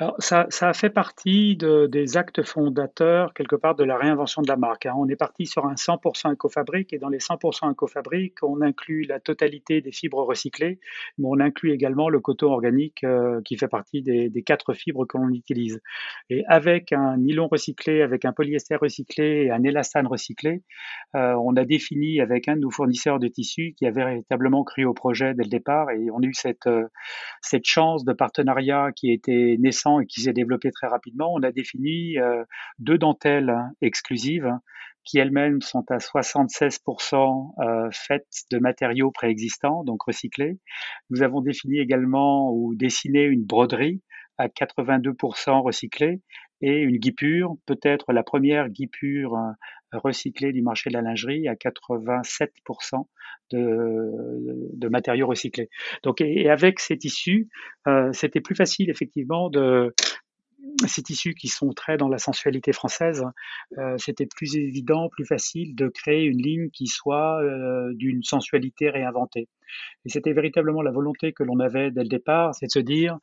Alors, 0.00 0.16
ça, 0.18 0.46
a 0.62 0.72
fait 0.72 0.88
partie 0.88 1.58
de, 1.58 1.86
des 1.86 2.16
actes 2.16 2.42
fondateurs, 2.42 3.34
quelque 3.34 3.54
part, 3.54 3.74
de 3.74 3.84
la 3.84 3.98
réinvention 3.98 4.40
de 4.40 4.48
la 4.48 4.56
marque. 4.56 4.86
Hein. 4.86 4.94
On 4.96 5.06
est 5.08 5.16
parti 5.16 5.44
sur 5.44 5.66
un 5.66 5.74
100% 5.74 6.32
éco-fabrique, 6.32 6.94
et 6.94 6.98
dans 6.98 7.10
les 7.10 7.18
100% 7.18 7.70
éco-fabrique, 7.70 8.38
on 8.42 8.62
inclut 8.62 9.02
la 9.02 9.20
totalité 9.20 9.82
des 9.82 9.92
fibres 9.92 10.24
recyclées, 10.24 10.80
mais 11.18 11.26
on 11.28 11.38
inclut 11.38 11.72
également 11.72 12.08
le 12.08 12.18
coton 12.18 12.50
organique 12.50 13.04
euh, 13.04 13.42
qui 13.44 13.58
fait 13.58 13.68
partie 13.68 14.00
des, 14.00 14.30
des 14.30 14.42
quatre 14.42 14.72
fibres 14.72 15.04
que 15.04 15.18
l'on 15.18 15.28
utilise. 15.28 15.82
Et 16.30 16.44
avec 16.48 16.94
un 16.94 17.18
nylon 17.18 17.48
recyclé, 17.48 18.00
avec 18.00 18.24
un 18.24 18.32
polyester 18.32 18.76
recyclé 18.76 19.44
et 19.44 19.50
un 19.50 19.62
élastane 19.64 20.06
recyclé, 20.06 20.62
euh, 21.14 21.34
on 21.34 21.56
a 21.56 21.66
défini 21.66 22.22
avec 22.22 22.48
un 22.48 22.56
de 22.56 22.60
nos 22.60 22.70
fournisseurs 22.70 23.18
de 23.18 23.28
tissus 23.28 23.74
qui 23.76 23.84
a 23.84 23.90
véritablement 23.90 24.64
cru 24.64 24.86
au 24.86 24.94
projet 24.94 25.34
dès 25.34 25.42
le 25.42 25.50
départ, 25.50 25.90
et 25.90 26.10
on 26.10 26.22
a 26.22 26.26
eu 26.26 26.32
cette, 26.32 26.66
euh, 26.68 26.86
cette 27.42 27.66
chance 27.66 28.06
de 28.06 28.14
partenariat 28.14 28.92
qui 28.96 29.12
était 29.12 29.56
naissant 29.58 29.89
et 29.98 30.06
qui 30.06 30.20
s'est 30.20 30.32
développé 30.32 30.70
très 30.70 30.86
rapidement, 30.86 31.32
on 31.32 31.42
a 31.42 31.50
défini 31.50 32.18
euh, 32.18 32.44
deux 32.78 32.98
dentelles 32.98 33.52
exclusives 33.80 34.52
qui 35.02 35.18
elles-mêmes 35.18 35.60
sont 35.60 35.84
à 35.90 35.96
76% 35.96 37.54
euh, 37.58 37.88
faites 37.90 38.44
de 38.50 38.58
matériaux 38.58 39.10
préexistants, 39.10 39.82
donc 39.82 40.02
recyclés. 40.02 40.58
Nous 41.08 41.22
avons 41.22 41.40
défini 41.40 41.78
également 41.78 42.52
ou 42.52 42.74
dessiné 42.74 43.24
une 43.24 43.44
broderie 43.44 44.02
à 44.38 44.48
82% 44.48 45.62
recyclée 45.62 46.20
et 46.62 46.80
une 46.80 46.98
guipure, 46.98 47.56
peut-être 47.66 48.12
la 48.12 48.22
première 48.22 48.68
guipure 48.68 49.34
euh, 49.36 49.98
recyclée 49.98 50.52
du 50.52 50.62
marché 50.62 50.90
de 50.90 50.94
la 50.94 51.02
lingerie 51.02 51.48
à 51.48 51.54
87% 51.54 53.06
de, 53.50 54.70
de, 54.74 54.88
matériaux 54.88 55.26
recyclés. 55.26 55.68
Donc, 56.02 56.20
et, 56.20 56.48
avec 56.50 56.80
ces 56.80 56.96
tissus, 56.96 57.48
euh, 57.88 58.12
c'était 58.12 58.40
plus 58.40 58.54
facile 58.54 58.90
effectivement 58.90 59.50
de 59.50 59.94
ces 60.86 61.02
tissus 61.02 61.34
qui 61.34 61.48
sont 61.48 61.70
très 61.70 61.96
dans 61.96 62.08
la 62.08 62.18
sensualité 62.18 62.72
française, 62.72 63.24
euh, 63.78 63.96
c'était 63.96 64.26
plus 64.26 64.56
évident, 64.56 65.08
plus 65.08 65.24
facile 65.24 65.74
de 65.74 65.88
créer 65.88 66.24
une 66.24 66.40
ligne 66.40 66.70
qui 66.70 66.86
soit 66.86 67.40
d'une 67.94 68.22
sensualité 68.22 68.90
réinventée. 68.90 69.48
Et 70.04 70.10
c'était 70.10 70.34
véritablement 70.34 70.82
la 70.82 70.92
volonté 70.92 71.32
que 71.32 71.42
l'on 71.42 71.58
avait 71.58 71.90
dès 71.90 72.02
le 72.02 72.08
départ, 72.08 72.54
c'est 72.54 72.66
de 72.66 72.70
se 72.70 72.78
dire 72.78 73.18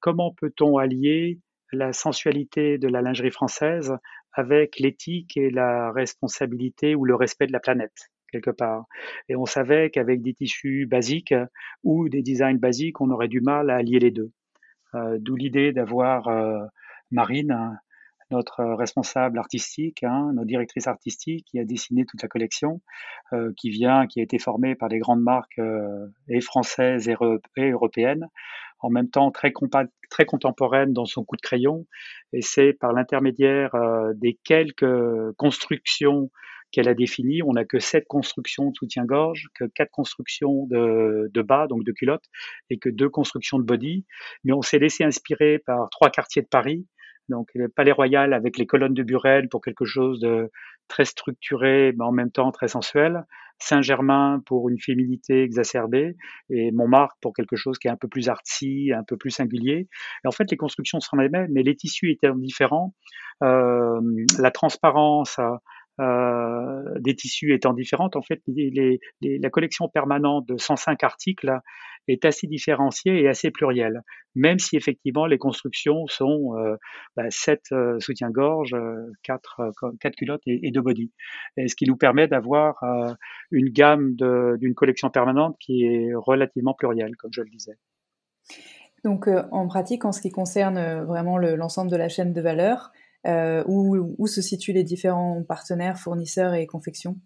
comment 0.00 0.32
peut-on 0.32 0.76
allier 0.78 1.38
la 1.72 1.92
sensualité 1.92 2.78
de 2.78 2.88
la 2.88 3.02
lingerie 3.02 3.30
française 3.30 3.96
avec 4.32 4.78
l'éthique 4.78 5.36
et 5.36 5.50
la 5.50 5.92
responsabilité 5.92 6.94
ou 6.94 7.04
le 7.04 7.14
respect 7.14 7.46
de 7.46 7.52
la 7.52 7.60
planète 7.60 8.10
quelque 8.30 8.50
part. 8.50 8.86
Et 9.28 9.36
on 9.36 9.46
savait 9.46 9.90
qu'avec 9.90 10.22
des 10.22 10.34
tissus 10.34 10.86
basiques 10.86 11.34
ou 11.84 12.08
des 12.08 12.22
designs 12.22 12.58
basiques, 12.58 13.00
on 13.00 13.10
aurait 13.10 13.28
du 13.28 13.40
mal 13.40 13.70
à 13.70 13.76
allier 13.76 13.98
les 13.98 14.10
deux. 14.10 14.32
Euh, 14.94 15.18
d'où 15.20 15.36
l'idée 15.36 15.72
d'avoir 15.72 16.28
euh, 16.28 16.64
Marine, 17.10 17.78
notre 18.30 18.64
responsable 18.64 19.38
artistique, 19.38 20.02
hein, 20.02 20.32
notre 20.34 20.48
directrice 20.48 20.88
artistique, 20.88 21.46
qui 21.46 21.60
a 21.60 21.64
dessiné 21.64 22.04
toute 22.04 22.22
la 22.22 22.28
collection, 22.28 22.80
euh, 23.32 23.52
qui 23.56 23.70
vient, 23.70 24.06
qui 24.06 24.20
a 24.20 24.22
été 24.22 24.38
formée 24.38 24.74
par 24.74 24.88
des 24.88 24.98
grandes 24.98 25.22
marques 25.22 25.60
et 26.28 26.40
françaises 26.40 27.08
et, 27.08 27.16
européennes, 27.70 28.28
en 28.80 28.90
même 28.90 29.08
temps 29.08 29.30
très, 29.30 29.52
très 30.10 30.24
contemporaine 30.24 30.92
dans 30.92 31.06
son 31.06 31.24
coup 31.24 31.36
de 31.36 31.42
crayon. 31.42 31.86
Et 32.32 32.42
c'est 32.42 32.72
par 32.72 32.92
l'intermédiaire 32.92 33.74
des 34.14 34.38
quelques 34.44 35.32
constructions 35.36 36.30
qu'elle 36.72 36.88
a 36.88 36.94
définies, 36.94 37.42
on 37.42 37.52
n'a 37.52 37.64
que 37.64 37.78
sept 37.78 38.06
constructions 38.06 38.70
de 38.70 38.76
soutien-gorge, 38.76 39.48
que 39.54 39.64
quatre 39.64 39.90
constructions 39.90 40.66
de, 40.66 41.30
de, 41.32 41.42
bas, 41.42 41.66
donc 41.68 41.84
de 41.84 41.92
culottes, 41.92 42.26
et 42.70 42.78
que 42.78 42.88
deux 42.88 43.08
constructions 43.08 43.58
de 43.58 43.64
body. 43.64 44.04
Mais 44.44 44.52
on 44.52 44.62
s'est 44.62 44.78
laissé 44.78 45.04
inspirer 45.04 45.58
par 45.64 45.88
trois 45.90 46.10
quartiers 46.10 46.42
de 46.42 46.48
Paris, 46.48 46.86
donc 47.28 47.48
le 47.54 47.68
Palais 47.68 47.92
Royal 47.92 48.32
avec 48.32 48.56
les 48.56 48.66
colonnes 48.66 48.94
de 48.94 49.02
Burel 49.02 49.48
pour 49.48 49.60
quelque 49.60 49.84
chose 49.84 50.20
de 50.20 50.50
très 50.88 51.04
structuré, 51.04 51.92
mais 51.96 52.04
en 52.04 52.12
même 52.12 52.30
temps 52.30 52.50
très 52.52 52.68
sensuel. 52.68 53.24
Saint-Germain 53.58 54.42
pour 54.44 54.68
une 54.68 54.78
féminité 54.78 55.42
exacerbée 55.42 56.16
et 56.50 56.72
Montmartre 56.72 57.16
pour 57.22 57.32
quelque 57.32 57.56
chose 57.56 57.78
qui 57.78 57.88
est 57.88 57.90
un 57.90 57.96
peu 57.96 58.08
plus 58.08 58.28
artsy, 58.28 58.92
un 58.94 59.02
peu 59.02 59.16
plus 59.16 59.30
singulier. 59.30 59.88
Et 60.24 60.28
en 60.28 60.30
fait, 60.30 60.50
les 60.50 60.56
constructions 60.56 61.00
sont 61.00 61.16
les 61.16 61.28
mêmes, 61.28 61.48
mais 61.50 61.62
les 61.62 61.74
tissus 61.74 62.10
étaient 62.10 62.30
différents. 62.34 62.94
Euh, 63.42 64.00
la 64.38 64.50
transparence, 64.50 65.38
euh, 66.00 66.82
des 67.00 67.14
tissus 67.14 67.54
étant 67.54 67.72
différentes, 67.72 68.16
en 68.16 68.22
fait, 68.22 68.42
la 69.22 69.50
collection 69.50 69.88
permanente 69.88 70.46
de 70.46 70.56
105 70.56 71.02
articles 71.04 71.60
est 72.08 72.24
assez 72.24 72.46
différenciée 72.46 73.22
et 73.22 73.28
assez 73.28 73.50
plurielle, 73.50 74.02
même 74.34 74.58
si 74.58 74.76
effectivement 74.76 75.26
les 75.26 75.38
constructions 75.38 76.06
sont 76.06 76.56
euh, 76.56 76.76
bah, 77.16 77.24
7 77.30 77.60
euh, 77.72 78.00
soutiens-gorge, 78.00 78.76
4, 79.22 79.60
euh, 79.60 79.90
4 80.00 80.16
culottes 80.16 80.42
et, 80.46 80.66
et 80.66 80.70
2 80.70 80.80
body. 80.80 81.12
Ce 81.56 81.74
qui 81.74 81.86
nous 81.86 81.96
permet 81.96 82.28
d'avoir 82.28 82.84
une 83.50 83.70
gamme 83.70 84.14
d'une 84.14 84.74
collection 84.74 85.10
permanente 85.10 85.56
qui 85.58 85.84
est 85.84 86.12
relativement 86.14 86.74
plurielle, 86.74 87.16
comme 87.16 87.32
je 87.32 87.42
le 87.42 87.48
disais. 87.48 87.78
Donc 89.04 89.28
en 89.28 89.68
pratique, 89.68 90.04
en 90.04 90.12
ce 90.12 90.20
qui 90.20 90.30
concerne 90.30 91.04
vraiment 91.04 91.38
l'ensemble 91.38 91.90
de 91.90 91.96
la 91.96 92.08
chaîne 92.08 92.32
de 92.32 92.40
valeur, 92.40 92.92
euh, 93.26 93.64
où, 93.66 94.26
se 94.26 94.40
situent 94.40 94.72
les 94.72 94.84
différents 94.84 95.42
partenaires, 95.42 95.98
fournisseurs 95.98 96.54
et 96.54 96.66
confections? 96.66 97.16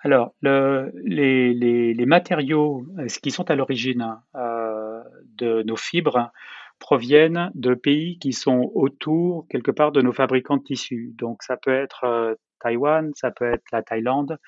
Alors, 0.00 0.34
les, 0.42 2.04
matériaux 2.06 2.86
euh, 2.98 3.06
qui 3.22 3.30
sont 3.32 3.50
à 3.50 3.56
l'origine 3.56 4.18
euh, 4.36 5.02
de 5.34 5.62
nos 5.62 5.76
fibres 5.76 6.30
proviennent 6.78 7.50
de 7.54 7.74
pays 7.74 8.18
qui 8.18 8.32
sont 8.32 8.70
autour, 8.74 9.46
quelque 9.48 9.70
part, 9.70 9.92
de 9.92 10.02
nos 10.02 10.12
fabricants 10.12 10.58
de 10.58 10.62
tissus. 10.62 11.14
Donc, 11.16 11.42
ça 11.42 11.56
peut 11.56 11.74
être 11.74 12.36
Taïwan, 12.60 13.10
ça 13.14 13.30
peut 13.30 13.50
être 13.50 13.64
la 13.72 13.82
Thaïlande, 13.82 14.38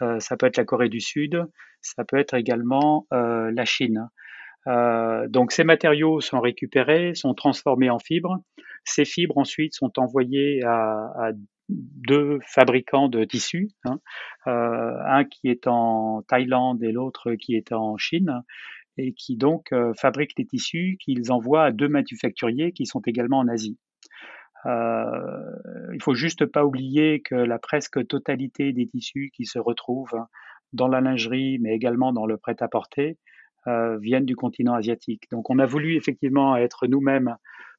ça 0.00 0.36
peut 0.36 0.46
être 0.46 0.56
la 0.56 0.64
Corée 0.64 0.88
du 0.88 1.00
Sud, 1.00 1.46
ça 1.80 2.04
peut 2.04 2.18
être 2.18 2.34
également 2.34 3.06
la 3.12 3.64
Chine. 3.64 4.08
Euh, 4.66 5.28
donc 5.28 5.52
ces 5.52 5.64
matériaux 5.64 6.20
sont 6.20 6.40
récupérés, 6.40 7.14
sont 7.14 7.34
transformés 7.34 7.90
en 7.90 7.98
fibres. 7.98 8.38
Ces 8.84 9.04
fibres 9.04 9.38
ensuite 9.38 9.74
sont 9.74 9.98
envoyées 9.98 10.62
à, 10.64 11.32
deux 11.68 12.38
fabricants 12.44 13.08
de 13.08 13.24
tissus, 13.24 13.70
hein, 13.84 13.98
euh, 14.46 14.92
un 15.04 15.24
qui 15.24 15.48
est 15.48 15.66
en 15.66 16.22
Thaïlande 16.22 16.82
et 16.84 16.92
l'autre 16.92 17.34
qui 17.34 17.56
est 17.56 17.72
en 17.72 17.96
Chine, 17.96 18.42
et 18.98 19.12
qui 19.12 19.36
donc 19.36 19.72
euh, 19.72 19.92
fabriquent 19.94 20.38
les 20.38 20.46
tissus 20.46 20.96
qu'ils 21.00 21.32
envoient 21.32 21.64
à 21.64 21.72
deux 21.72 21.88
manufacturiers 21.88 22.72
qui 22.72 22.86
sont 22.86 23.00
également 23.00 23.38
en 23.38 23.48
Asie. 23.48 23.78
Euh, 24.64 25.92
il 25.92 26.02
faut 26.02 26.14
juste 26.14 26.46
pas 26.46 26.64
oublier 26.64 27.20
que 27.20 27.34
la 27.34 27.58
presque 27.58 28.06
totalité 28.06 28.72
des 28.72 28.86
tissus 28.86 29.30
qui 29.34 29.44
se 29.44 29.58
retrouvent 29.58 30.26
dans 30.72 30.88
la 30.88 31.00
lingerie, 31.00 31.58
mais 31.60 31.74
également 31.74 32.12
dans 32.12 32.26
le 32.26 32.36
prêt-à-porter, 32.36 33.18
viennent 34.00 34.24
du 34.24 34.36
continent 34.36 34.74
asiatique. 34.74 35.24
Donc 35.30 35.50
on 35.50 35.58
a 35.58 35.66
voulu 35.66 35.96
effectivement 35.96 36.56
être 36.56 36.86
nous-mêmes 36.86 37.36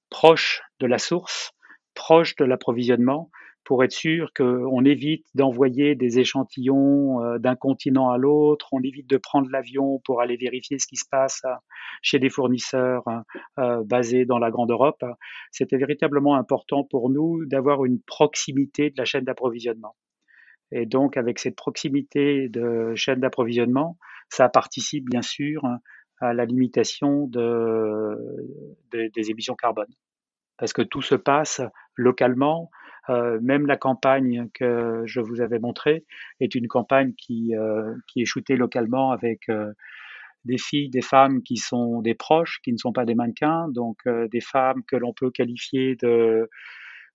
proches 0.10 0.62
de 0.80 0.88
la 0.88 0.98
source, 0.98 1.52
proches 1.94 2.36
de 2.36 2.46
l'approvisionnement, 2.46 3.30
pour 3.68 3.84
être 3.84 3.92
sûr 3.92 4.32
qu'on 4.34 4.86
évite 4.86 5.26
d'envoyer 5.36 5.94
des 5.94 6.20
échantillons 6.20 7.22
euh, 7.22 7.38
d'un 7.38 7.58
continent 7.58 8.10
à 8.10 8.18
l'autre, 8.18 8.70
on 8.72 8.82
évite 8.82 9.10
de 9.10 9.18
prendre 9.18 9.50
l'avion 9.50 10.00
pour 10.06 10.22
aller 10.22 10.38
vérifier 10.38 10.80
ce 10.80 10.88
qui 10.88 10.96
se 10.96 11.04
passe 11.12 11.42
euh, 11.44 11.50
chez 12.02 12.18
des 12.18 12.30
fournisseurs 12.30 13.04
basés 13.58 14.24
dans 14.24 14.40
la 14.40 14.52
Grande 14.52 14.72
Europe. 14.72 15.04
C'était 15.52 15.76
véritablement 15.76 16.36
important 16.36 16.86
pour 16.86 17.10
nous 17.10 17.46
d'avoir 17.46 17.84
une 17.84 18.00
proximité 18.00 18.90
de 18.90 18.96
la 18.98 19.04
chaîne 19.04 19.26
d'approvisionnement. 19.26 19.96
Et 20.72 20.86
donc, 20.86 21.18
avec 21.18 21.40
cette 21.40 21.56
proximité 21.56 22.48
de 22.48 22.94
chaîne 22.96 23.20
d'approvisionnement, 23.20 23.98
ça 24.30 24.50
participe 24.50 25.10
bien 25.10 25.22
sûr 25.22 25.64
à 26.20 26.34
la 26.34 26.46
limitation 26.46 27.28
de, 27.28 28.18
des 28.92 29.32
émissions 29.32 29.56
carbone. 29.56 29.94
Parce 30.58 30.74
que 30.74 30.82
tout 30.82 31.02
se 31.02 31.16
passe 31.16 31.62
localement. 31.96 32.70
Euh, 33.10 33.40
même 33.42 33.68
la 33.68 33.78
campagne 33.78 34.50
que 34.54 35.04
je 35.06 35.22
vous 35.22 35.40
avais 35.40 35.60
montrée 35.60 36.06
est 36.42 36.56
une 36.56 36.68
campagne 36.68 37.14
qui, 37.14 37.56
euh, 37.56 37.96
qui 38.08 38.22
est 38.22 38.26
shootée 38.26 38.58
localement 38.58 39.12
avec 39.12 39.48
euh, 39.48 39.72
des 40.44 40.58
filles, 40.58 40.90
des 40.90 41.02
femmes 41.02 41.42
qui 41.42 41.56
sont 41.56 42.02
des 42.02 42.16
proches, 42.16 42.60
qui 42.64 42.74
ne 42.74 42.78
sont 42.78 42.92
pas 42.92 43.06
des 43.06 43.16
mannequins, 43.16 43.70
donc 43.70 43.98
des 44.08 44.42
femmes 44.42 44.84
que 44.88 44.96
l'on 44.96 45.14
peut 45.14 45.32
qualifier 45.32 45.96
de 45.96 46.50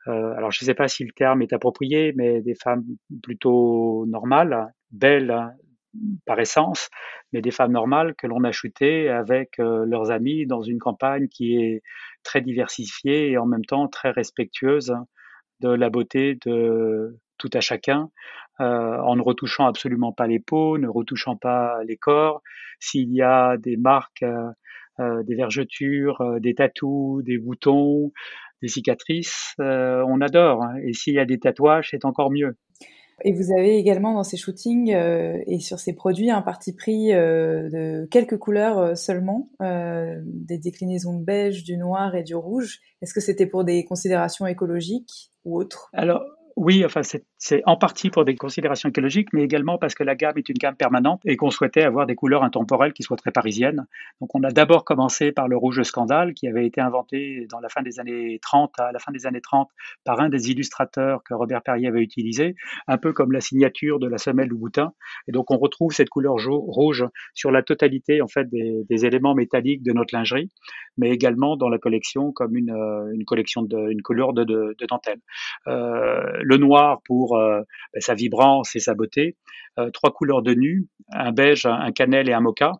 alors 0.05 0.51
je 0.51 0.64
ne 0.64 0.66
sais 0.66 0.75
pas 0.75 0.88
si 0.88 1.05
le 1.05 1.12
terme 1.12 1.42
est 1.42 1.53
approprié, 1.53 2.12
mais 2.16 2.42
des 2.42 2.57
femmes 2.57 2.83
plutôt 3.22 4.05
normales, 4.09 4.75
belles 4.90 5.55
par 6.26 6.40
essence, 6.40 6.88
mais 7.33 7.40
des 7.42 7.50
femmes 7.50 7.72
normales 7.72 8.14
que 8.16 8.26
l'on 8.26 8.44
a 8.44 8.52
shootées 8.52 9.09
avec 9.09 9.59
euh, 9.59 9.85
leurs 9.87 10.11
amis 10.11 10.46
dans 10.46 10.62
une 10.62 10.78
campagne 10.78 11.28
qui 11.28 11.57
est 11.57 11.83
très 12.22 12.40
diversifiée 12.40 13.31
et 13.31 13.38
en 13.38 13.46
même 13.46 13.64
temps 13.64 13.88
très 13.88 14.11
respectueuse 14.11 14.94
de 15.61 15.68
la 15.68 15.90
beauté 15.90 16.38
de 16.46 17.18
tout 17.38 17.50
à 17.52 17.61
chacun, 17.61 18.11
euh, 18.61 18.98
en 18.98 19.16
ne 19.16 19.22
retouchant 19.22 19.66
absolument 19.66 20.12
pas 20.12 20.26
les 20.26 20.40
peaux, 20.40 20.78
ne 20.78 20.88
retouchant 20.88 21.37
pas 21.37 21.83
les 21.85 21.96
corps. 21.96 22.42
S'il 22.81 23.12
y 23.12 23.22
a 23.22 23.57
des 23.57 23.76
marques, 23.76 24.24
des 24.98 25.35
vergetures, 25.35 26.40
des 26.40 26.55
tatous, 26.55 27.22
des 27.24 27.38
boutons, 27.38 28.12
des 28.62 28.68
cicatrices, 28.68 29.55
euh, 29.61 30.02
on 30.07 30.20
adore. 30.20 30.62
Hein. 30.62 30.76
Et 30.85 30.92
s'il 30.94 31.14
y 31.14 31.18
a 31.18 31.24
des 31.24 31.38
tatouages, 31.38 31.88
c'est 31.90 32.05
encore 32.05 32.31
mieux. 32.31 32.57
Et 33.24 33.32
vous 33.32 33.52
avez 33.52 33.76
également 33.76 34.14
dans 34.14 34.24
ces 34.24 34.37
shootings 34.37 34.92
euh, 34.92 35.38
et 35.46 35.61
sur 35.61 35.78
ces 35.78 35.92
produits 35.92 36.30
un 36.30 36.42
parti 36.42 36.72
pris 36.72 37.12
euh, 37.12 37.68
de 37.70 38.08
quelques 38.11 38.38
couleurs 38.38 38.96
seulement, 38.96 39.48
des 39.61 40.58
déclinaisons 40.58 41.18
de 41.18 41.24
beige, 41.24 41.64
du 41.64 41.76
noir 41.76 42.14
et 42.14 42.22
du 42.22 42.35
rouge. 42.35 42.80
Est-ce 43.00 43.14
que 43.14 43.20
c'était 43.20 43.46
pour 43.46 43.64
des 43.64 43.85
considérations 43.85 44.46
écologiques 44.46 45.32
ou 45.44 45.56
autres? 45.58 45.90
Oui, 46.56 46.84
enfin, 46.84 47.02
c'est 47.02 47.62
en 47.66 47.76
partie 47.76 48.10
pour 48.10 48.24
des 48.24 48.34
considérations 48.34 48.88
écologiques, 48.88 49.32
mais 49.32 49.42
également 49.42 49.78
parce 49.78 49.94
que 49.94 50.02
la 50.02 50.14
gamme 50.14 50.38
est 50.38 50.48
une 50.48 50.56
gamme 50.56 50.76
permanente 50.76 51.20
et 51.24 51.36
qu'on 51.36 51.50
souhaitait 51.50 51.82
avoir 51.82 52.06
des 52.06 52.14
couleurs 52.14 52.42
intemporelles 52.42 52.92
qui 52.92 53.02
soient 53.02 53.16
très 53.16 53.30
parisiennes. 53.30 53.86
Donc, 54.20 54.34
on 54.34 54.42
a 54.42 54.50
d'abord 54.50 54.84
commencé 54.84 55.32
par 55.32 55.48
le 55.48 55.56
rouge 55.56 55.82
scandale 55.82 56.34
qui 56.34 56.48
avait 56.48 56.66
été 56.66 56.80
inventé 56.80 57.46
dans 57.50 57.60
la 57.60 57.68
fin 57.68 57.82
des 57.82 58.00
années 58.00 58.38
30, 58.42 58.72
à 58.78 58.92
la 58.92 58.98
fin 58.98 59.12
des 59.12 59.26
années 59.26 59.40
30, 59.40 59.68
par 60.04 60.20
un 60.20 60.28
des 60.28 60.50
illustrateurs 60.50 61.22
que 61.24 61.34
Robert 61.34 61.62
Perrier 61.62 61.88
avait 61.88 62.02
utilisé, 62.02 62.54
un 62.86 62.98
peu 62.98 63.12
comme 63.12 63.32
la 63.32 63.40
signature 63.40 63.98
de 63.98 64.08
la 64.08 64.18
semelle 64.18 64.52
ou 64.52 64.58
boutin. 64.58 64.92
Et 65.28 65.32
donc, 65.32 65.50
on 65.50 65.58
retrouve 65.58 65.92
cette 65.92 66.10
couleur 66.10 66.34
rouge 66.34 67.04
sur 67.34 67.50
la 67.50 67.62
totalité, 67.62 68.20
en 68.22 68.28
fait, 68.28 68.48
des, 68.50 68.84
éléments 69.04 69.34
métalliques 69.34 69.82
de 69.82 69.92
notre 69.92 70.14
lingerie, 70.14 70.50
mais 70.96 71.10
également 71.10 71.56
dans 71.56 71.68
la 71.68 71.78
collection 71.78 72.30
comme 72.30 72.56
une, 72.56 72.70
euh, 72.70 73.12
une 73.12 73.24
collection 73.24 73.62
de, 73.62 73.90
une 73.90 74.00
couleur 74.00 74.32
de, 74.32 74.44
de, 74.44 74.76
de 74.78 74.86
dentelle. 74.86 75.18
Euh, 75.66 76.41
le 76.42 76.57
noir 76.57 77.00
pour 77.05 77.37
euh, 77.37 77.62
ben, 77.94 78.00
sa 78.00 78.14
vibrance 78.14 78.74
et 78.76 78.81
sa 78.81 78.94
beauté, 78.94 79.37
euh, 79.78 79.90
trois 79.90 80.12
couleurs 80.12 80.42
de 80.42 80.52
nu, 80.52 80.87
un 81.12 81.33
beige, 81.33 81.64
un 81.66 81.92
cannelle 81.92 82.28
et 82.28 82.33
un 82.33 82.40
mocha. 82.40 82.72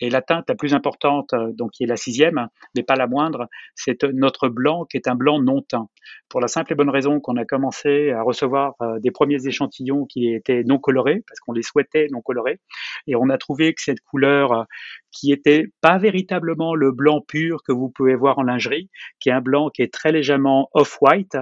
Et 0.00 0.10
la 0.10 0.20
teinte 0.20 0.44
la 0.48 0.54
plus 0.54 0.74
importante, 0.74 1.32
euh, 1.32 1.52
donc 1.52 1.70
qui 1.72 1.84
est 1.84 1.86
la 1.86 1.96
sixième, 1.96 2.48
mais 2.76 2.82
pas 2.82 2.96
la 2.96 3.06
moindre, 3.06 3.48
c'est 3.74 4.02
notre 4.04 4.48
blanc 4.48 4.84
qui 4.84 4.96
est 4.96 5.08
un 5.08 5.14
blanc 5.14 5.40
non 5.40 5.62
teint. 5.62 5.88
Pour 6.28 6.40
la 6.40 6.48
simple 6.48 6.72
et 6.72 6.74
bonne 6.74 6.90
raison 6.90 7.20
qu'on 7.20 7.36
a 7.36 7.44
commencé 7.44 8.10
à 8.10 8.22
recevoir 8.22 8.74
des 9.00 9.10
premiers 9.10 9.46
échantillons 9.46 10.04
qui 10.04 10.32
étaient 10.32 10.64
non 10.64 10.78
colorés, 10.78 11.22
parce 11.28 11.38
qu'on 11.40 11.52
les 11.52 11.62
souhaitait 11.62 12.08
non 12.10 12.20
colorés, 12.20 12.60
et 13.06 13.14
on 13.14 13.28
a 13.28 13.38
trouvé 13.38 13.72
que 13.72 13.82
cette 13.82 14.00
couleur 14.00 14.66
qui 15.14 15.32
était 15.32 15.66
pas 15.80 15.98
véritablement 15.98 16.74
le 16.74 16.92
blanc 16.92 17.20
pur 17.20 17.62
que 17.62 17.72
vous 17.72 17.88
pouvez 17.88 18.14
voir 18.14 18.38
en 18.38 18.42
lingerie, 18.42 18.90
qui 19.20 19.28
est 19.28 19.32
un 19.32 19.40
blanc 19.40 19.70
qui 19.70 19.82
est 19.82 19.92
très 19.92 20.12
légèrement 20.12 20.68
off-white, 20.74 21.36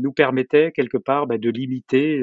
nous 0.00 0.12
permettait 0.12 0.72
quelque 0.72 0.98
part 0.98 1.26
bah, 1.26 1.38
de 1.38 1.50
limiter 1.50 2.22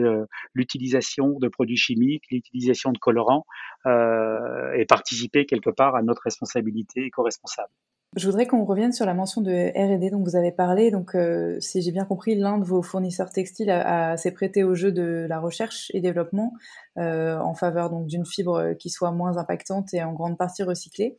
l'utilisation 0.53 1.37
de 1.39 1.47
produits 1.47 1.77
chimiques 1.77 2.23
l'utilisation 2.31 2.91
de 2.91 2.97
colorants 2.97 3.45
euh, 3.85 4.73
et 4.73 4.85
participer 4.85 5.45
quelque 5.45 5.69
part 5.69 5.95
à 5.95 6.01
notre 6.01 6.23
responsabilité 6.23 7.05
éco-responsable. 7.05 7.71
Je 8.15 8.27
voudrais 8.27 8.45
qu'on 8.45 8.63
revienne 8.63 8.93
sur 8.93 9.07
la 9.07 9.15
mention 9.15 9.41
de 9.41 9.51
R&D 9.51 10.11
dont 10.11 10.21
vous 10.21 10.35
avez 10.35 10.51
parlé. 10.51 10.91
Donc, 10.91 11.15
euh, 11.15 11.59
si 11.59 11.81
j'ai 11.81 11.91
bien 11.91 12.05
compris, 12.05 12.35
l'un 12.35 12.59
de 12.59 12.63
vos 12.63 12.83
fournisseurs 12.83 13.31
textiles 13.31 13.73
s'est 14.17 14.31
prêté 14.31 14.63
au 14.63 14.75
jeu 14.75 14.91
de 14.91 15.25
la 15.27 15.39
recherche 15.39 15.89
et 15.95 16.01
développement 16.01 16.53
euh, 16.97 17.39
en 17.39 17.55
faveur 17.55 17.89
donc 17.89 18.05
d'une 18.05 18.25
fibre 18.25 18.73
qui 18.77 18.91
soit 18.91 19.11
moins 19.11 19.37
impactante 19.37 19.93
et 19.93 20.03
en 20.03 20.13
grande 20.13 20.37
partie 20.37 20.61
recyclée. 20.61 21.17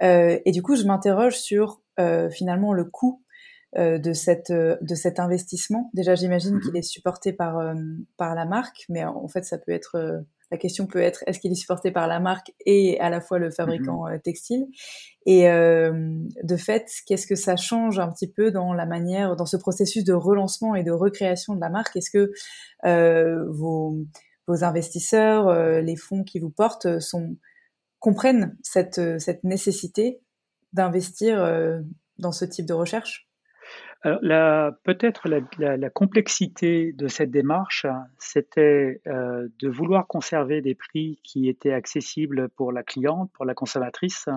et 0.00 0.50
du 0.52 0.62
coup, 0.62 0.74
je 0.74 0.84
m'interroge 0.84 1.36
sur 1.36 1.80
finalement 2.30 2.72
le 2.72 2.84
coût 2.84 3.22
de 3.76 4.12
cette 4.12 4.50
de 4.52 4.94
cet 4.94 5.20
investissement. 5.20 5.90
Déjà, 5.94 6.14
j'imagine 6.14 6.60
qu'il 6.60 6.76
est 6.76 6.82
supporté 6.82 7.32
par 7.32 7.74
par 8.16 8.34
la 8.34 8.46
marque, 8.46 8.84
mais 8.88 9.04
en 9.04 9.28
fait, 9.28 9.44
ça 9.44 9.58
peut 9.58 9.72
être 9.72 10.24
la 10.50 10.58
question 10.58 10.86
peut 10.86 11.00
être 11.00 11.24
est-ce 11.26 11.40
qu'il 11.40 11.50
est 11.50 11.56
supporté 11.56 11.90
par 11.90 12.06
la 12.06 12.20
marque 12.20 12.52
et 12.64 13.00
à 13.00 13.10
la 13.10 13.20
fois 13.20 13.38
le 13.38 13.50
fabricant 13.50 14.06
mmh 14.06 14.20
textile 14.20 14.66
Et 15.26 15.44
de 15.44 16.56
fait, 16.56 16.88
qu'est-ce 17.06 17.26
que 17.26 17.34
ça 17.34 17.56
change 17.56 17.98
un 17.98 18.10
petit 18.10 18.30
peu 18.30 18.50
dans 18.50 18.72
la 18.72 18.86
manière, 18.86 19.36
dans 19.36 19.46
ce 19.46 19.56
processus 19.56 20.04
de 20.04 20.12
relancement 20.12 20.74
et 20.74 20.84
de 20.84 20.92
recréation 20.92 21.54
de 21.54 21.60
la 21.60 21.68
marque? 21.68 21.96
Est-ce 21.96 22.10
que 22.10 22.32
vos, 23.50 23.96
vos 24.46 24.64
investisseurs, 24.64 25.80
les 25.82 25.96
fonds 25.96 26.22
qui 26.22 26.38
vous 26.38 26.50
portent, 26.50 27.00
sont, 27.00 27.36
comprennent 27.98 28.56
cette, 28.62 29.18
cette 29.18 29.42
nécessité 29.44 30.20
d'investir 30.72 31.82
dans 32.18 32.32
ce 32.32 32.44
type 32.44 32.66
de 32.66 32.74
recherche? 32.74 33.25
Peut-être 34.84 35.28
la, 35.28 35.90
complexité 35.90 36.92
de 36.92 37.08
cette 37.08 37.30
démarche, 37.30 37.86
c'était 38.18 39.00
euh, 39.06 39.48
de 39.60 39.68
vouloir 39.68 40.06
conserver 40.06 40.60
des 40.60 40.74
prix 40.74 41.20
qui 41.24 41.48
étaient 41.48 41.72
accessibles 41.72 42.48
pour 42.50 42.72
la 42.72 42.82
cliente, 42.82 43.30
pour 43.32 43.44
la 43.44 43.54
consommatrice, 43.54 44.28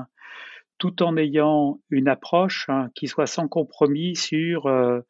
tout 0.77 1.03
en 1.03 1.17
ayant 1.17 1.79
une 1.89 2.07
approche 2.07 2.65
hein, 2.69 2.89
qui 2.95 3.07
soit 3.07 3.27
sans 3.27 3.47
compromis 3.47 4.15
sur 4.15 4.65
euh, 4.67 5.01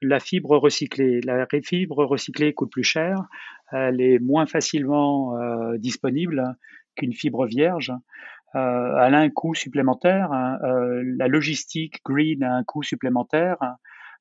la 0.00 0.20
fibre 0.20 0.56
recyclée. 0.56 1.20
La 1.22 1.46
fibre 1.62 2.04
recyclée 2.04 2.54
coûte 2.54 2.70
plus 2.70 2.84
cher, 2.84 3.24
elle 3.72 4.00
est 4.00 4.18
moins 4.20 4.46
facilement 4.46 5.36
euh, 5.36 5.76
disponible 5.76 6.56
qu'une 6.94 7.12
fibre 7.12 7.46
vierge. 7.46 7.92
elle 8.54 9.14
a 9.14 9.18
un 9.18 9.30
coût 9.30 9.54
supplémentaire. 9.54 10.32
Hein. 10.32 10.58
la 11.18 11.28
logistique 11.28 12.00
green 12.04 12.42
a 12.42 12.54
un 12.54 12.64
coût 12.64 12.82
supplémentaire. 12.82 13.58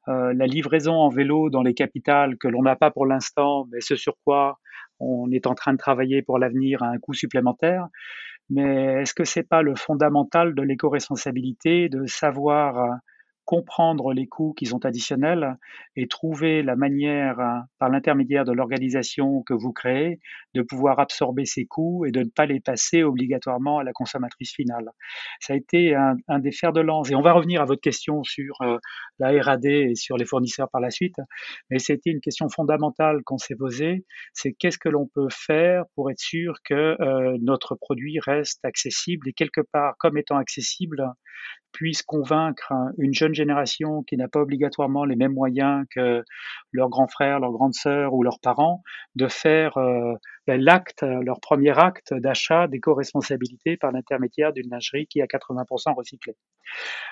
Euh, 0.08 0.34
la 0.34 0.48
livraison 0.48 0.93
en 0.93 1.10
vélo 1.10 1.50
dans 1.50 1.63
les 1.63 1.74
capitales 1.74 2.38
que 2.38 2.48
l'on 2.48 2.63
n'a 2.63 2.76
pas 2.76 2.91
pour 2.91 3.06
l'instant, 3.06 3.67
mais 3.72 3.82
ce 3.82 3.96
sur 3.96 4.15
quoi 4.24 4.60
on 5.00 5.30
est 5.32 5.48
en 5.48 5.54
train 5.54 5.74
de 5.74 5.78
travailler 5.78 6.22
pour 6.22 6.39
l'avenir 6.39 6.82
à 6.84 6.88
un 6.88 6.98
coût 6.98 7.13
supplémentaire. 7.13 7.88
Mais 8.50 9.02
est-ce 9.02 9.13
que 9.13 9.26
c'est 9.26 9.43
pas 9.43 9.62
le 9.62 9.76
fondamental 9.76 10.56
de 10.56 10.62
l'éco-responsabilité 10.62 11.89
de 11.89 12.06
savoir 12.06 12.98
comprendre 13.48 14.14
les 14.14 14.28
coûts 14.28 14.54
qui 14.54 14.66
sont 14.66 14.86
additionnels 14.86 15.58
et 15.96 16.08
trouver 16.08 16.62
la 16.64 16.76
manière, 16.76 17.38
par 17.80 17.90
l'intermédiaire 17.90 18.44
de 18.44 18.52
l'organisation 18.52 19.42
que 19.44 19.54
vous 19.54 19.72
créez, 19.72 20.20
de 20.54 20.62
pouvoir 20.62 21.00
absorber 21.00 21.46
ces 21.46 21.66
coûts 21.66 22.06
et 22.06 22.12
de 22.12 22.20
ne 22.20 22.30
pas 22.30 22.46
les 22.46 22.60
passer 22.60 23.04
obligatoirement 23.04 23.80
à 23.80 23.86
la 23.86 23.94
consommatrice 23.94 24.54
finale. 24.54 24.90
Ça 25.40 25.54
a 25.54 25.56
été 25.56 25.96
un, 25.96 26.40
des 26.40 26.52
fers 26.52 26.74
de 26.74 26.82
lance. 26.82 27.10
Et 27.10 27.16
on 27.16 27.22
va 27.22 27.32
revenir 27.32 27.62
à 27.62 27.66
votre 27.66 27.82
question 27.82 28.22
sur 28.24 28.62
euh, 28.62 28.78
la 29.18 29.32
RAD 29.42 29.66
et 29.66 29.96
sur 29.96 30.18
les 30.18 30.26
fournisseurs 30.26 30.70
par 30.70 30.82
la 30.82 30.92
suite. 30.92 31.16
Mais 31.70 31.80
c'était 31.80 32.10
une 32.10 32.20
question 32.20 32.50
fondamentale 32.50 33.22
qu'on 33.24 33.38
s'est 33.38 33.56
posée. 33.56 34.06
C'est 34.34 34.52
qu'est-ce 34.52 34.78
que 34.78 34.90
l'on 34.90 35.08
peut 35.08 35.30
faire 35.32 35.86
pour 35.96 36.12
être 36.12 36.20
sûr 36.20 36.56
que 36.66 36.98
euh, 37.00 37.38
notre 37.42 37.76
produit 37.76 38.20
reste 38.20 38.64
accessible 38.66 39.30
et 39.30 39.34
quelque 39.34 39.62
part, 39.62 39.96
comme 39.98 40.18
étant 40.18 40.36
accessible, 40.36 41.06
puisse 41.72 42.02
convaincre 42.02 42.74
une 42.98 43.14
jeune 43.14 43.36
génération 43.38 44.04
qui 44.04 44.17
n'a 44.17 44.28
pas 44.28 44.41
obligatoirement 44.41 45.06
les 45.06 45.15
mêmes 45.15 45.34
moyens 45.34 45.86
que 45.89 46.23
leurs 46.71 46.89
grands 46.89 47.08
frères, 47.08 47.39
leurs 47.39 47.52
grandes 47.52 47.73
sœurs 47.73 48.13
ou 48.13 48.23
leurs 48.23 48.39
parents 48.39 48.84
de 49.15 49.28
faire 49.28 49.78
euh, 49.78 50.13
ben, 50.45 50.62
l'acte, 50.62 51.04
leur 51.04 51.39
premier 51.39 51.78
acte 51.78 52.13
d'achat 52.13 52.67
d'éco-responsabilité 52.67 53.78
par 53.78 53.91
l'intermédiaire 53.91 54.54
d'une 54.54 54.69
lingerie 54.69 55.08
qui 55.08 55.19
est 55.19 55.23
à 55.23 55.26
80% 55.26 55.95
recyclée. 55.95 56.36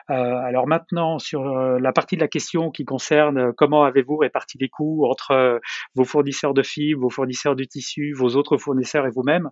Euh, 0.09 0.13
alors 0.13 0.67
maintenant, 0.67 1.19
sur 1.19 1.47
euh, 1.47 1.79
la 1.79 1.91
partie 1.93 2.15
de 2.15 2.21
la 2.21 2.27
question 2.27 2.71
qui 2.71 2.85
concerne 2.85 3.53
comment 3.53 3.83
avez-vous 3.83 4.17
réparti 4.17 4.57
les 4.57 4.69
coûts 4.69 5.05
entre 5.09 5.59
vos 5.95 6.05
fournisseurs 6.05 6.53
de 6.53 6.63
fibres, 6.63 7.01
vos 7.01 7.09
fournisseurs 7.09 7.55
de 7.55 7.63
tissus, 7.63 8.13
vos 8.13 8.35
autres 8.35 8.57
fournisseurs 8.57 9.05
et 9.05 9.11
vous-même, 9.11 9.49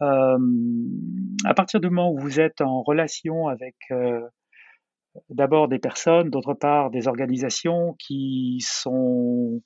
à 0.00 1.54
partir 1.54 1.80
du 1.80 1.88
moment 1.88 2.12
où 2.12 2.18
vous 2.18 2.40
êtes 2.40 2.60
en 2.60 2.82
relation 2.82 3.48
avec 3.48 3.76
d'abord 5.30 5.68
des 5.68 5.78
personnes, 5.78 6.30
d'autre 6.30 6.54
part 6.54 6.90
des 6.90 7.08
organisations 7.08 7.94
qui 7.98 8.58
sont 8.60 9.62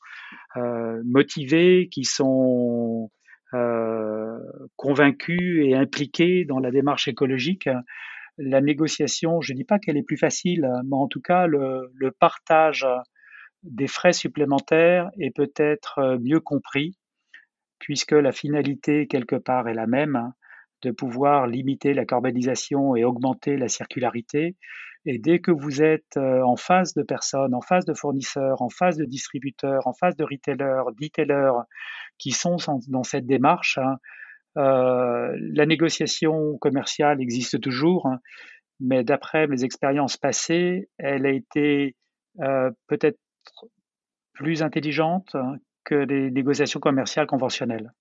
motivés, 1.04 1.88
qui 1.90 2.04
sont 2.04 3.10
convaincus 4.76 5.64
et 5.66 5.74
impliqués 5.74 6.44
dans 6.44 6.58
la 6.58 6.70
démarche 6.70 7.08
écologique. 7.08 7.68
La 8.38 8.60
négociation, 8.60 9.40
je 9.40 9.52
ne 9.52 9.56
dis 9.56 9.64
pas 9.64 9.78
qu'elle 9.78 9.96
est 9.96 10.02
plus 10.02 10.18
facile, 10.18 10.68
mais 10.84 10.96
en 10.96 11.08
tout 11.08 11.22
cas, 11.22 11.46
le, 11.46 11.90
le 11.94 12.10
partage 12.10 12.86
des 13.62 13.86
frais 13.86 14.12
supplémentaires 14.12 15.10
est 15.18 15.34
peut-être 15.34 16.18
mieux 16.20 16.40
compris, 16.40 16.98
puisque 17.78 18.12
la 18.12 18.32
finalité, 18.32 19.06
quelque 19.06 19.36
part, 19.36 19.68
est 19.68 19.74
la 19.74 19.86
même, 19.86 20.32
de 20.82 20.90
pouvoir 20.90 21.46
limiter 21.46 21.94
la 21.94 22.04
carbonisation 22.04 22.94
et 22.96 23.04
augmenter 23.04 23.56
la 23.56 23.68
circularité. 23.68 24.56
Et 25.06 25.18
dès 25.18 25.38
que 25.38 25.52
vous 25.52 25.82
êtes 25.82 26.16
en 26.16 26.56
face 26.56 26.92
de 26.94 27.02
personnes, 27.02 27.54
en 27.54 27.60
face 27.60 27.84
de 27.84 27.94
fournisseurs, 27.94 28.60
en 28.60 28.68
face 28.68 28.96
de 28.96 29.04
distributeurs, 29.04 29.86
en 29.86 29.94
face 29.94 30.16
de 30.16 30.24
retailers, 30.24 30.82
d'e-tailers 30.98 31.64
qui 32.18 32.32
sont 32.32 32.56
dans 32.88 33.04
cette 33.04 33.26
démarche, 33.26 33.78
hein, 33.78 33.98
euh, 34.56 35.36
la 35.38 35.66
négociation 35.66 36.56
commerciale 36.58 37.20
existe 37.20 37.60
toujours, 37.60 38.06
hein, 38.06 38.20
mais 38.80 39.04
d'après 39.04 39.46
mes 39.46 39.64
expériences 39.64 40.16
passées, 40.16 40.88
elle 40.98 41.26
a 41.26 41.30
été 41.30 41.94
euh, 42.40 42.70
peut-être 42.86 43.18
plus 44.32 44.62
intelligente 44.62 45.34
hein, 45.34 45.56
que 45.84 45.94
les 45.94 46.30
négociations 46.30 46.80
commerciales 46.80 47.26
conventionnelles. 47.26 47.92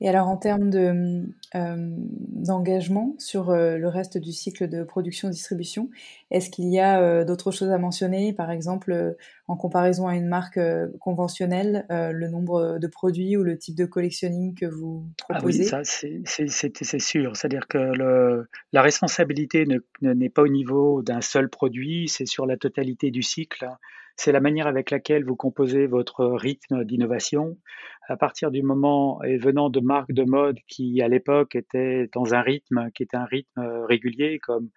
Et 0.00 0.08
alors 0.10 0.28
en 0.28 0.36
termes 0.36 0.68
de, 0.68 1.24
euh, 1.54 1.76
d'engagement 1.76 3.14
sur 3.18 3.48
euh, 3.48 3.78
le 3.78 3.88
reste 3.88 4.18
du 4.18 4.30
cycle 4.30 4.68
de 4.68 4.84
production-distribution, 4.84 5.88
est-ce 6.30 6.50
qu'il 6.50 6.68
y 6.68 6.78
a 6.78 7.00
euh, 7.00 7.24
d'autres 7.24 7.50
choses 7.50 7.70
à 7.70 7.78
mentionner? 7.78 8.34
Par 8.34 8.50
exemple, 8.50 9.16
en 9.48 9.56
comparaison 9.56 10.06
à 10.06 10.14
une 10.14 10.26
marque 10.28 10.60
conventionnelle, 11.00 11.86
le 11.88 12.28
nombre 12.28 12.78
de 12.78 12.86
produits 12.88 13.36
ou 13.36 13.42
le 13.42 13.56
type 13.56 13.76
de 13.76 13.86
collectionning 13.86 14.54
que 14.54 14.66
vous 14.66 15.06
proposez 15.16 15.68
Ah 15.72 15.80
oui, 15.80 16.22
ça 16.24 16.24
c'est, 16.24 16.98
sûr. 16.98 17.36
C'est-à-dire 17.36 17.66
que 17.68 17.78
le, 17.78 18.48
la 18.72 18.82
responsabilité 18.82 19.64
ne, 19.66 20.12
n'est 20.12 20.28
pas 20.28 20.42
au 20.42 20.48
niveau 20.48 21.02
d'un 21.02 21.20
seul 21.20 21.48
produit, 21.48 22.08
c'est 22.08 22.26
sur 22.26 22.44
la 22.44 22.56
totalité 22.56 23.10
du 23.10 23.22
cycle 23.22 23.66
c'est 24.16 24.32
la 24.32 24.40
manière 24.40 24.66
avec 24.66 24.90
laquelle 24.90 25.24
vous 25.24 25.36
composez 25.36 25.86
votre 25.86 26.24
rythme 26.26 26.84
d'innovation. 26.84 27.58
À 28.08 28.16
partir 28.16 28.50
du 28.50 28.62
moment 28.62 29.22
et 29.22 29.36
venant 29.36 29.68
de 29.68 29.80
marques 29.80 30.12
de 30.12 30.24
mode 30.24 30.58
qui, 30.68 31.02
à 31.02 31.08
l'époque, 31.08 31.54
étaient 31.54 32.08
dans 32.14 32.34
un 32.34 32.40
rythme 32.40 32.90
qui 32.94 33.02
était 33.02 33.16
un 33.16 33.26
rythme 33.26 33.60
euh, 33.60 33.84
régulier, 33.84 34.38
comme 34.38 34.70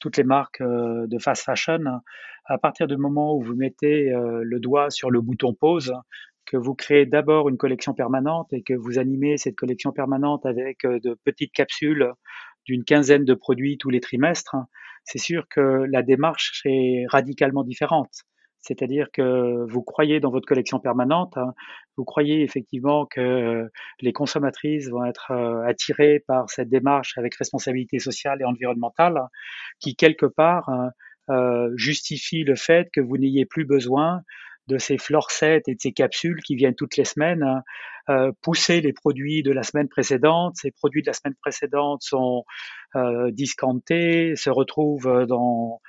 toutes 0.00 0.16
les 0.16 0.24
marques 0.24 0.60
euh, 0.60 1.06
de 1.06 1.18
fast 1.18 1.44
fashion, 1.44 1.80
à 2.46 2.58
partir 2.58 2.88
du 2.88 2.96
moment 2.96 3.36
où 3.36 3.42
vous 3.42 3.54
mettez 3.54 4.12
euh, 4.12 4.42
le 4.42 4.58
doigt 4.58 4.90
sur 4.90 5.10
le 5.10 5.20
bouton 5.20 5.54
pause, 5.54 5.94
que 6.44 6.56
vous 6.56 6.74
créez 6.74 7.06
d'abord 7.06 7.48
une 7.48 7.56
collection 7.56 7.94
permanente 7.94 8.52
et 8.52 8.64
que 8.64 8.74
vous 8.74 8.98
animez 8.98 9.36
cette 9.36 9.54
collection 9.54 9.92
permanente 9.92 10.44
avec 10.44 10.84
de 10.84 11.16
petites 11.24 11.52
capsules 11.52 12.10
d'une 12.64 12.82
quinzaine 12.82 13.24
de 13.24 13.34
produits 13.34 13.78
tous 13.78 13.90
les 13.90 14.00
trimestres, 14.00 14.56
c'est 15.04 15.18
sûr 15.18 15.46
que 15.48 15.60
la 15.88 16.02
démarche 16.02 16.62
est 16.64 17.04
radicalement 17.08 17.62
différente. 17.62 18.24
C'est-à-dire 18.62 19.08
que 19.12 19.66
vous 19.68 19.82
croyez 19.82 20.20
dans 20.20 20.30
votre 20.30 20.46
collection 20.46 20.78
permanente, 20.78 21.36
hein. 21.36 21.52
vous 21.96 22.04
croyez 22.04 22.42
effectivement 22.42 23.06
que 23.06 23.68
les 24.00 24.12
consommatrices 24.12 24.88
vont 24.88 25.04
être 25.04 25.32
euh, 25.32 25.66
attirées 25.66 26.20
par 26.26 26.48
cette 26.48 26.68
démarche 26.68 27.18
avec 27.18 27.34
responsabilité 27.34 27.98
sociale 27.98 28.40
et 28.40 28.44
environnementale, 28.44 29.20
qui 29.80 29.96
quelque 29.96 30.26
part 30.26 30.68
hein, 30.68 30.90
euh, 31.30 31.70
justifie 31.76 32.44
le 32.44 32.54
fait 32.54 32.88
que 32.92 33.00
vous 33.00 33.18
n'ayez 33.18 33.46
plus 33.46 33.64
besoin 33.64 34.22
de 34.68 34.78
ces 34.78 34.96
florcettes 34.96 35.66
et 35.66 35.74
de 35.74 35.80
ces 35.80 35.92
capsules 35.92 36.40
qui 36.40 36.54
viennent 36.54 36.76
toutes 36.76 36.96
les 36.96 37.04
semaines 37.04 37.42
hein, 37.42 37.62
euh, 38.10 38.30
pousser 38.42 38.80
les 38.80 38.92
produits 38.92 39.42
de 39.42 39.50
la 39.50 39.64
semaine 39.64 39.88
précédente. 39.88 40.54
Ces 40.54 40.70
produits 40.70 41.02
de 41.02 41.08
la 41.08 41.14
semaine 41.14 41.34
précédente 41.40 42.02
sont 42.02 42.44
discountés, 43.30 44.36
se 44.36 44.50
retrouvent 44.50 45.26
dans 45.26 45.80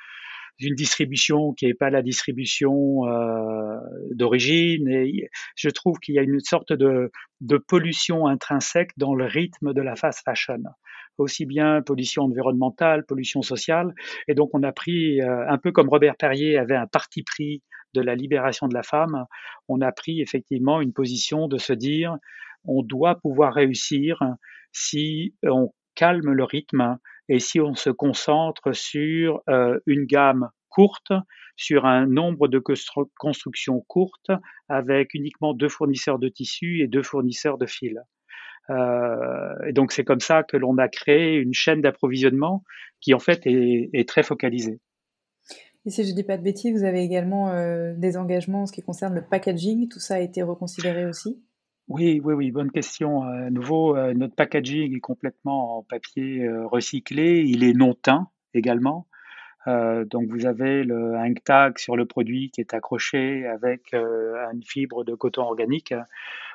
d'une 0.60 0.76
distribution 0.76 1.54
qui 1.54 1.66
n'est 1.66 1.74
pas 1.74 1.89
la 1.89 2.02
distribution 2.02 3.08
euh, 3.08 3.80
d'origine. 4.12 4.88
Et 4.88 5.30
je 5.56 5.70
trouve 5.70 6.00
qu'il 6.00 6.16
y 6.16 6.20
a 6.20 6.22
une 6.22 6.39
sorte 6.39 6.74
de, 6.74 7.12
de, 7.42 7.58
pollution 7.58 8.28
intrinsèque 8.28 8.92
dans 8.98 9.16
le 9.16 9.26
rythme 9.26 9.74
de 9.74 9.82
la 9.82 9.96
fast 9.96 10.24
fashion, 10.24 10.63
aussi 11.18 11.46
bien 11.46 11.82
pollution 11.82 12.24
environnementale, 12.24 13.06
pollution 13.06 13.42
sociale. 13.42 13.94
Et 14.28 14.36
donc 14.36 14.52
on 14.54 14.63
a 14.63 14.72
pris, 14.72 15.22
euh, 15.22 15.48
un 15.48 15.58
peu 15.58 15.72
comme 15.72 15.89
Robert 15.89 16.16
Perrier 16.18 16.58
avait 16.58 16.76
un 16.76 16.88
parti 16.88 17.24
pris 17.24 17.62
de 17.94 18.02
la 18.02 18.16
libération 18.16 18.68
de 18.68 18.74
la 18.74 18.82
femme, 18.82 19.26
on 19.68 19.80
a 19.82 19.92
pris 19.92 20.20
effectivement 20.20 20.82
une 20.82 20.94
position 20.94 21.48
de 21.48 21.60
se 21.60 21.74
dire 21.74 22.18
on 22.66 22.82
doit 22.82 23.16
pouvoir 23.16 23.54
réussir 23.54 24.20
si 24.72 25.36
on 25.44 25.72
calme 25.96 26.32
le 26.32 26.44
rythme 26.44 26.98
et 27.29 27.39
si 27.39 27.59
on 27.59 27.75
se 27.75 27.89
concentre 27.89 28.73
sur 28.73 29.41
euh, 29.49 29.79
une 29.86 30.05
gamme 30.05 30.49
courte, 30.69 31.12
sur 31.55 31.86
un 31.86 32.07
nombre 32.07 32.47
de 32.47 32.62
constructions 33.17 33.81
courtes, 33.88 34.31
avec 34.69 35.13
uniquement 35.13 35.53
deux 35.53 35.69
fournisseurs 35.69 36.19
de 36.19 36.29
tissus 36.29 36.81
et 36.81 36.88
deux 36.88 37.03
fournisseurs 37.03 37.57
de 37.57 37.65
fils. 37.65 37.97
Euh, 38.69 39.67
et 39.67 39.73
donc 39.73 39.91
c'est 39.91 40.03
comme 40.03 40.19
ça 40.19 40.43
que 40.43 40.57
l'on 40.57 40.77
a 40.77 40.88
créé 40.88 41.36
une 41.36 41.53
chaîne 41.53 41.81
d'approvisionnement 41.81 42.63
qui 43.01 43.13
en 43.13 43.19
fait 43.19 43.41
est, 43.45 44.07
très 44.07 44.23
focalisée. 44.23 44.79
Et 45.86 45.89
si 45.89 46.05
je 46.05 46.12
ne 46.12 46.15
dis 46.15 46.23
pas 46.23 46.38
de 46.38 46.43
bêtises, 46.43 46.77
vous 46.77 46.86
avez 46.86 47.03
également 47.03 47.49
euh, 47.49 47.93
des 47.97 48.15
engagements 48.15 48.63
en 48.63 48.65
ce 48.65 48.71
qui 48.71 48.81
concerne 48.81 49.13
le 49.13 49.21
packaging. 49.21 49.89
Tout 49.89 49.99
ça 49.99 50.15
a 50.15 50.19
été 50.19 50.41
reconsidéré 50.41 51.05
aussi? 51.05 51.43
Oui, 51.89 52.22
oui, 52.24 52.34
oui, 52.34 52.52
bonne 52.52 52.72
question. 52.72 53.24
À 53.24 53.50
nouveau, 53.50 53.96
euh, 53.98 54.13
notre 54.13 54.36
packaging 54.36 54.96
est 54.96 55.00
complètement 55.02 55.80
en 55.80 55.84
papier 55.84 56.43
euh, 56.46 56.65
recyclé. 56.65 57.43
Il 57.46 57.63
est 57.63 57.74
non 57.74 57.93
teint 57.93 58.30
également. 58.54 59.08
Euh, 59.67 60.06
donc 60.06 60.28
vous 60.30 60.46
avez 60.46 60.84
le 60.84 61.15
tag 61.43 61.78
sur 61.78 61.96
le 61.98 62.06
produit 62.06 62.52
qui 62.52 62.62
est 62.62 62.74
accroché 62.74 63.46
avec 63.48 63.93
une 63.93 64.63
fibre 64.63 65.04
de 65.04 65.13
coton 65.13 65.43
organique. 65.43 65.93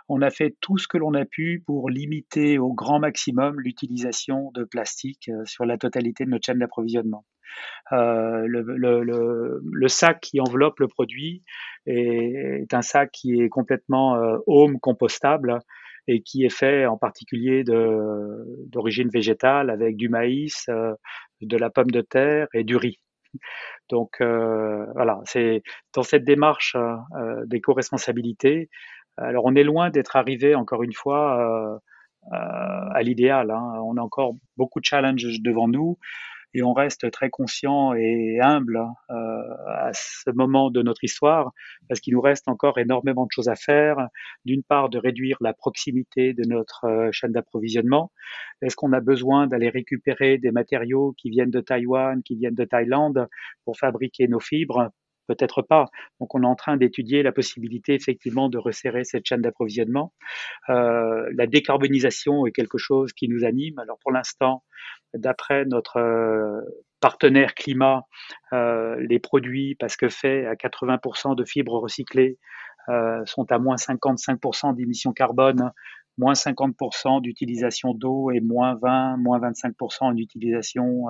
On 0.09 0.23
a 0.23 0.31
fait 0.31 0.57
tout 0.61 0.79
ce 0.79 0.88
que 0.88 0.99
l'on 0.99 1.14
a 1.14 1.25
pu 1.25 1.62
pour 1.66 1.90
limiter 1.90 2.59
au 2.59 2.73
grand 2.73 2.99
maximum 2.99 3.61
l'utilisation 3.61 4.51
de 4.55 4.64
plastique 4.64 5.31
sur 5.44 5.64
la 5.64 5.79
totalité 5.79 6.25
de 6.25 6.31
notre 6.31 6.47
chaîne 6.47 6.59
d'approvisionnement. 6.59 7.25
Euh, 7.92 8.44
le, 8.47 9.88
sac 9.88 10.21
qui 10.21 10.40
enveloppe 10.40 10.81
le 10.81 10.88
produit 10.88 11.42
est, 11.87 12.73
un 12.73 12.83
sac 12.83 13.11
qui 13.12 13.40
est 13.40 13.49
complètement 13.49 14.16
euh, 14.16 14.38
home 14.47 14.79
compostable 14.81 15.59
et 16.07 16.23
qui 16.23 16.44
est 16.44 16.55
fait 16.55 16.87
en 16.87 16.97
particulier 16.97 17.64
d'origine 17.64 19.11
végétale 19.11 19.71
avec 19.71 19.97
du 19.97 20.09
maïs, 20.09 20.66
euh, 20.68 20.94
de 21.42 21.57
la 21.57 21.71
pomme 21.71 21.90
de 21.90 22.01
terre 22.01 22.49
et 22.55 22.64
du 22.64 22.77
riz. 22.77 22.99
Donc 23.90 24.21
euh, 24.21 24.87
voilà, 24.94 25.21
c'est 25.25 25.62
dans 25.94 26.03
cette 26.03 26.25
démarche 26.25 26.77
euh, 26.77 27.44
d'éco-responsabilité. 27.47 28.68
Alors 29.18 29.44
on 29.46 29.54
est 29.54 29.64
loin 29.64 29.90
d'être 29.90 30.16
arrivé 30.16 30.54
encore 30.54 30.83
une 30.83 30.92
fois 30.92 31.81
euh, 32.33 32.37
à 32.94 33.02
l'idéal. 33.02 33.50
Hein. 33.50 33.81
On 33.85 33.96
a 33.96 34.02
encore 34.02 34.35
beaucoup 34.57 34.81
de 34.81 34.85
challenges 34.85 35.40
devant 35.40 35.68
nous 35.68 35.98
et 36.54 36.62
on 36.62 36.72
reste 36.72 37.11
très 37.11 37.31
conscient 37.31 37.94
et 37.94 38.40
humble 38.40 38.81
euh, 39.11 39.14
à 39.68 39.90
ce 39.92 40.31
moment 40.31 40.70
de 40.70 40.83
notre 40.83 41.04
histoire 41.04 41.52
parce 41.88 42.00
qu'il 42.00 42.14
nous 42.14 42.20
reste 42.20 42.48
encore 42.48 42.78
énormément 42.78 43.26
de 43.26 43.31
choses 43.31 43.48
à 43.48 43.54
faire. 43.54 44.09
D'une 44.44 44.62
part, 44.62 44.88
de 44.88 44.98
réduire 44.98 45.37
la 45.40 45.52
proximité 45.52 46.33
de 46.33 46.44
notre 46.46 46.85
euh, 46.87 47.12
chaîne 47.12 47.33
d'approvisionnement. 47.33 48.12
Est-ce 48.62 48.76
qu'on 48.76 48.92
a 48.92 49.00
besoin 49.00 49.46
d'aller 49.46 49.68
récupérer 49.68 50.38
des 50.38 50.50
matériaux 50.50 51.14
qui 51.18 51.31
viennent 51.31 51.50
de 51.50 51.61
Taïwan, 51.61 52.22
qui 52.22 52.37
viennent 52.37 52.54
de 52.54 52.64
Thaïlande 52.64 53.28
pour 53.64 53.76
fabriquer 53.76 54.26
nos 54.28 54.40
fibres? 54.40 54.90
Peut-être 55.29 55.61
pas. 55.61 55.91
Donc 56.21 56.35
on 56.35 56.43
est 56.43 56.47
en 56.47 56.55
train 56.55 56.79
d'étudier 56.79 57.23
la 57.23 57.33
possibilité 57.33 57.93
effectivement 57.95 58.49
de 58.49 58.57
resserrer 58.57 59.05
cette 59.05 59.27
chaîne 59.27 59.43
d'approvisionnement. 59.43 60.14
Euh, 60.71 61.29
la 61.35 61.47
décarbonisation 61.47 62.47
est 62.47 62.53
quelque 62.53 62.79
chose 62.79 63.12
qui 63.12 63.29
nous 63.29 63.45
anime. 63.45 63.79
Alors 63.79 63.99
pour 63.99 64.11
l'instant, 64.11 64.64
d'après 65.12 65.67
notre 65.67 65.99
euh, 65.99 66.62
partenaire 67.01 67.55
climat, 67.55 68.05
euh, 68.55 68.97
les 69.07 69.19
produits 69.19 69.75
parce 69.75 69.97
que 69.97 70.09
faits 70.09 70.47
à 70.47 70.55
80% 70.55 71.37
de 71.37 71.45
fibres 71.45 71.79
recyclées 71.79 72.38
sont 73.27 73.53
à 73.53 73.59
moins 73.59 73.77
55% 73.77 74.75
d'émissions 74.75 75.12
carbone, 75.12 75.73
moins 76.17 76.33
50% 76.33 77.21
d'utilisation 77.21 77.93
d'eau 77.93 78.31
et 78.31 78.41
moins 78.41 78.77
20, 78.81 79.19
moins 79.19 79.38
25% 79.38 80.05
en 80.05 80.17
utilisation 80.17 81.05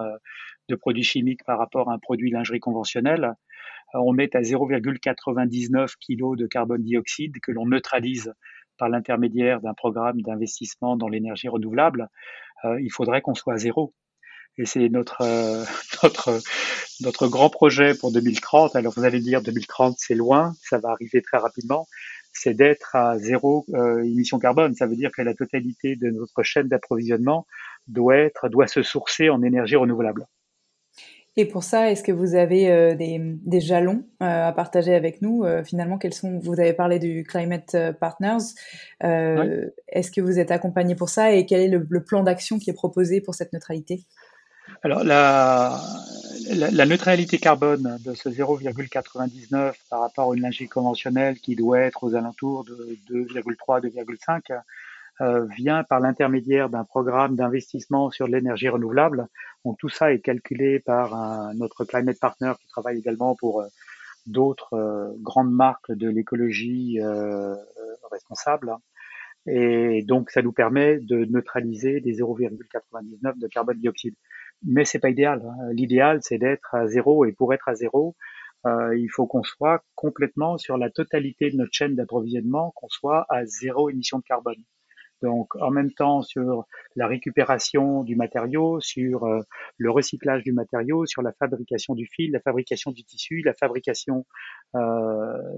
de 0.69 0.75
produits 0.75 1.05
chimiques 1.05 1.45
par 1.45 1.57
rapport 1.57 1.89
à 1.89 1.95
un 1.95 2.01
produit 2.01 2.33
lingerie 2.33 2.59
conventionnel. 2.59 3.35
On 3.95 4.19
est 4.19 4.35
à 4.35 4.41
0,99 4.41 5.95
kg 6.01 6.37
de 6.37 6.47
carbone 6.47 6.83
dioxyde 6.83 7.41
que 7.41 7.53
l'on 7.53 7.67
neutralise 7.67 8.33
par 8.77 8.89
l'intermédiaire 8.89 9.61
d'un 9.61 9.75
programme 9.75 10.21
d'investissement 10.23 10.97
dans 10.97 11.09
l'énergie 11.09 11.49
renouvelable. 11.49 12.09
il 12.65 12.91
faudrait 12.93 13.23
qu'on 13.23 13.35
soit 13.35 13.55
à 13.55 13.59
zéro 13.59 13.95
et 14.59 14.67
c'est 14.67 14.89
notre, 14.89 15.23
euh, 15.23 15.65
notre, 16.03 16.41
notre 17.01 17.29
grand 17.29 17.49
projet 17.49 17.95
pour 17.95 18.13
2030. 18.13 18.77
Alors 18.77 18.93
vous 18.95 19.05
allez 19.05 19.21
dire 19.21 19.41
2030 19.41 19.97
c'est 19.99 20.15
loin, 20.15 20.53
ça 20.61 20.79
va 20.79 20.91
arriver 20.91 21.23
très 21.23 21.39
rapidement. 21.39 21.87
c'est 22.33 22.55
d'être 22.55 22.95
à 22.95 23.19
zéro 23.19 23.65
euh, 23.75 24.03
émission 24.03 24.39
carbone. 24.39 24.75
Ça 24.75 24.87
veut 24.87 24.97
dire 24.97 25.11
que 25.17 25.23
la 25.23 25.35
totalité 25.35 25.97
de 25.97 26.11
notre 26.11 26.43
chaîne 26.43 26.69
d'approvisionnement 26.69 27.47
doit 27.87 28.17
être, 28.17 28.49
doit 28.49 28.67
se 28.67 28.83
sourcer 28.83 29.31
en 29.31 29.43
énergie 29.43 29.77
renouvelable. 29.77 30.27
Et 31.41 31.45
pour 31.45 31.63
ça, 31.63 31.89
est-ce 31.89 32.03
que 32.03 32.11
vous 32.11 32.35
avez 32.35 32.69
euh, 32.69 32.97
des, 32.97 33.21
des, 33.21 33.61
jalons 33.61 34.03
euh, 34.25 34.49
à 34.49 34.53
partager 34.53 34.93
avec 34.93 35.23
nous? 35.23 35.45
Euh, 35.45 35.63
Finalement, 35.63 35.97
quels 35.97 36.13
sont 36.13 36.41
Vous 36.41 36.59
avez 36.59 36.73
parlé 36.73 36.99
du 36.99 37.23
Climate 37.23 37.77
Partners. 38.01 38.43
Est-ce 39.01 40.11
que 40.11 40.21
vous 40.21 40.41
êtes 40.41 40.51
accompagné 40.51 40.97
pour 40.97 41.11
ça? 41.11 41.31
Et 41.31 41.47
quel 41.47 41.61
est 41.61 41.69
le, 41.69 41.87
le 41.89 42.03
plan 42.03 42.25
d'action 42.25 42.59
qui 42.59 42.71
est 42.71 42.75
proposé 42.75 43.21
pour 43.21 43.37
cette 43.37 43.53
neutralité? 43.53 44.05
Alors 44.83 45.03
la, 45.03 45.81
la, 46.51 46.71
la, 46.71 46.87
neutralité 46.87 47.39
carbone 47.39 47.99
de 48.05 48.15
ce 48.15 48.29
0,99 48.29 49.73
par 49.91 50.01
rapport 50.01 50.33
à 50.33 50.37
une 50.37 50.43
lingerie 50.43 50.69
conventionnelle 50.69 51.39
qui 51.39 51.57
doit 51.57 51.81
être 51.81 52.05
aux 52.05 52.15
alentours 52.15 52.65
de 52.65 52.97
2,3, 53.11 53.83
2,5 53.83 54.41
euh, 54.51 54.57
vient 55.57 55.85
par 55.85 56.01
l'intermédiaire 56.01 56.69
d'un 56.71 56.85
programme 56.85 57.35
d'investissement 57.35 58.11
sur 58.11 58.27
l'énergie 58.27 58.69
renouvelable. 58.69 59.27
Donc, 59.65 59.79
tout 59.79 59.89
ça 59.89 60.13
est 60.13 60.21
calculé 60.21 60.79
par 60.79 61.15
un, 61.15 61.55
notre 61.55 61.85
climate 61.85 62.19
partner 62.21 62.53
qui 62.61 62.69
travaille 62.69 62.99
également 62.99 63.35
pour 63.35 63.61
euh, 63.61 63.67
d'autres 64.27 64.75
euh, 64.75 65.13
grandes 65.21 65.53
marques 65.53 65.93
de 65.93 66.09
l'écologie 66.09 67.01
responsable. 68.11 68.73
Et 69.47 70.03
donc, 70.03 70.31
ça 70.31 70.43
nous 70.43 70.53
permet 70.53 70.99
de 71.01 71.25
neutraliser 71.25 72.01
des 72.01 72.21
0,99 72.21 73.39
de 73.39 73.47
carbone 73.49 73.79
dioxyde. 73.79 74.15
Mais 74.63 74.85
c'est 74.85 74.99
pas 74.99 75.11
idéal. 75.11 75.43
Hein. 75.45 75.73
L'idéal, 75.73 76.21
c'est 76.23 76.39
d'être 76.39 76.75
à 76.75 76.87
zéro. 76.87 77.25
Et 77.25 77.33
pour 77.33 77.55
être 77.55 77.69
à 77.69 77.75
zéro, 77.75 78.15
euh, 78.67 78.97
il 78.97 79.09
faut 79.09 79.27
qu'on 79.27 79.43
soit 79.45 79.85
complètement 79.95 80.59
sur 80.59 80.77
la 80.77 80.91
totalité 80.91 81.51
de 81.51 81.57
notre 81.57 81.73
chaîne 81.73 81.95
d'approvisionnement, 81.95 82.73
qu'on 82.75 82.89
soit 82.89 83.25
à 83.29 83.45
zéro 83.47 83.89
émission 83.89 84.19
de 84.19 84.25
carbone. 84.25 84.63
Donc 85.23 85.57
en 85.57 85.71
même 85.71 85.93
temps 85.93 86.23
sur 86.23 86.65
la 86.95 87.07
récupération 87.07 88.05
du 88.05 88.15
matériau, 88.15 88.81
sur 88.81 89.25
euh, 89.25 89.41
le 89.77 89.91
recyclage 89.91 90.45
du 90.45 90.53
matériau, 90.53 91.07
sur 91.07 91.23
la 91.23 91.33
fabrication 91.33 91.95
du 91.95 92.07
fil, 92.07 92.33
la 92.33 92.41
fabrication 92.41 92.93
du 92.93 93.05
tissu, 93.05 93.43
la 93.45 93.55
fabrication 93.55 94.27
euh, 94.77 94.79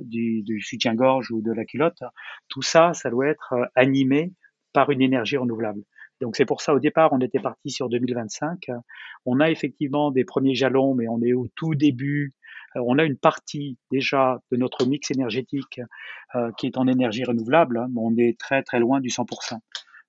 du, 0.02 0.42
du 0.42 0.60
soutien-gorge 0.60 1.30
ou 1.30 1.42
de 1.42 1.52
la 1.52 1.64
culotte, 1.64 2.02
tout 2.48 2.62
ça, 2.62 2.94
ça 2.94 3.10
doit 3.10 3.28
être 3.28 3.52
euh, 3.52 3.64
animé 3.74 4.32
par 4.72 4.90
une 4.90 5.02
énergie 5.02 5.36
renouvelable. 5.36 5.82
Donc 6.20 6.36
c'est 6.36 6.44
pour 6.44 6.60
ça 6.60 6.74
au 6.74 6.78
départ 6.78 7.12
on 7.12 7.20
était 7.20 7.40
parti 7.40 7.70
sur 7.70 7.88
2025. 7.88 8.66
On 9.26 9.40
a 9.40 9.50
effectivement 9.50 10.10
des 10.10 10.24
premiers 10.24 10.54
jalons, 10.54 10.94
mais 10.94 11.08
on 11.08 11.22
est 11.22 11.32
au 11.32 11.48
tout 11.54 11.74
début 11.74 12.32
on 12.74 12.98
a 12.98 13.04
une 13.04 13.16
partie 13.16 13.78
déjà 13.90 14.40
de 14.50 14.56
notre 14.56 14.86
mix 14.86 15.10
énergétique 15.10 15.80
euh, 16.34 16.50
qui 16.56 16.66
est 16.66 16.78
en 16.78 16.86
énergie 16.86 17.24
renouvelable, 17.24 17.78
hein, 17.78 17.88
mais 17.90 18.00
on 18.00 18.16
est 18.16 18.38
très 18.38 18.62
très 18.62 18.78
loin 18.78 19.00
du 19.00 19.08
100%. 19.08 19.58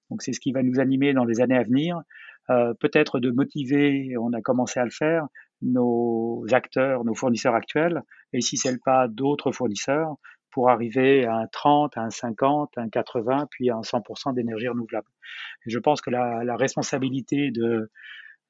Donc 0.09 0.22
c'est 0.22 0.34
ce 0.34 0.39
qui 0.39 0.51
va 0.51 0.62
nous 0.62 0.80
animer 0.80 1.14
dans 1.14 1.26
les 1.26 1.41
années 1.41 1.57
à 1.57 1.64
venir. 1.64 2.01
Euh, 2.49 2.74
peut-être 2.80 3.20
de 3.20 3.32
motiver, 3.32 4.16
on 4.18 4.34
a 4.34 4.41
commencé 4.41 4.80
à 4.80 4.84
le 4.84 4.91
faire, 4.91 5.28
nos 5.62 6.45
acteurs, 6.51 7.05
nos 7.05 7.14
fournisseurs 7.14 7.55
actuels, 7.55 8.01
et 8.34 8.41
si 8.41 8.57
c'est 8.57 8.72
le 8.72 8.80
pas 8.84 9.07
d'autres 9.07 9.51
fournisseurs, 9.51 10.16
pour 10.51 10.70
arriver 10.70 11.26
à 11.26 11.36
un 11.36 11.47
30, 11.47 11.97
à 11.97 12.01
un 12.01 12.09
50, 12.09 12.78
à 12.78 12.82
un 12.82 12.89
80, 12.89 13.47
puis 13.49 13.70
à 13.70 13.76
un 13.76 13.82
100% 13.82 14.34
d'énergie 14.34 14.68
renouvelable. 14.68 15.07
Je 15.66 15.80
pense 15.80 16.01
que 16.01 16.09
la, 16.09 16.57
responsabilité 16.57 17.51
de, 17.51 17.89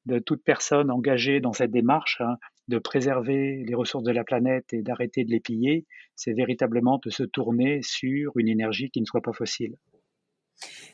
de 0.07 0.19
toute 0.19 0.43
personne 0.43 0.89
engagée 0.89 1.39
dans 1.39 1.53
cette 1.53 1.71
démarche, 1.71 2.19
hein, 2.21 2.37
de 2.67 2.77
préserver 2.77 3.63
les 3.65 3.75
ressources 3.75 4.03
de 4.03 4.11
la 4.11 4.23
planète 4.23 4.73
et 4.73 4.81
d'arrêter 4.81 5.23
de 5.23 5.31
les 5.31 5.39
piller, 5.39 5.85
c'est 6.15 6.33
véritablement 6.33 6.99
de 7.03 7.09
se 7.09 7.23
tourner 7.23 7.81
sur 7.81 8.37
une 8.37 8.47
énergie 8.47 8.89
qui 8.91 9.01
ne 9.01 9.05
soit 9.05 9.21
pas 9.21 9.33
fossile. 9.33 9.75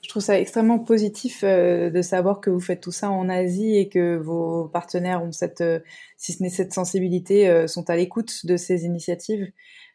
Je 0.02 0.10
trouve 0.10 0.24
ça 0.24 0.40
extrêmement 0.40 0.80
positif 0.80 1.44
euh, 1.44 1.90
de 1.90 2.02
savoir 2.02 2.40
que 2.40 2.50
vous 2.50 2.60
faites 2.60 2.82
tout 2.82 2.92
ça 2.92 3.10
en 3.10 3.28
Asie 3.30 3.76
et 3.76 3.90
que 3.90 4.16
vos 4.18 4.70
partenaires 4.70 5.24
ont 5.24 5.32
cette, 5.32 5.62
euh, 5.62 5.80
si 6.18 6.34
ce 6.34 6.44
n'est 6.44 6.50
cette 6.50 6.74
sensibilité, 6.74 7.50
euh, 7.50 7.68
sont 7.68 7.90
à 7.90 7.96
l'écoute 7.96 8.46
de 8.46 8.58
ces 8.58 8.86
initiatives. 8.86 9.52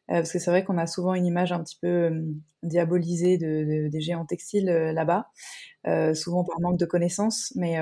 parce 0.08 0.32
que 0.32 0.38
c'est 0.38 0.50
vrai 0.50 0.64
qu'on 0.64 0.76
a 0.78 0.86
souvent 0.86 1.14
une 1.14 1.24
image 1.24 1.52
un 1.52 1.62
petit 1.62 1.78
peu 1.80 2.10
diabolisée 2.62 3.38
de, 3.38 3.88
des 3.88 4.00
géants 4.00 4.26
textiles 4.26 4.66
là-bas, 4.66 5.30
souvent 6.14 6.44
par 6.44 6.60
manque 6.60 6.78
de 6.78 6.84
connaissances, 6.84 7.52
mais 7.56 7.78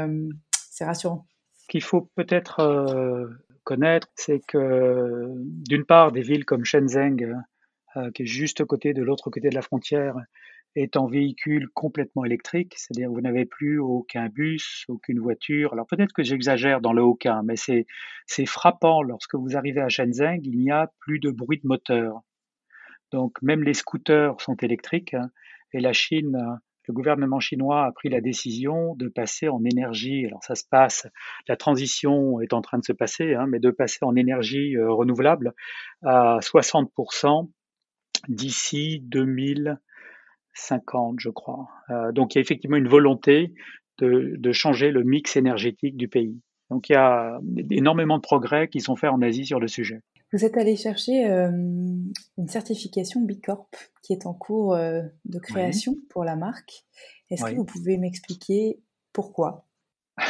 c'est 0.70 0.84
rassurant. 0.84 1.26
Qu'il 1.68 1.82
faut 1.82 2.09
peut-être 2.14 2.61
c'est 4.14 4.40
que 4.46 5.26
d'une 5.68 5.84
part, 5.84 6.12
des 6.12 6.22
villes 6.22 6.44
comme 6.44 6.64
Shenzhen, 6.64 7.44
euh, 7.96 8.10
qui 8.12 8.22
est 8.22 8.26
juste 8.26 8.64
côté 8.64 8.94
de 8.94 9.02
l'autre 9.02 9.30
côté 9.30 9.48
de 9.48 9.54
la 9.54 9.62
frontière, 9.62 10.16
est 10.76 10.96
en 10.96 11.06
véhicule 11.06 11.68
complètement 11.74 12.24
électrique, 12.24 12.74
c'est-à-dire 12.76 13.10
vous 13.10 13.20
n'avez 13.20 13.44
plus 13.44 13.78
aucun 13.80 14.28
bus, 14.28 14.84
aucune 14.88 15.18
voiture. 15.18 15.72
Alors 15.72 15.86
peut-être 15.86 16.12
que 16.12 16.22
j'exagère 16.22 16.80
dans 16.80 16.92
le 16.92 17.02
aucun, 17.02 17.42
mais 17.42 17.56
c'est 17.56 17.86
c'est 18.26 18.46
frappant 18.46 19.02
lorsque 19.02 19.34
vous 19.34 19.56
arrivez 19.56 19.80
à 19.80 19.88
Shenzhen, 19.88 20.40
il 20.44 20.58
n'y 20.58 20.70
a 20.70 20.92
plus 21.00 21.18
de 21.18 21.30
bruit 21.30 21.58
de 21.62 21.66
moteur. 21.66 22.20
Donc 23.10 23.42
même 23.42 23.64
les 23.64 23.74
scooters 23.74 24.40
sont 24.40 24.56
électriques 24.56 25.14
hein, 25.14 25.30
et 25.72 25.80
la 25.80 25.92
Chine 25.92 26.60
le 26.91 26.93
gouvernement 26.93 27.38
chinois 27.38 27.86
a 27.86 27.93
pris 27.93 28.09
la 28.09 28.20
décision 28.20 28.97
de 28.97 29.07
passer 29.07 29.49
en 29.49 29.64
énergie. 29.64 30.26
Alors 30.26 30.43
ça 30.43 30.57
se 30.57 30.64
passe, 30.68 31.07
la 31.47 31.57
transition 31.57 32.41
est 32.41 32.53
en 32.53 32.62
train 32.62 32.78
de 32.78 32.84
se 32.84 32.93
passer, 32.93 33.34
hein, 33.34 33.47
mais 33.49 33.61
de 33.61 33.70
passer 33.70 34.01
en 34.03 34.16
énergie 34.16 34.76
euh, 34.76 34.93
renouvelable 34.93 35.55
à 36.03 36.38
60% 36.41 37.49
d'ici 38.28 38.99
2050, 39.05 41.20
je 41.20 41.30
crois. 41.30 41.68
Euh, 41.91 42.11
donc 42.11 42.34
il 42.34 42.38
y 42.38 42.41
a 42.41 42.43
effectivement 42.43 42.76
une 42.76 42.88
volonté 42.88 43.55
de, 43.99 44.34
de 44.36 44.53
changer 44.53 44.91
le 44.91 45.05
mix 45.05 45.36
énergétique 45.36 45.97
du 45.97 46.09
pays. 46.09 46.41
Donc 46.70 46.88
il 46.88 46.95
y 46.95 46.97
a 46.97 47.38
énormément 47.70 48.16
de 48.16 48.22
progrès 48.22 48.66
qui 48.66 48.80
sont 48.80 48.97
faits 48.97 49.11
en 49.11 49.22
Asie 49.22 49.47
sur 49.47 49.61
le 49.61 49.68
sujet. 49.68 50.01
Vous 50.32 50.44
êtes 50.44 50.56
allé 50.56 50.76
chercher 50.76 51.28
euh, 51.28 51.50
une 51.50 52.48
certification 52.48 53.20
Bicorp 53.20 53.68
qui 54.02 54.12
est 54.12 54.26
en 54.26 54.34
cours 54.34 54.74
euh, 54.74 55.02
de 55.24 55.38
création 55.40 55.96
pour 56.08 56.24
la 56.24 56.36
marque. 56.36 56.84
Est-ce 57.30 57.44
que 57.44 57.56
vous 57.56 57.64
pouvez 57.64 57.96
m'expliquer 57.96 58.78
pourquoi? 59.12 59.66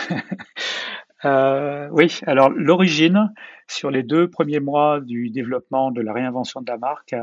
Euh, 1.27 1.91
Oui, 1.93 2.19
alors 2.27 2.49
l'origine, 2.49 3.35
sur 3.69 3.91
les 3.91 4.03
deux 4.03 4.31
premiers 4.31 4.59
mois 4.59 5.03
du 5.03 5.29
développement 5.29 5.91
de 5.91 6.01
la 6.01 6.15
réinvention 6.15 6.63
de 6.63 6.71
la 6.71 6.79
marque, 6.79 7.15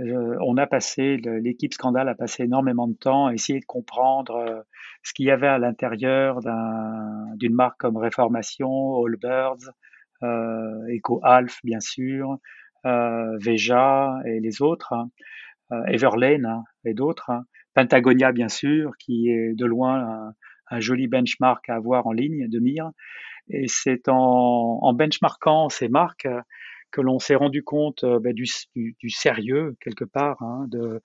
on 0.00 0.56
a 0.56 0.66
passé, 0.66 1.16
l'équipe 1.16 1.72
Scandale 1.72 2.08
a 2.08 2.16
passé 2.16 2.42
énormément 2.42 2.88
de 2.88 2.94
temps 2.94 3.26
à 3.26 3.32
essayer 3.32 3.60
de 3.60 3.64
comprendre 3.66 4.64
ce 5.04 5.12
qu'il 5.12 5.26
y 5.26 5.30
avait 5.30 5.46
à 5.46 5.58
l'intérieur 5.58 6.40
d'une 7.36 7.54
marque 7.54 7.78
comme 7.78 7.98
Réformation, 7.98 9.00
Allbirds, 9.04 9.70
euh, 10.22 10.86
Eco 10.88 11.20
Alf 11.22 11.58
bien 11.64 11.80
sûr, 11.80 12.38
euh, 12.86 13.36
Veja 13.38 14.18
et 14.24 14.40
les 14.40 14.62
autres, 14.62 14.92
hein. 14.92 15.10
euh, 15.72 15.84
Everlane 15.86 16.46
hein, 16.46 16.64
et 16.84 16.94
d'autres, 16.94 17.30
hein. 17.30 17.44
Pentagonia 17.74 18.32
bien 18.32 18.48
sûr, 18.48 18.92
qui 18.98 19.30
est 19.30 19.54
de 19.54 19.64
loin 19.64 20.32
un, 20.70 20.80
joli 20.80 21.06
benchmark 21.08 21.68
à 21.68 21.76
avoir 21.76 22.06
en 22.06 22.12
ligne 22.12 22.48
de 22.48 22.58
mire. 22.58 22.90
Et 23.48 23.66
c'est 23.68 24.08
en, 24.08 24.78
en, 24.82 24.92
benchmarkant 24.92 25.68
ces 25.68 25.88
marques 25.88 26.28
que 26.90 27.00
l'on 27.00 27.18
s'est 27.18 27.36
rendu 27.36 27.62
compte 27.62 28.04
ben, 28.04 28.32
du, 28.32 28.46
du, 28.74 28.96
du, 28.98 29.10
sérieux 29.10 29.76
quelque 29.80 30.04
part, 30.04 30.42
hein, 30.42 30.66
de 30.68 31.00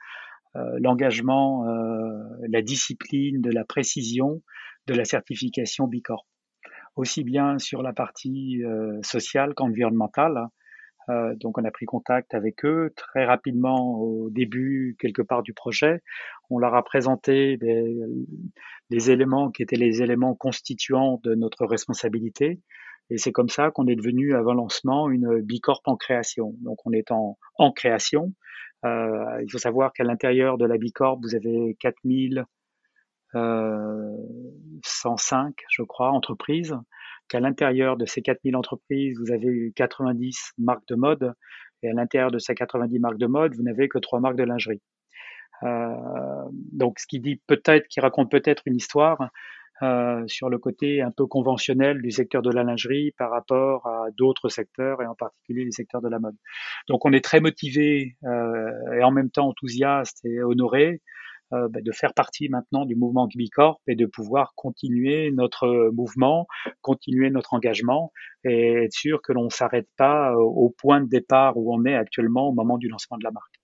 euh, 0.56 0.78
l'engagement, 0.80 1.68
euh, 1.68 2.24
la 2.48 2.62
discipline, 2.62 3.42
de 3.42 3.52
la 3.52 3.66
précision 3.66 4.42
de 4.88 4.94
la 4.94 5.04
certification 5.04 5.88
Bicorp 5.88 6.26
aussi 6.96 7.24
bien 7.24 7.60
sur 7.60 7.82
la 7.82 7.94
partie 7.94 8.64
euh, 8.64 9.00
sociale 9.04 9.54
qu'environnementale. 9.54 10.48
Euh, 11.10 11.36
donc 11.36 11.58
on 11.58 11.64
a 11.64 11.72
pris 11.72 11.86
contact 11.86 12.34
avec 12.34 12.66
eux 12.66 12.92
très 12.96 13.26
rapidement 13.26 14.00
au 14.00 14.30
début 14.32 14.96
quelque 15.00 15.22
part 15.22 15.44
du 15.44 15.54
projet. 15.54 16.02
On 16.50 16.58
leur 16.58 16.74
a 16.74 16.84
présenté 16.84 17.58
des, 17.58 17.96
les 18.90 19.12
éléments 19.12 19.52
qui 19.52 19.62
étaient 19.62 19.76
les 19.76 20.02
éléments 20.02 20.36
constituants 20.36 21.20
de 21.24 21.36
notre 21.36 21.66
responsabilité. 21.66 22.60
Et 23.12 23.20
c'est 23.20 23.32
comme 23.32 23.50
ça 23.50 23.70
qu'on 23.70 23.88
est 23.88 23.96
devenu 23.96 24.34
avant 24.34 24.56
lancement 24.56 25.10
une 25.10 25.42
bicorp 25.42 25.82
en 25.86 25.96
création. 25.96 26.56
Donc 26.62 26.80
on 26.86 26.92
est 26.92 27.12
en, 27.12 27.38
en 27.56 27.72
création. 27.72 28.34
Euh, 28.84 29.42
il 29.44 29.52
faut 29.52 29.58
savoir 29.58 29.94
qu'à 29.94 30.04
l'intérieur 30.04 30.58
de 30.58 30.66
la 30.66 30.78
bicorp, 30.78 31.20
vous 31.22 31.36
avez 31.36 31.76
4000 31.80 32.46
105, 33.36 35.48
euh, 35.48 35.52
je 35.70 35.84
crois, 35.84 36.12
entreprises, 36.12 36.76
qu'à 37.28 37.40
l'intérieur 37.40 37.98
de 37.98 38.06
ces 38.06 38.22
4000 38.22 38.56
entreprises, 38.56 39.18
vous 39.20 39.32
avez 39.32 39.48
eu 39.48 39.74
90 39.76 40.54
marques 40.58 40.88
de 40.88 40.96
mode, 40.96 41.34
et 41.84 41.90
à 41.90 41.94
l'intérieur 41.94 42.32
de 42.32 42.40
ces 42.40 42.56
90 42.56 43.00
marques 43.00 43.18
de 43.18 43.28
mode, 43.28 43.56
vous 43.56 43.64
n'avez 43.64 43.90
que 43.90 44.00
trois 44.00 44.20
marques 44.20 44.38
de 44.38 44.44
lingerie. 44.44 44.82
Euh, 45.64 45.96
donc, 46.72 47.00
ce 47.00 47.08
qui 47.08 47.20
dit 47.20 47.42
peut-être, 47.48 47.88
qui 47.88 48.00
raconte 48.00 48.32
peut-être 48.32 48.64
une 48.66 48.76
histoire, 48.76 49.30
sur 50.28 50.50
le 50.50 50.58
côté 50.58 51.02
un 51.02 51.12
peu 51.12 51.26
conventionnel 51.26 52.02
du 52.02 52.10
secteur 52.10 52.42
de 52.42 52.50
la 52.50 52.64
lingerie 52.64 53.12
par 53.18 53.30
rapport 53.30 53.86
à 53.86 54.06
d'autres 54.18 54.48
secteurs 54.48 55.02
et 55.02 55.06
en 55.06 55.16
particulier 55.16 55.66
les 55.66 55.74
secteurs 55.74 56.02
de 56.02 56.08
la 56.08 56.18
mode. 56.18 56.38
Donc 56.88 57.04
on 57.04 57.12
est 57.12 57.22
très 57.22 57.42
motivé 57.42 58.16
et 58.24 59.04
en 59.04 59.12
même 59.12 59.30
temps 59.30 59.50
enthousiaste 59.50 60.24
et 60.24 60.42
honoré 60.42 61.02
euh, 61.56 61.68
bah, 61.70 61.80
de 61.82 61.92
faire 61.92 62.14
partie 62.14 62.50
maintenant 62.50 62.86
du 62.86 62.96
mouvement 62.96 63.28
Bicorp 63.28 63.82
et 63.88 63.96
de 63.96 64.06
pouvoir 64.06 64.54
continuer 64.56 65.32
notre 65.32 65.90
mouvement, 65.94 66.48
continuer 66.82 67.30
notre 67.30 67.54
engagement 67.54 68.12
et 68.44 68.84
être 68.84 68.94
sûr 68.94 69.22
que 69.22 69.34
l'on 69.34 69.46
ne 69.46 69.50
s'arrête 69.50 69.88
pas 69.98 70.32
euh, 70.32 70.38
au 70.38 70.70
point 70.70 71.02
de 71.02 71.08
départ 71.08 71.58
où 71.58 71.74
on 71.74 71.86
est 71.86 71.96
actuellement 71.96 72.50
au 72.50 72.54
moment 72.54 72.78
du 72.78 72.88
lancement 72.88 73.18
de 73.18 73.24
la 73.24 73.32
marque. 73.32 73.56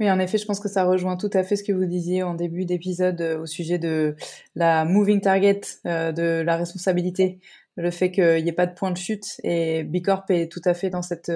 Oui, 0.00 0.10
en 0.10 0.18
effet, 0.20 0.38
je 0.38 0.46
pense 0.46 0.60
que 0.60 0.68
ça 0.68 0.84
rejoint 0.84 1.16
tout 1.16 1.30
à 1.32 1.42
fait 1.42 1.56
ce 1.56 1.64
que 1.64 1.72
vous 1.72 1.86
disiez 1.86 2.22
en 2.22 2.34
début 2.34 2.64
d'épisode 2.64 3.20
euh, 3.20 3.40
au 3.40 3.46
sujet 3.46 3.78
de 3.78 4.14
la 4.54 4.84
moving 4.84 5.20
target, 5.20 5.60
de 5.84 6.40
la 6.42 6.56
responsabilité, 6.56 7.40
le 7.76 7.90
fait 7.90 8.10
qu'il 8.10 8.42
n'y 8.42 8.48
ait 8.48 8.52
pas 8.52 8.66
de 8.66 8.74
point 8.74 8.92
de 8.92 8.96
chute. 8.96 9.40
Et 9.42 9.84
Bicorp 9.84 10.24
est 10.28 10.50
tout 10.50 10.62
à 10.64 10.74
fait 10.74 10.90
dans 10.90 11.02
cette 11.02 11.32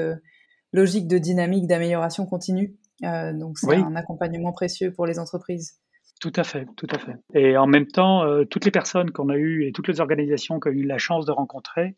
logique 0.72 1.09
de 1.09 1.18
dynamique 1.18 1.66
d'amélioration 1.66 2.26
continue. 2.26 2.76
Euh, 3.05 3.32
donc 3.32 3.59
c'est 3.59 3.74
un 3.74 3.96
accompagnement 3.96 4.53
précieux 4.53 4.92
pour 4.92 5.07
les 5.07 5.18
entreprises. 5.18 5.78
Tout 6.20 6.32
à 6.36 6.44
fait, 6.44 6.66
tout 6.76 6.86
à 6.90 6.98
fait. 6.98 7.16
Et 7.34 7.57
en 7.57 7.66
même 7.66 7.86
temps, 7.86 8.24
euh, 8.24 8.44
toutes 8.44 8.64
les 8.64 8.70
personnes 8.70 9.11
qu'on 9.11 9.28
a 9.28 9.36
eues 9.36 9.66
et 9.66 9.72
toutes 9.72 9.88
les 9.88 10.00
organisations 10.00 10.61
qu'on 10.61 10.70
a 10.70 10.72
eu 10.72 10.84
la 10.84 10.98
chance 10.98 11.26
de 11.26 11.32
rencontrer, 11.32 11.96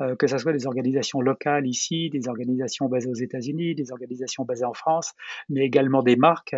euh, 0.00 0.14
que 0.14 0.26
ce 0.28 0.38
soit 0.38 0.52
des 0.52 0.66
organisations 0.66 1.20
locales 1.20 1.66
ici, 1.66 2.08
des 2.10 2.28
organisations 2.28 2.88
basées 2.88 3.08
aux 3.08 3.14
États-Unis, 3.14 3.74
des 3.74 3.90
organisations 3.90 4.44
basées 4.44 4.64
en 4.64 4.74
France, 4.74 5.12
mais 5.48 5.64
également 5.64 6.02
des 6.02 6.16
marques, 6.16 6.56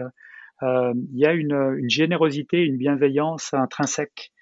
il 0.62 1.18
y 1.18 1.26
a 1.26 1.32
une, 1.32 1.76
une, 1.78 1.90
générosité, 1.90 2.62
une 2.64 2.78
bienveillance 2.78 3.52
intrinsèque 3.52 4.32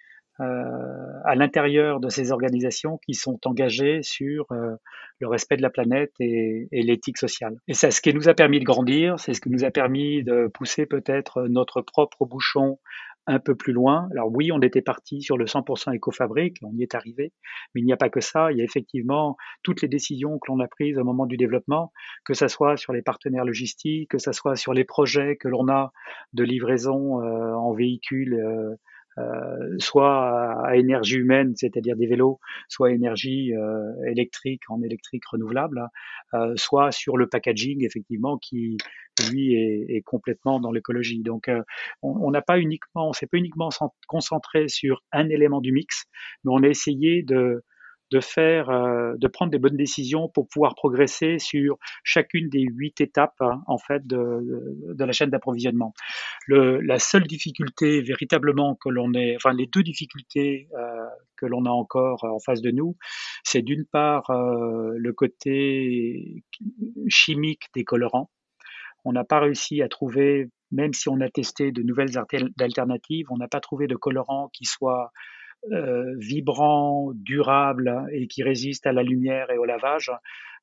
euh, 0.41 1.21
à 1.25 1.37
l'intérieur 1.37 2.01
de 2.01 2.09
ces 2.09 2.33
organisations 2.33 2.99
qui 3.07 3.15
sont 3.15 3.39
engagées 3.47 4.03
sur 4.03 4.51
euh, 4.51 4.75
le 5.21 5.29
respect 5.29 5.57
de 5.57 5.63
la 5.63 5.71
planète 5.71 6.13
et, 6.19 6.67
l'éthique 6.73 7.19
sociale. 7.19 7.57
Et 7.69 7.75
c'est 7.75 7.93
ce 7.93 8.01
qui 8.01 8.13
nous 8.13 8.29
a 8.29 8.35
permis 8.35 8.59
de 8.59 8.65
grandir, 8.65 9.19
c'est 9.21 9.33
ce 9.33 9.41
qui 9.41 9.51
nous 9.51 9.65
a 9.65 9.71
permis 9.71 10.25
de 10.25 10.49
pousser 10.53 10.87
peut-être 10.87 11.43
notre 11.45 11.83
propre 11.83 12.27
bouchon 12.27 12.79
un 13.27 13.39
peu 13.39 13.55
plus 13.55 13.73
loin. 13.73 14.09
Alors 14.11 14.31
oui, 14.33 14.51
on 14.53 14.61
était 14.61 14.83
parti 14.83 15.23
sur 15.23 15.39
le 15.39 15.47
100% 15.47 15.95
éco-fabrique, 15.95 16.59
on 16.63 16.73
y 16.75 16.83
est 16.83 16.95
arrivé, 16.95 17.33
mais 17.75 17.81
il 17.81 17.85
n'y 17.85 17.93
a 17.93 17.97
pas 17.97 18.11
que 18.11 18.21
ça. 18.21 18.53
Il 18.53 18.59
y 18.59 18.61
a 18.61 18.65
effectivement 18.65 19.37
toutes 19.63 19.83
les 19.83 19.89
décisions 19.89 20.39
que 20.39 20.51
l'on 20.51 20.61
a 20.61 20.67
prises 20.67 20.99
au 20.99 21.05
moment 21.05 21.27
du 21.27 21.37
développement, 21.37 21.93
que 22.25 22.35
ce 22.35 22.49
soit 22.49 22.77
sur 22.77 22.93
les 22.93 23.03
partenaires 23.03 23.45
logistiques, 23.45 24.11
que 24.11 24.19
ce 24.19 24.33
soit 24.33 24.57
sur 24.57 24.75
les 24.75 24.85
projets 24.85 25.37
que 25.37 25.49
l'on 25.49 25.69
a 25.69 25.93
de 26.33 26.45
livraison 26.45 27.23
euh, 27.23 27.55
en 27.55 27.73
véhicule 27.73 28.35
euh, 28.35 28.75
soit 29.79 30.67
à 30.67 30.77
énergie 30.77 31.17
humaine, 31.17 31.55
c'est-à-dire 31.57 31.97
des 31.97 32.07
vélos, 32.07 32.41
soit 32.69 32.89
à 32.89 32.91
énergie 32.91 33.55
euh, 33.55 33.93
électrique 34.07 34.63
en 34.69 34.83
électrique 34.83 35.25
renouvelable, 35.27 35.89
euh, 36.35 36.55
soit 36.57 36.93
sur 36.93 37.17
le 37.17 37.29
packaging 37.29 37.85
effectivement 37.85 38.39
qui 38.39 38.77
lui 39.31 39.55
est, 39.55 39.87
est 39.89 40.03
complètement 40.03 40.61
dans 40.61 40.73
l'écologie. 40.73 41.23
Donc 41.23 41.51
on 42.03 42.31
n'a 42.31 42.43
pas 42.43 42.59
uniquement, 42.59 43.09
on 43.09 43.13
s'est 43.13 43.27
pas 43.27 43.39
uniquement 43.39 43.69
concentré 44.09 44.69
sur 44.69 45.03
un 45.13 45.29
élément 45.29 45.61
du 45.61 45.73
mix, 45.73 46.07
mais 46.45 46.53
on 46.53 46.63
a 46.63 46.69
essayé 46.69 47.23
de 47.23 47.63
de 48.11 48.21
faire, 48.21 48.71
euh, 48.71 49.15
de 49.17 49.29
prendre 49.29 49.51
des 49.51 49.59
bonnes 49.59 49.77
décisions 49.77 50.29
pour 50.29 50.47
pouvoir 50.49 50.75
progresser 50.75 51.39
sur 51.39 51.79
chacune 52.03 52.49
des 52.49 52.63
huit 52.63 53.01
étapes 53.01 53.41
hein, 53.41 53.63
en 53.67 53.79
fait 53.79 54.07
de, 54.07 54.97
la 54.99 55.13
chaîne 55.13 55.31
d'approvisionnement. 55.31 55.95
La 56.49 56.99
seule 56.99 57.27
difficulté 57.27 58.03
véritablement 58.03 58.77
que 58.77 58.89
l'on 58.89 59.13
est, 59.15 59.37
enfin 59.37 59.53
les 59.53 59.67
deux 59.67 59.83
difficultés 59.83 60.69
euh, 60.79 61.07
que 61.37 61.47
l'on 61.47 61.65
a 61.67 61.71
encore 61.71 62.25
en 62.25 62.39
face 62.39 62.61
de 62.61 62.71
nous, 62.71 62.97
c'est 63.43 63.63
d'une 63.63 63.85
part 63.85 64.31
euh, 64.31 64.93
le 64.97 65.13
côté 65.13 66.45
chimique 67.09 67.65
des 67.75 67.85
colorants. 67.85 68.31
On 69.05 69.13
n'a 69.13 69.25
pas 69.25 69.41
réussi 69.41 69.83
à 69.83 69.89
trouver, 69.89 70.49
même 70.71 70.95
si 70.95 71.09
on 71.09 71.21
a 71.21 71.29
testé 71.29 71.73
de 71.73 71.83
nouvelles 71.83 72.19
alternatives, 72.61 73.27
on 73.31 73.37
n'a 73.37 73.49
pas 73.49 73.61
trouvé 73.61 73.87
de 73.87 73.97
colorants 73.97 74.49
qui 74.53 74.65
soient 74.65 75.11
euh, 75.73 76.15
vibrant, 76.19 77.13
durable 77.15 78.07
et 78.13 78.27
qui 78.27 78.43
résiste 78.43 78.87
à 78.87 78.93
la 78.93 79.03
lumière 79.03 79.51
et 79.51 79.57
au 79.57 79.65
lavage, 79.65 80.11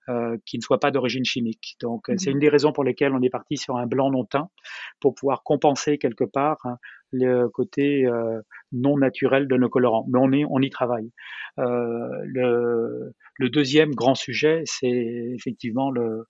euh, 0.09 0.37
qui 0.45 0.57
ne 0.57 0.61
soit 0.61 0.79
pas 0.79 0.91
d'origine 0.91 1.25
chimique. 1.25 1.75
Donc, 1.81 2.05
c'est 2.17 2.29
mmh. 2.29 2.33
une 2.33 2.39
des 2.39 2.49
raisons 2.49 2.71
pour 2.71 2.83
lesquelles 2.83 3.13
on 3.13 3.21
est 3.21 3.29
parti 3.29 3.57
sur 3.57 3.77
un 3.77 3.87
blanc 3.87 4.11
non 4.11 4.25
teint 4.25 4.49
pour 4.99 5.15
pouvoir 5.15 5.43
compenser 5.43 5.97
quelque 5.97 6.23
part 6.23 6.57
hein, 6.65 6.77
le 7.11 7.47
côté 7.49 8.05
euh, 8.05 8.41
non 8.71 8.97
naturel 8.97 9.47
de 9.47 9.57
nos 9.57 9.69
colorants. 9.69 10.05
Mais 10.07 10.19
on, 10.21 10.31
est, 10.31 10.45
on 10.49 10.59
y 10.59 10.69
travaille. 10.69 11.11
le, 11.57 13.11
le, 13.37 13.49
deuxième 13.49 13.95
grand 13.95 14.15
sujet, 14.15 14.61
c'est 14.65 15.33
effectivement 15.35 15.91
le, 15.91 16.25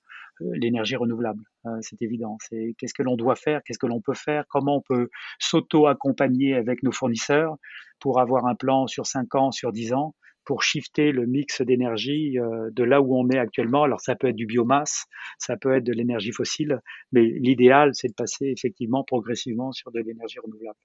l'énergie 0.53 0.95
renouvelable. 0.95 1.43
c'est 1.81 2.01
évident. 2.01 2.37
C'est 2.41 2.75
qu'est-ce 2.77 2.93
que 2.93 3.03
l'on 3.03 3.15
doit 3.15 3.35
faire, 3.35 3.61
qu'est-ce 3.63 3.79
que 3.79 3.87
l'on 3.87 4.01
peut 4.01 4.13
faire, 4.13 4.45
comment 4.49 4.77
on 4.77 4.81
peut 4.81 5.09
s'auto-accompagner 5.39 6.55
avec 6.55 6.83
nos 6.83 6.91
fournisseurs 6.91 7.55
pour 7.99 8.19
avoir 8.19 8.45
un 8.45 8.55
plan 8.55 8.87
sur 8.87 9.05
5 9.05 9.35
ans, 9.35 9.51
sur 9.51 9.71
10 9.71 9.93
ans, 9.93 10.15
pour 10.45 10.63
shifter 10.63 11.11
le 11.11 11.25
mix 11.25 11.61
d'énergie 11.61 12.39
euh, 12.39 12.69
de 12.71 12.83
là 12.83 13.01
où 13.01 13.15
on 13.15 13.29
est 13.29 13.37
actuellement. 13.37 13.83
Alors 13.83 14.01
ça 14.01 14.15
peut 14.15 14.27
être 14.27 14.35
du 14.35 14.45
biomasse, 14.45 15.05
ça 15.37 15.57
peut 15.57 15.75
être 15.75 15.83
de 15.83 15.93
l'énergie 15.93 16.31
fossile, 16.31 16.81
mais 17.11 17.23
l'idéal, 17.23 17.91
c'est 17.93 18.09
de 18.09 18.13
passer 18.13 18.45
effectivement 18.45 19.03
progressivement 19.03 19.71
sur 19.71 19.91
de 19.91 19.99
l'énergie 19.99 20.39
renouvelable. 20.39 20.77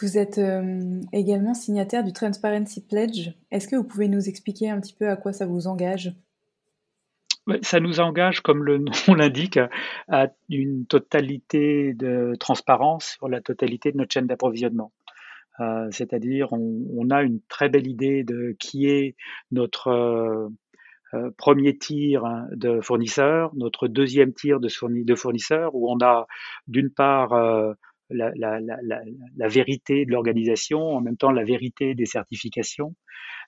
Vous 0.00 0.16
êtes 0.16 0.38
euh, 0.38 1.00
également 1.12 1.54
signataire 1.54 2.04
du 2.04 2.12
Transparency 2.12 2.86
Pledge. 2.86 3.30
Est-ce 3.50 3.66
que 3.66 3.74
vous 3.74 3.84
pouvez 3.84 4.06
nous 4.06 4.28
expliquer 4.28 4.70
un 4.70 4.80
petit 4.80 4.94
peu 4.94 5.08
à 5.08 5.16
quoi 5.16 5.32
ça 5.32 5.44
vous 5.44 5.66
engage? 5.66 6.14
Ça 7.62 7.80
nous 7.80 8.00
engage, 8.00 8.40
comme 8.40 8.64
le 8.64 8.78
nom 9.08 9.14
l'indique, 9.14 9.58
à 10.08 10.28
une 10.48 10.86
totalité 10.86 11.94
de 11.94 12.34
transparence 12.38 13.16
sur 13.18 13.28
la 13.28 13.40
totalité 13.40 13.92
de 13.92 13.98
notre 13.98 14.12
chaîne 14.12 14.26
d'approvisionnement. 14.26 14.92
Euh, 15.60 15.88
c'est-à-dire, 15.90 16.52
on, 16.52 17.10
a 17.10 17.22
une 17.22 17.40
très 17.48 17.68
belle 17.68 17.86
idée 17.86 18.22
de 18.22 18.54
qui 18.60 18.86
est 18.86 19.16
notre 19.50 19.88
euh, 19.88 20.48
euh, 21.14 21.30
premier 21.36 21.76
tir 21.76 22.22
de 22.52 22.80
fournisseurs, 22.80 23.54
notre 23.56 23.88
deuxième 23.88 24.32
tir 24.32 24.60
de, 24.60 24.68
fournisseurs, 25.16 25.74
où 25.74 25.90
on 25.90 26.00
a 26.00 26.26
d'une 26.68 26.90
part 26.90 27.30
la, 28.10 29.48
vérité 29.48 30.04
de 30.04 30.12
l'organisation, 30.12 30.80
en 30.80 31.00
même 31.00 31.16
temps 31.16 31.32
la 31.32 31.44
vérité 31.44 31.94
des 31.94 32.06
certifications. 32.06 32.94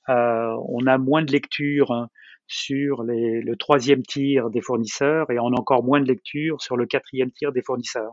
on 0.09 0.86
a 0.86 0.98
moins 0.98 1.22
de 1.22 1.30
lecture 1.30 1.92
hein, 1.92 2.09
sur 2.53 3.05
le 3.05 3.55
troisième 3.55 4.03
tir 4.03 4.51
des 4.51 4.61
fournisseurs 4.61 5.30
et 5.30 5.38
on 5.38 5.46
encore 5.46 5.84
moins 5.84 6.01
de 6.01 6.07
lecture 6.07 6.61
sur 6.61 6.76
le 6.76 6.86
quatrième 6.86 7.30
tir 7.30 7.53
des 7.53 7.62
fournisseurs. 7.62 8.12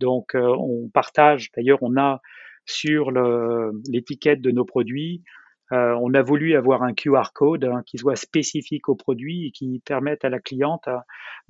Donc 0.00 0.34
on 0.34 0.90
partage, 0.92 1.50
d'ailleurs 1.56 1.78
on 1.82 1.96
a 1.96 2.20
sur 2.66 3.10
l'étiquette 3.88 4.40
de 4.40 4.50
nos 4.50 4.64
produits. 4.64 5.22
Euh, 5.72 5.94
on 6.00 6.14
a 6.14 6.22
voulu 6.22 6.56
avoir 6.56 6.82
un 6.82 6.94
QR 6.94 7.30
code 7.34 7.64
hein, 7.64 7.82
qui 7.84 7.98
soit 7.98 8.16
spécifique 8.16 8.88
au 8.88 8.96
produit 8.96 9.48
et 9.48 9.50
qui 9.50 9.82
permette 9.84 10.24
à 10.24 10.30
la 10.30 10.40
cliente 10.40 10.88
euh, 10.88 10.96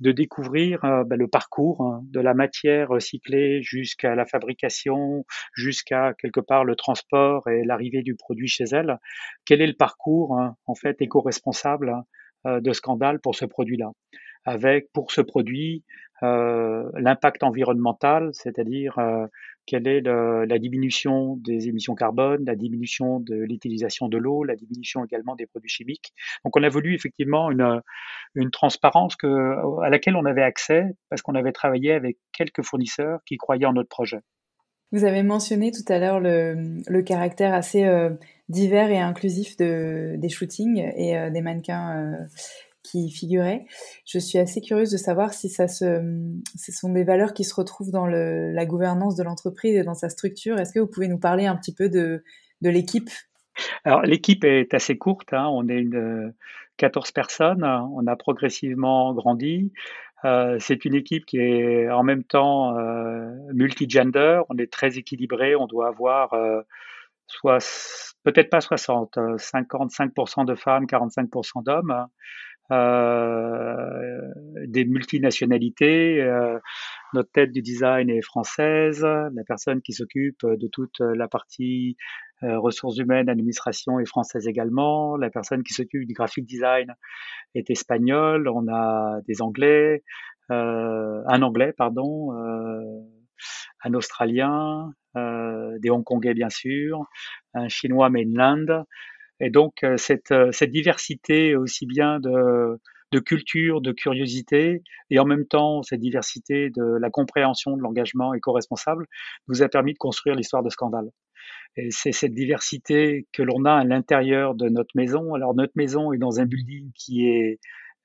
de 0.01 0.11
découvrir 0.11 0.83
euh, 0.83 1.05
bah, 1.05 1.15
le 1.15 1.29
parcours 1.29 1.81
hein, 1.81 2.01
de 2.03 2.19
la 2.19 2.33
matière 2.33 2.89
recyclée 2.89 3.61
jusqu'à 3.61 4.15
la 4.15 4.25
fabrication, 4.25 5.25
jusqu'à 5.55 6.13
quelque 6.15 6.41
part 6.41 6.65
le 6.65 6.75
transport 6.75 7.47
et 7.47 7.63
l'arrivée 7.63 8.01
du 8.01 8.15
produit 8.15 8.49
chez 8.49 8.65
elle. 8.73 8.97
Quel 9.45 9.61
est 9.61 9.67
le 9.67 9.73
parcours 9.73 10.37
hein, 10.37 10.57
en 10.65 10.75
fait 10.75 11.01
éco-responsable 11.01 11.95
de 12.45 12.73
Scandale 12.73 13.19
pour 13.19 13.35
ce 13.35 13.45
produit-là 13.45 13.91
Avec 14.45 14.91
pour 14.93 15.11
ce 15.11 15.21
produit 15.21 15.83
l'impact 16.21 17.43
environnemental, 17.43 18.29
c'est-à-dire 18.33 18.97
quelle 19.69 19.87
est 19.87 20.01
la 20.01 20.57
diminution 20.57 21.35
des 21.37 21.67
émissions 21.67 21.93
carbone, 21.93 22.43
la 22.45 22.55
diminution 22.55 23.19
de 23.19 23.35
l'utilisation 23.35 24.09
de 24.09 24.17
l'eau, 24.17 24.43
la 24.43 24.55
diminution 24.55 25.05
également 25.05 25.35
des 25.35 25.45
produits 25.45 25.69
chimiques. 25.69 26.11
Donc 26.43 26.57
on 26.57 26.63
a 26.63 26.69
voulu 26.69 26.95
effectivement 26.95 27.51
une, 27.51 27.81
transparence 28.51 29.15
à 29.23 29.89
laquelle 29.89 30.15
on 30.15 30.25
avait 30.25 30.41
accès 30.41 30.85
parce 31.09 31.21
qu'on 31.21 31.35
avait 31.35 31.51
travaillé 31.51 31.93
avec 31.93 32.17
quelques 32.31 32.63
fournisseurs 32.63 33.19
qui 33.27 33.37
croyaient 33.37 33.67
en 33.67 33.73
notre 33.73 33.89
projet. 33.89 34.21
Vous 34.91 35.03
avez 35.03 35.21
mentionné 35.21 35.71
tout 35.71 35.85
à 35.87 35.99
l'heure 35.99 36.19
le, 36.19 37.01
caractère 37.01 37.53
assez 37.53 37.85
euh, 37.85 38.09
divers 38.49 38.89
et 38.89 38.99
inclusif 38.99 39.55
de, 39.57 40.15
des 40.17 40.29
shootings 40.29 40.91
et 40.95 41.17
euh, 41.17 41.29
des 41.29 41.41
mannequins 41.41 41.95
euh, 41.95 42.25
qui 42.83 43.11
figuraient. 43.11 43.65
Je 44.05 44.17
suis 44.17 44.39
assez 44.39 44.61
curieuse 44.61 44.91
de 44.91 44.97
savoir 44.97 45.33
si 45.33 45.49
ça 45.49 45.67
ce 45.67 46.01
sont 46.57 46.91
des 46.91 47.03
valeurs 47.03 47.33
qui 47.33 47.43
se 47.43 47.53
retrouvent 47.53 47.91
dans 47.91 48.07
la 48.07 48.65
gouvernance 48.65 49.15
de 49.15 49.23
l'entreprise 49.23 49.75
et 49.75 49.83
dans 49.83 49.93
sa 49.93 50.09
structure. 50.09 50.57
Est-ce 50.57 50.73
que 50.73 50.79
vous 50.79 50.87
pouvez 50.87 51.07
nous 51.07 51.19
parler 51.19 51.45
un 51.45 51.55
petit 51.55 51.73
peu 51.73 51.89
de, 51.89 52.23
de 52.61 52.69
l'équipe? 52.69 53.09
Alors 53.83 54.01
l'équipe 54.01 54.43
est 54.43 54.73
assez 54.73 54.97
courte. 54.97 55.33
Hein. 55.33 55.47
On 55.51 55.67
est 55.67 55.77
une 55.77 56.33
14 56.77 57.11
personnes. 57.11 57.63
On 57.63 58.07
a 58.07 58.15
progressivement 58.15 59.13
grandi. 59.13 59.71
Euh, 60.25 60.57
c'est 60.59 60.83
une 60.85 60.95
équipe 60.95 61.25
qui 61.25 61.37
est 61.37 61.91
en 61.91 62.03
même 62.03 62.23
temps 62.23 62.73
multigender. 63.53 64.41
On 64.49 64.57
est 64.57 64.71
très 64.71 64.97
équilibré. 64.97 65.55
On 65.55 65.67
doit 65.67 65.89
avoir 65.89 66.33
soit 67.29 67.59
peut-être 68.23 68.49
pas 68.49 68.61
60, 68.61 69.17
55% 69.37 70.45
de 70.45 70.55
femmes, 70.55 70.85
45% 70.85 71.63
d'hommes, 71.63 72.07
euh, 72.71 74.21
des 74.67 74.85
multinationalités. 74.85 76.21
Euh, 76.21 76.59
notre 77.13 77.31
tête 77.31 77.51
du 77.51 77.61
design 77.61 78.09
est 78.09 78.21
française. 78.21 79.03
La 79.03 79.43
personne 79.47 79.81
qui 79.81 79.93
s'occupe 79.93 80.45
de 80.45 80.67
toute 80.67 80.99
la 80.99 81.27
partie 81.27 81.95
euh, 82.43 82.57
ressources 82.57 82.97
humaines, 82.97 83.27
administration 83.29 83.99
est 83.99 84.05
française 84.05 84.47
également. 84.47 85.17
La 85.17 85.29
personne 85.29 85.63
qui 85.63 85.73
s'occupe 85.73 86.05
du 86.05 86.13
graphic 86.13 86.45
design 86.45 86.95
est 87.53 87.69
espagnole. 87.69 88.47
On 88.47 88.67
a 88.69 89.19
des 89.27 89.41
Anglais, 89.41 90.03
euh, 90.51 91.21
un 91.27 91.41
Anglais, 91.41 91.73
pardon, 91.77 92.33
euh, 92.33 93.01
un 93.83 93.93
Australien, 93.93 94.91
des 95.15 95.89
Hongkongais 95.89 96.33
bien 96.33 96.49
sûr, 96.49 97.05
un 97.53 97.67
Chinois 97.67 98.09
mainland. 98.09 98.85
Et 99.39 99.49
donc 99.49 99.83
euh, 99.83 99.97
cette, 99.97 100.31
euh, 100.31 100.51
cette 100.51 100.71
diversité 100.71 101.55
aussi 101.55 101.85
bien 101.85 102.19
de, 102.19 102.79
culture, 103.25 103.81
de 103.81 103.91
curiosité, 103.91 104.83
et 105.09 105.19
en 105.19 105.25
même 105.25 105.45
temps 105.45 105.81
cette 105.81 106.01
diversité 106.01 106.69
de 106.69 106.97
la 106.99 107.09
compréhension 107.09 107.75
de 107.77 107.81
l'engagement 107.81 108.33
éco-responsable 108.33 109.05
nous 109.47 109.63
a 109.63 109.69
permis 109.69 109.93
de 109.93 109.97
construire 109.97 110.35
l'histoire 110.35 110.63
de 110.63 110.69
Scandale. 110.69 111.09
Et 111.77 111.89
c'est 111.91 112.11
cette 112.11 112.33
diversité 112.33 113.27
que 113.31 113.41
l'on 113.41 113.65
a 113.65 113.73
à 113.73 113.83
l'intérieur 113.83 114.55
de 114.55 114.67
notre 114.69 114.91
maison. 114.95 115.33
Alors 115.33 115.55
notre 115.55 115.73
maison 115.75 116.11
est 116.13 116.17
dans 116.17 116.39
un 116.39 116.45
building 116.45 116.91
qui 116.93 117.27
est 117.27 117.59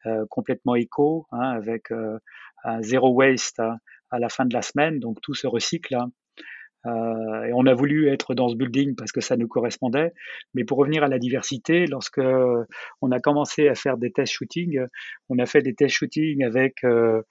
euh, 0.06 0.24
complètement 0.30 0.74
éco, 0.74 1.26
hein, 1.32 1.50
avec 1.50 1.90
euh, 1.90 2.18
un 2.64 2.82
zéro 2.82 3.10
waste 3.10 3.60
à, 3.60 3.78
à, 4.14 4.18
la 4.18 4.28
fin 4.28 4.44
de 4.44 4.54
la 4.54 4.62
semaine, 4.62 5.00
donc 5.00 5.20
tout 5.20 5.34
se 5.34 5.46
recycle. 5.46 5.94
Hein. 5.94 6.10
Euh, 6.86 7.44
et 7.44 7.52
on 7.54 7.66
a 7.66 7.74
voulu 7.74 8.08
être 8.08 8.34
dans 8.34 8.48
ce 8.48 8.56
building 8.56 8.94
parce 8.94 9.12
que 9.12 9.20
ça 9.20 9.36
nous 9.36 9.48
correspondait. 9.48 10.12
Mais 10.54 10.64
pour 10.64 10.78
revenir 10.78 11.02
à 11.02 11.08
la 11.08 11.18
diversité, 11.18 11.86
lorsque 11.86 12.20
on 13.00 13.10
a 13.10 13.20
commencé 13.20 13.68
à 13.68 13.74
faire 13.74 13.96
des 13.96 14.12
test 14.12 14.32
shooting, 14.32 14.80
on 15.28 15.38
a 15.38 15.46
fait 15.46 15.62
des 15.62 15.74
test 15.74 15.94
shooting 15.94 16.44
avec 16.44 16.84
euh, 16.84 17.22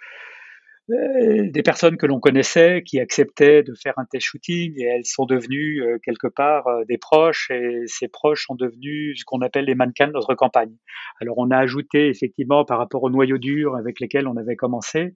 euh, 0.89 1.49
des 1.49 1.61
personnes 1.61 1.97
que 1.97 2.07
l'on 2.07 2.19
connaissait 2.19 2.81
qui 2.83 2.99
acceptaient 2.99 3.63
de 3.63 3.73
faire 3.75 3.93
un 3.97 4.05
test 4.05 4.25
shooting 4.25 4.73
et 4.77 4.85
elles 4.85 5.05
sont 5.05 5.25
devenues 5.25 5.83
quelque 6.03 6.27
part 6.27 6.65
des 6.89 6.97
proches 6.97 7.51
et 7.51 7.83
ces 7.85 8.07
proches 8.07 8.45
sont 8.47 8.55
devenus 8.55 9.19
ce 9.19 9.23
qu'on 9.23 9.41
appelle 9.41 9.65
les 9.65 9.75
mannequins 9.75 10.07
de 10.07 10.13
notre 10.13 10.33
campagne. 10.33 10.75
Alors 11.21 11.37
on 11.37 11.51
a 11.51 11.57
ajouté 11.57 12.07
effectivement 12.07 12.65
par 12.65 12.79
rapport 12.79 13.03
au 13.03 13.09
noyau 13.09 13.37
dur 13.37 13.75
avec 13.75 13.99
lesquels 13.99 14.27
on 14.27 14.35
avait 14.35 14.57
commencé, 14.57 15.13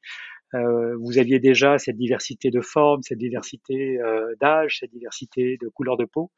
vous 0.53 1.17
aviez 1.17 1.39
déjà 1.39 1.77
cette 1.77 1.97
diversité 1.97 2.49
de 2.49 2.61
formes, 2.61 3.01
cette 3.03 3.17
diversité 3.17 3.99
euh, 3.99 4.33
d'âge, 4.39 4.77
cette 4.79 4.91
diversité 4.91 5.57
de 5.61 5.67
couleur 5.67 5.97
de 5.97 6.05
peau. 6.05 6.31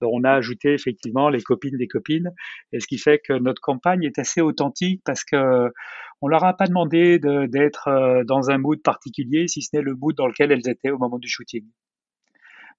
Donc 0.00 0.10
on 0.12 0.24
a 0.24 0.32
ajouté 0.32 0.72
effectivement 0.72 1.28
les 1.28 1.42
copines 1.42 1.76
des 1.76 1.88
copines, 1.88 2.32
et 2.72 2.80
ce 2.80 2.86
qui 2.86 2.98
fait 2.98 3.18
que 3.18 3.32
notre 3.32 3.60
campagne 3.60 4.04
est 4.04 4.18
assez 4.18 4.40
authentique 4.40 5.02
parce 5.04 5.24
que 5.24 5.70
on 6.22 6.28
leur 6.28 6.44
a 6.44 6.54
pas 6.54 6.66
demandé 6.66 7.18
d'être 7.18 7.88
euh, 7.88 8.24
dans 8.24 8.50
un 8.50 8.58
mood 8.58 8.80
particulier, 8.82 9.48
si 9.48 9.62
ce 9.62 9.76
n'est 9.76 9.82
le 9.82 9.94
mood 9.94 10.16
dans 10.16 10.26
lequel 10.26 10.50
elles 10.50 10.68
étaient 10.68 10.90
au 10.90 10.98
moment 10.98 11.18
du 11.18 11.28
shooting. 11.28 11.64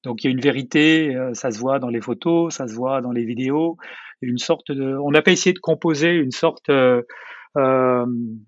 Donc 0.04 0.24
il 0.24 0.28
y 0.28 0.30
a 0.30 0.32
une 0.32 0.42
vérité, 0.42 1.16
euh, 1.16 1.34
ça 1.34 1.52
se 1.52 1.60
voit 1.60 1.80
dans 1.80 1.90
les 1.90 2.02
photos, 2.02 2.56
ça 2.56 2.68
se 2.68 2.74
voit 2.74 3.02
dans 3.02 3.12
les 3.12 3.26
vidéos, 3.26 3.78
une 4.22 4.38
sorte 4.38 4.72
de. 4.72 4.98
On 4.98 5.12
n'a 5.12 5.22
pas 5.22 5.32
essayé 5.32 5.54
de 5.54 5.60
composer 5.60 6.12
une 6.12 6.32
sorte 6.32 6.72
euh, 7.58 8.06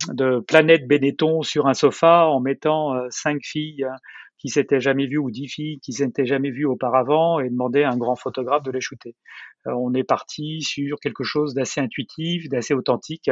de 0.09 0.39
Planète 0.39 0.87
Benetton 0.87 1.41
sur 1.41 1.67
un 1.67 1.73
sofa 1.73 2.27
en 2.27 2.39
mettant 2.39 2.95
euh, 2.95 3.07
cinq 3.09 3.39
filles 3.43 3.83
hein, 3.83 3.95
qui 4.37 4.49
s'étaient 4.49 4.79
jamais 4.79 5.07
vues 5.07 5.17
ou 5.17 5.31
dix 5.31 5.47
filles 5.47 5.79
qui 5.79 5.93
s'étaient 5.93 6.25
jamais 6.25 6.51
vues 6.51 6.65
auparavant 6.65 7.39
et 7.39 7.49
demander 7.49 7.83
à 7.83 7.91
un 7.91 7.97
grand 7.97 8.15
photographe 8.15 8.63
de 8.63 8.71
les 8.71 8.81
shooter. 8.81 9.15
Euh, 9.67 9.71
on 9.73 9.93
est 9.93 10.03
parti 10.03 10.61
sur 10.61 10.99
quelque 10.99 11.23
chose 11.23 11.53
d'assez 11.53 11.81
intuitif, 11.81 12.49
d'assez 12.49 12.73
authentique, 12.73 13.29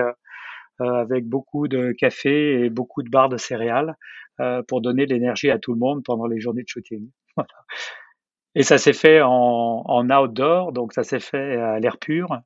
avec 0.80 1.25
beaucoup 1.25 1.67
de 1.67 1.91
café 1.91 2.63
et 2.63 2.69
beaucoup 2.69 3.01
de 3.01 3.09
barres 3.09 3.30
de 3.30 3.38
céréales 3.38 3.95
pour 4.67 4.80
donner 4.82 5.07
l'énergie 5.07 5.49
à 5.49 5.57
tout 5.57 5.73
le 5.73 5.80
monde 5.80 6.03
pendant 6.03 6.28
les 6.28 6.39
journées 6.39 6.61
de 6.61 6.67
shooting. 6.67 7.09
Et 8.53 8.63
ça 8.63 8.78
s'est 8.78 8.93
fait 8.93 9.21
en, 9.23 10.09
outdoor, 10.09 10.71
donc 10.73 10.93
ça 10.93 11.03
s'est 11.03 11.19
fait 11.19 11.57
à 11.57 11.80
l'air 11.80 11.97
pur. 11.97 12.41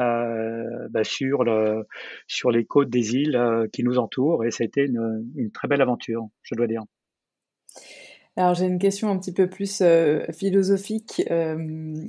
Euh, 0.00 0.88
bah, 0.90 1.04
sur, 1.04 1.44
le, 1.44 1.86
sur 2.26 2.50
les 2.50 2.64
côtes 2.64 2.90
des 2.90 3.14
îles 3.14 3.36
euh, 3.36 3.68
qui 3.72 3.84
nous 3.84 3.98
entourent. 3.98 4.44
Et 4.44 4.50
c'était 4.50 4.86
une, 4.86 5.24
une, 5.36 5.52
très 5.52 5.68
belle 5.68 5.82
aventure, 5.82 6.26
je 6.42 6.56
dois 6.56 6.66
dire. 6.66 6.82
Alors 8.36 8.54
j'ai 8.54 8.66
une 8.66 8.80
question 8.80 9.10
un 9.10 9.16
petit 9.16 9.32
peu 9.32 9.48
plus 9.48 9.80
euh, 9.80 10.24
philosophique 10.32 11.22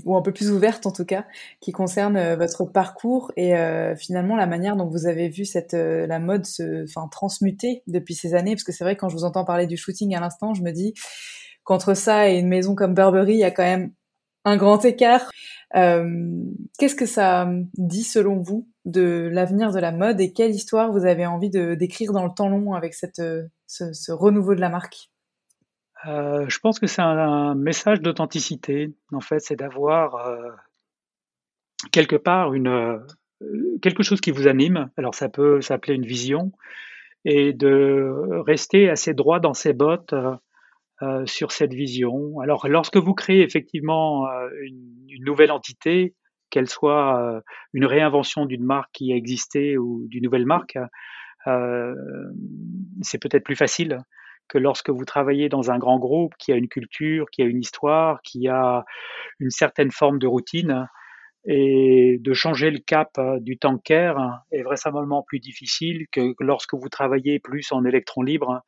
ou 0.05 0.17
un 0.17 0.21
peu 0.23 0.31
plus 0.31 0.49
ouverte 0.49 0.87
en 0.87 0.91
tout 0.91 1.05
cas, 1.05 1.27
qui 1.61 1.71
concerne 1.71 2.33
votre 2.33 2.65
parcours 2.65 3.31
et 3.37 3.53
finalement 3.95 4.35
la 4.35 4.47
manière 4.47 4.75
dont 4.75 4.87
vous 4.87 5.05
avez 5.05 5.29
vu 5.29 5.45
cette 5.45 5.73
la 5.73 6.17
mode 6.17 6.47
se, 6.47 6.83
enfin 6.85 7.07
transmuter 7.09 7.83
depuis 7.85 8.15
ces 8.15 8.33
années. 8.33 8.55
Parce 8.55 8.63
que 8.63 8.71
c'est 8.71 8.83
vrai 8.83 8.95
quand 8.95 9.09
je 9.09 9.15
vous 9.15 9.23
entends 9.23 9.45
parler 9.45 9.67
du 9.67 9.77
shooting 9.77 10.15
à 10.15 10.19
l'instant, 10.19 10.55
je 10.55 10.63
me 10.63 10.71
dis 10.71 10.95
qu'entre 11.63 11.93
ça 11.93 12.27
et 12.27 12.39
une 12.39 12.47
maison 12.47 12.73
comme 12.73 12.95
Burberry, 12.95 13.33
il 13.33 13.39
y 13.39 13.43
a 13.43 13.51
quand 13.51 13.61
même 13.61 13.91
un 14.45 14.57
grand 14.57 14.83
écart. 14.83 15.29
Euh, 15.75 16.29
Qu'est-ce 16.77 16.95
que 16.95 17.05
ça 17.05 17.49
dit 17.77 18.03
selon 18.03 18.41
vous 18.41 18.67
de 18.85 19.29
l'avenir 19.31 19.71
de 19.71 19.79
la 19.79 19.91
mode 19.91 20.21
et 20.21 20.31
quelle 20.33 20.51
histoire 20.51 20.91
vous 20.91 21.05
avez 21.05 21.25
envie 21.25 21.49
de 21.49 21.75
d'écrire 21.75 22.13
dans 22.13 22.25
le 22.25 22.31
temps 22.33 22.49
long 22.49 22.73
avec 22.73 22.93
cette, 22.93 23.21
ce, 23.67 23.93
ce 23.93 24.11
renouveau 24.11 24.55
de 24.55 24.61
la 24.61 24.69
marque? 24.69 25.09
Euh, 26.07 26.45
Je 26.47 26.59
pense 26.59 26.79
que 26.79 26.87
c'est 26.87 27.01
un, 27.01 27.55
message 27.55 28.01
d'authenticité. 28.01 28.93
En 29.11 29.21
fait, 29.21 29.39
c'est 29.39 29.55
d'avoir 29.55 30.15
euh, 30.27 30.51
quelque 31.91 32.15
part 32.15 32.53
une 32.53 32.67
euh, 32.67 33.77
quelque 33.81 34.03
chose 34.03 34.21
qui 34.21 34.31
vous 34.31 34.47
anime. 34.47 34.89
Alors 34.97 35.15
ça 35.15 35.29
peut 35.29 35.61
s'appeler 35.61 35.95
une 35.95 36.05
vision 36.05 36.51
et 37.25 37.53
de 37.53 38.41
rester 38.45 38.89
assez 38.89 39.13
droit 39.13 39.39
dans 39.39 39.53
ses 39.53 39.73
bottes 39.73 40.13
euh, 41.01 41.25
sur 41.25 41.51
cette 41.51 41.73
vision. 41.73 42.39
Alors, 42.39 42.69
lorsque 42.69 42.95
vous 42.95 43.13
créez 43.13 43.41
effectivement 43.41 44.29
euh, 44.29 44.47
une, 44.61 45.25
nouvelle 45.25 45.51
entité, 45.51 46.15
qu'elle 46.49 46.69
soit 46.69 47.19
euh, 47.19 47.41
une 47.73 47.83
réinvention 47.83 48.45
d'une 48.45 48.63
marque 48.63 48.91
qui 48.93 49.11
a 49.11 49.17
existé 49.17 49.77
ou 49.77 50.05
d'une 50.07 50.23
nouvelle 50.23 50.45
marque, 50.45 50.77
c'est 53.01 53.19
peut-être 53.19 53.43
plus 53.43 53.57
facile 53.57 53.99
que 54.47 54.57
lorsque 54.57 54.89
vous 54.89 55.03
travaillez 55.03 55.49
dans 55.49 55.69
un 55.69 55.77
grand 55.77 55.99
groupe 55.99 56.33
qui 56.39 56.53
a 56.53 56.55
une 56.55 56.69
culture, 56.69 57.29
qui 57.29 57.41
a 57.41 57.45
une 57.45 57.59
histoire, 57.59 58.21
qui 58.21 58.47
a 58.47 58.85
une 59.39 59.51
certaine 59.51 59.91
forme 59.91 60.17
de 60.17 60.27
routine. 60.27 60.87
Et 61.45 62.17
de 62.21 62.33
changer 62.33 62.71
le 62.71 62.79
cap 62.79 63.19
du 63.41 63.57
tanker 63.57 64.15
est 64.51 64.63
vraisemblablement 64.63 65.23
plus 65.23 65.39
difficile 65.39 66.07
que 66.11 66.33
lorsque 66.39 66.73
vous 66.73 66.89
travaillez 66.89 67.39
plus 67.39 67.71
en 67.71 67.83
électron 67.85 68.23
libre 68.23 68.63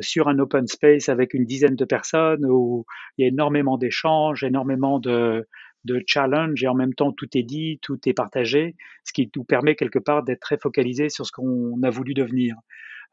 sur 0.00 0.28
un 0.28 0.38
open 0.38 0.66
space 0.66 1.08
avec 1.08 1.34
une 1.34 1.44
dizaine 1.44 1.76
de 1.76 1.84
personnes 1.84 2.46
où 2.46 2.84
il 3.16 3.22
y 3.22 3.24
a 3.24 3.28
énormément 3.28 3.76
d'échanges, 3.76 4.44
énormément 4.44 4.98
de, 4.98 5.46
de 5.84 6.02
challenge 6.06 6.62
et 6.62 6.68
en 6.68 6.74
même 6.74 6.94
temps 6.94 7.12
tout 7.12 7.28
est 7.34 7.42
dit, 7.42 7.78
tout 7.82 7.98
est 8.06 8.12
partagé, 8.12 8.76
ce 9.04 9.12
qui 9.12 9.30
nous 9.34 9.44
permet 9.44 9.74
quelque 9.74 9.98
part 9.98 10.22
d'être 10.22 10.40
très 10.40 10.58
focalisé 10.58 11.08
sur 11.08 11.26
ce 11.26 11.32
qu'on 11.32 11.82
a 11.82 11.90
voulu 11.90 12.14
devenir. 12.14 12.56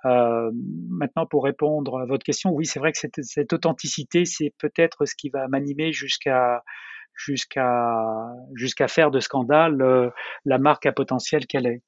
Euh, 0.05 0.51
maintenant, 0.89 1.25
pour 1.25 1.43
répondre 1.43 1.99
à 1.99 2.05
votre 2.05 2.23
question, 2.23 2.51
oui, 2.51 2.65
c'est 2.65 2.79
vrai 2.79 2.91
que 2.91 2.97
cette, 2.99 3.23
cette 3.23 3.53
authenticité, 3.53 4.25
c'est 4.25 4.53
peut-être 4.59 5.05
ce 5.05 5.15
qui 5.15 5.29
va 5.29 5.47
m'animer 5.47 5.91
jusqu'à 5.93 6.63
jusqu'à 7.15 7.95
jusqu'à 8.53 8.87
faire 8.87 9.09
de 9.09 9.19
scandale 9.19 9.81
euh, 9.81 10.09
la 10.43 10.59
marque 10.59 10.85
à 10.85 10.91
potentiel 10.91 11.47
qu'elle 11.47 11.65
est. 11.65 11.81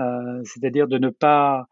Euh, 0.00 0.40
C'est-à-dire 0.44 0.86
de 0.86 0.98
ne 0.98 1.10
pas 1.10 1.66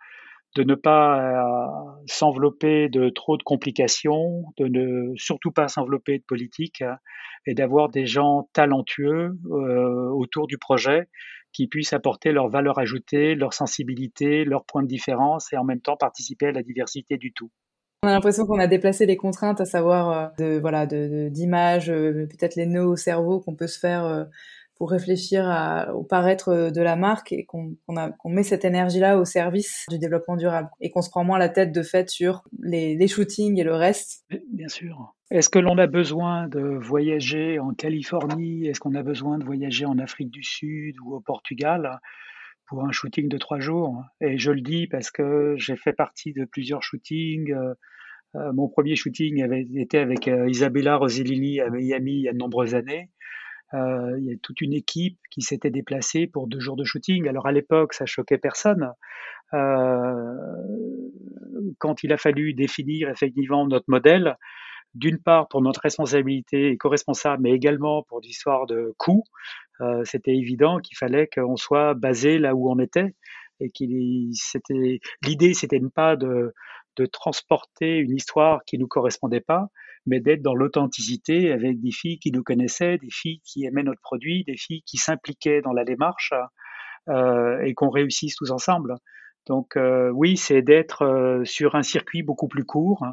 de 0.57 0.63
ne 0.63 0.75
pas 0.75 1.21
euh, 1.21 1.67
s'envelopper 2.07 2.89
de 2.89 3.11
trop 3.11 3.37
de 3.37 3.43
complications, 3.43 4.45
de 4.57 4.67
ne 4.69 5.15
surtout 5.17 5.53
pas 5.53 5.69
s'envelopper 5.69 6.19
de 6.19 6.25
politique 6.27 6.83
et 7.47 7.55
d'avoir 7.55 7.91
des 7.91 8.07
gens 8.07 8.49
talentueux 8.55 9.37
euh, 9.51 10.09
autour 10.11 10.47
du 10.47 10.57
projet 10.57 11.09
qui 11.53 11.69
puissent 11.69 11.93
apporter 11.93 12.33
leur 12.33 12.49
valeur 12.49 12.79
ajoutée, 12.79 13.35
leur 13.35 13.53
sensibilité, 13.53 14.45
leur 14.45 14.65
point 14.65 14.83
de 14.83 14.89
différence 14.89 15.53
et 15.53 15.59
en 15.59 15.65
même 15.65 15.81
temps 15.81 15.97
participer 15.97 16.47
à 16.47 16.53
la 16.53 16.63
diversité 16.63 17.19
du 17.19 17.33
tout. 17.33 17.51
On 18.03 18.09
a 18.09 18.13
l'impression 18.13 18.47
qu'on 18.47 18.59
a 18.59 18.67
déplacé 18.67 19.05
les 19.05 19.17
contraintes, 19.17 19.61
à 19.61 19.67
savoir 19.67 20.11
euh, 20.11 20.27
de 20.39 20.59
voilà 20.59 20.87
d'images, 20.87 21.89
de, 21.89 22.27
peut-être 22.31 22.57
les 22.57 22.67
nœuds 22.67 22.87
au 22.87 22.97
cerveau 22.97 23.41
qu'on 23.41 23.55
peut 23.55 23.67
se 23.67 23.79
faire 23.79 24.27
pour 24.77 24.91
réfléchir 24.91 25.45
au 25.95 26.03
paraître 26.03 26.71
de 26.71 26.83
la 26.83 26.97
marque 26.97 27.33
et 27.33 27.47
qu'on 27.47 27.77
met 28.27 28.43
cette 28.43 28.65
énergie-là 28.65 29.19
au 29.19 29.25
service 29.25 29.87
du 29.89 29.99
développement 29.99 30.37
durable 30.37 30.69
et 30.81 30.91
qu'on 30.91 31.03
se 31.03 31.09
prend 31.09 31.25
moins 31.25 31.39
la 31.39 31.49
tête 31.49 31.73
de 31.73 31.83
fait 31.83 32.11
sur 32.11 32.43
les, 32.63 33.09
shootings 33.09 33.59
et 33.59 33.65
le 33.65 33.75
reste. 33.75 34.27
Bien 34.53 34.69
sûr. 34.69 35.15
Est-ce 35.31 35.49
que 35.49 35.59
l'on 35.59 35.79
a 35.79 35.87
besoin 35.87 36.47
de 36.49 36.61
voyager 36.61 37.59
en 37.59 37.73
Californie? 37.73 38.67
Est-ce 38.67 38.81
qu'on 38.81 38.95
a 38.95 39.03
besoin 39.03 39.39
de 39.39 39.45
voyager 39.45 39.87
en 39.87 39.99
Afrique 39.99 40.31
du 40.31 40.43
Sud 40.43 40.97
ou 41.03 41.15
au 41.15 41.21
Portugal 41.21 41.99
pour 42.67 42.85
un 42.85 42.93
shooting 42.93 43.29
de 43.29 43.39
trois 43.39 43.61
jours? 43.61 44.03
Et 44.21 44.37
je 44.37 44.51
le 44.51 44.61
dis 44.61 44.87
parce 44.89 45.11
que 45.11 45.55
j'ai 45.57 45.77
fait 45.77 45.95
partie 45.95 46.33
de 46.33 46.45
plusieurs 46.45 46.83
shootings. 46.83 47.53
Euh, 47.53 48.53
mon 48.53 48.69
premier 48.69 48.95
shooting 48.95 49.43
avait 49.43 49.65
été 49.77 49.99
avec 49.99 50.27
Isabella 50.27 50.97
Rosellini 50.97 51.61
à 51.61 51.71
Miami 51.71 52.13
il 52.13 52.21
y 52.23 52.29
a 52.29 52.33
de 52.33 52.39
nombreuses 52.39 52.75
années. 52.75 53.09
Il 53.73 54.25
y 54.25 54.33
a 54.33 54.37
toute 54.43 54.61
une 54.61 54.73
équipe 54.73 55.19
qui 55.31 55.43
s'était 55.43 55.71
déplacée 55.71 56.27
pour 56.27 56.47
deux 56.47 56.61
jours 56.61 56.77
de 56.77 56.85
shooting. 56.85 57.29
Alors 57.29 57.47
à 57.47 57.53
l'époque, 57.53 57.95
ça 57.95 58.07
choquait 58.07 58.39
personne. 58.39 58.93
quand 61.79 62.03
il 62.03 62.13
a 62.13 62.17
fallu 62.17 62.55
définir 62.55 63.11
effectivement 63.11 63.67
notre 63.67 63.87
modèle, 63.89 64.37
d'une 64.97 65.19
part 65.19 65.47
pour 65.49 65.63
notre 65.63 65.81
responsabilité 65.81 66.71
éco-responsable, 66.71 67.43
mais 67.43 67.53
également 67.53 68.03
pour 68.03 68.21
l'histoire 68.21 68.67
de 68.67 68.95
coûts, 68.99 69.25
euh, 69.81 70.03
c'était 70.05 70.35
évident 70.35 70.79
qu'il 70.79 70.97
fallait 70.97 71.29
qu'on 71.29 71.57
soit 71.57 71.95
basé 71.95 72.39
là 72.39 72.55
où 72.55 72.71
on 72.71 72.79
était 72.79 73.15
et 73.61 73.71
qu'il 73.71 74.31
c'était 74.35 75.01
l'idée 75.23 75.55
c'était 75.55 75.81
ne 75.81 75.89
pas 75.89 76.17
de, 76.17 76.55
de 76.97 77.07
transporter 77.07 77.99
une 77.99 78.15
histoire 78.15 78.65
qui 78.65 78.79
nous 78.79 78.89
correspondait 78.89 79.41
pas, 79.41 79.69
mais 80.07 80.21
d'être 80.21 80.43
dans 80.43 80.55
l'authenticité 80.55 81.53
avec 81.53 81.81
des 81.81 81.91
filles 81.91 82.19
qui 82.19 82.31
nous 82.31 82.43
connaissaient, 82.43 82.99
des 82.99 83.11
filles 83.11 83.41
qui 83.45 83.65
aimaient 83.65 83.83
notre 83.83 84.01
produit, 84.01 84.45
des 84.45 84.57
filles 84.57 84.83
qui 84.83 84.97
s'impliquaient 84.97 85.61
dans 85.63 85.73
la 85.73 85.85
démarche 85.85 86.33
euh, 87.09 87.61
et 87.63 87.75
qu'on 87.75 87.91
réussisse 87.91 88.37
tous 88.37 88.51
ensemble. 88.51 88.97
Donc 89.47 89.77
euh, 89.77 90.11
oui, 90.11 90.37
c'est 90.37 90.63
d'être 90.63 91.03
euh, 91.03 91.45
sur 91.45 91.75
un 91.75 91.83
circuit 91.83 92.23
beaucoup 92.23 92.49
plus 92.49 92.65
court, 92.65 93.05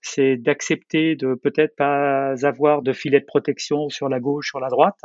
c'est 0.00 0.36
d'accepter 0.36 1.16
de 1.16 1.34
peut-être 1.34 1.74
pas 1.76 2.34
avoir 2.46 2.82
de 2.82 2.92
filet 2.92 3.20
de 3.20 3.24
protection 3.24 3.88
sur 3.88 4.08
la 4.08 4.20
gauche, 4.20 4.48
sur 4.48 4.60
la 4.60 4.68
droite, 4.68 5.00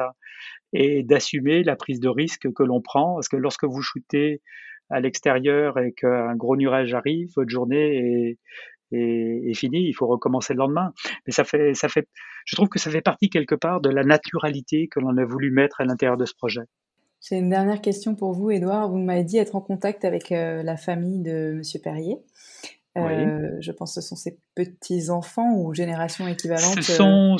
et 0.73 1.03
d'assumer 1.03 1.63
la 1.63 1.75
prise 1.75 1.99
de 1.99 2.09
risque 2.09 2.51
que 2.53 2.63
l'on 2.63 2.81
prend. 2.81 3.15
Parce 3.15 3.29
que 3.29 3.37
lorsque 3.37 3.63
vous 3.63 3.81
shootez 3.81 4.41
à 4.89 4.99
l'extérieur 4.99 5.79
et 5.79 5.93
qu'un 5.93 6.35
gros 6.35 6.57
nuage 6.57 6.93
arrive, 6.93 7.31
votre 7.35 7.49
journée 7.49 7.97
est, 7.97 8.39
est, 8.91 9.53
finie, 9.53 9.87
il 9.87 9.93
faut 9.93 10.07
recommencer 10.07 10.53
le 10.53 10.59
lendemain. 10.59 10.93
Mais 11.25 11.33
ça 11.33 11.43
fait, 11.43 11.73
ça 11.73 11.89
fait, 11.89 12.07
je 12.45 12.55
trouve 12.55 12.69
que 12.69 12.79
ça 12.79 12.89
fait 12.91 13.01
partie 13.01 13.29
quelque 13.29 13.55
part 13.55 13.81
de 13.81 13.89
la 13.89 14.03
naturalité 14.03 14.87
que 14.87 14.99
l'on 14.99 15.17
a 15.17 15.25
voulu 15.25 15.51
mettre 15.51 15.81
à 15.81 15.85
l'intérieur 15.85 16.17
de 16.17 16.25
ce 16.25 16.33
projet. 16.35 16.61
J'ai 17.21 17.37
une 17.37 17.49
dernière 17.49 17.81
question 17.81 18.15
pour 18.15 18.33
vous, 18.33 18.49
Edouard. 18.49 18.89
Vous 18.89 18.97
m'avez 18.97 19.23
dit 19.23 19.37
être 19.37 19.55
en 19.55 19.61
contact 19.61 20.05
avec 20.05 20.31
euh, 20.31 20.63
la 20.63 20.75
famille 20.75 21.19
de 21.19 21.53
Monsieur 21.55 21.79
Perrier. 21.79 22.17
Euh, 22.97 23.55
je 23.59 23.71
pense 23.71 23.95
que 23.95 24.01
ce 24.01 24.07
sont 24.07 24.15
ses 24.15 24.37
petits-enfants 24.55 25.53
ou 25.55 25.73
générations 25.73 26.27
équivalentes. 26.27 26.81
Ce 26.81 26.93
sont 26.93 27.37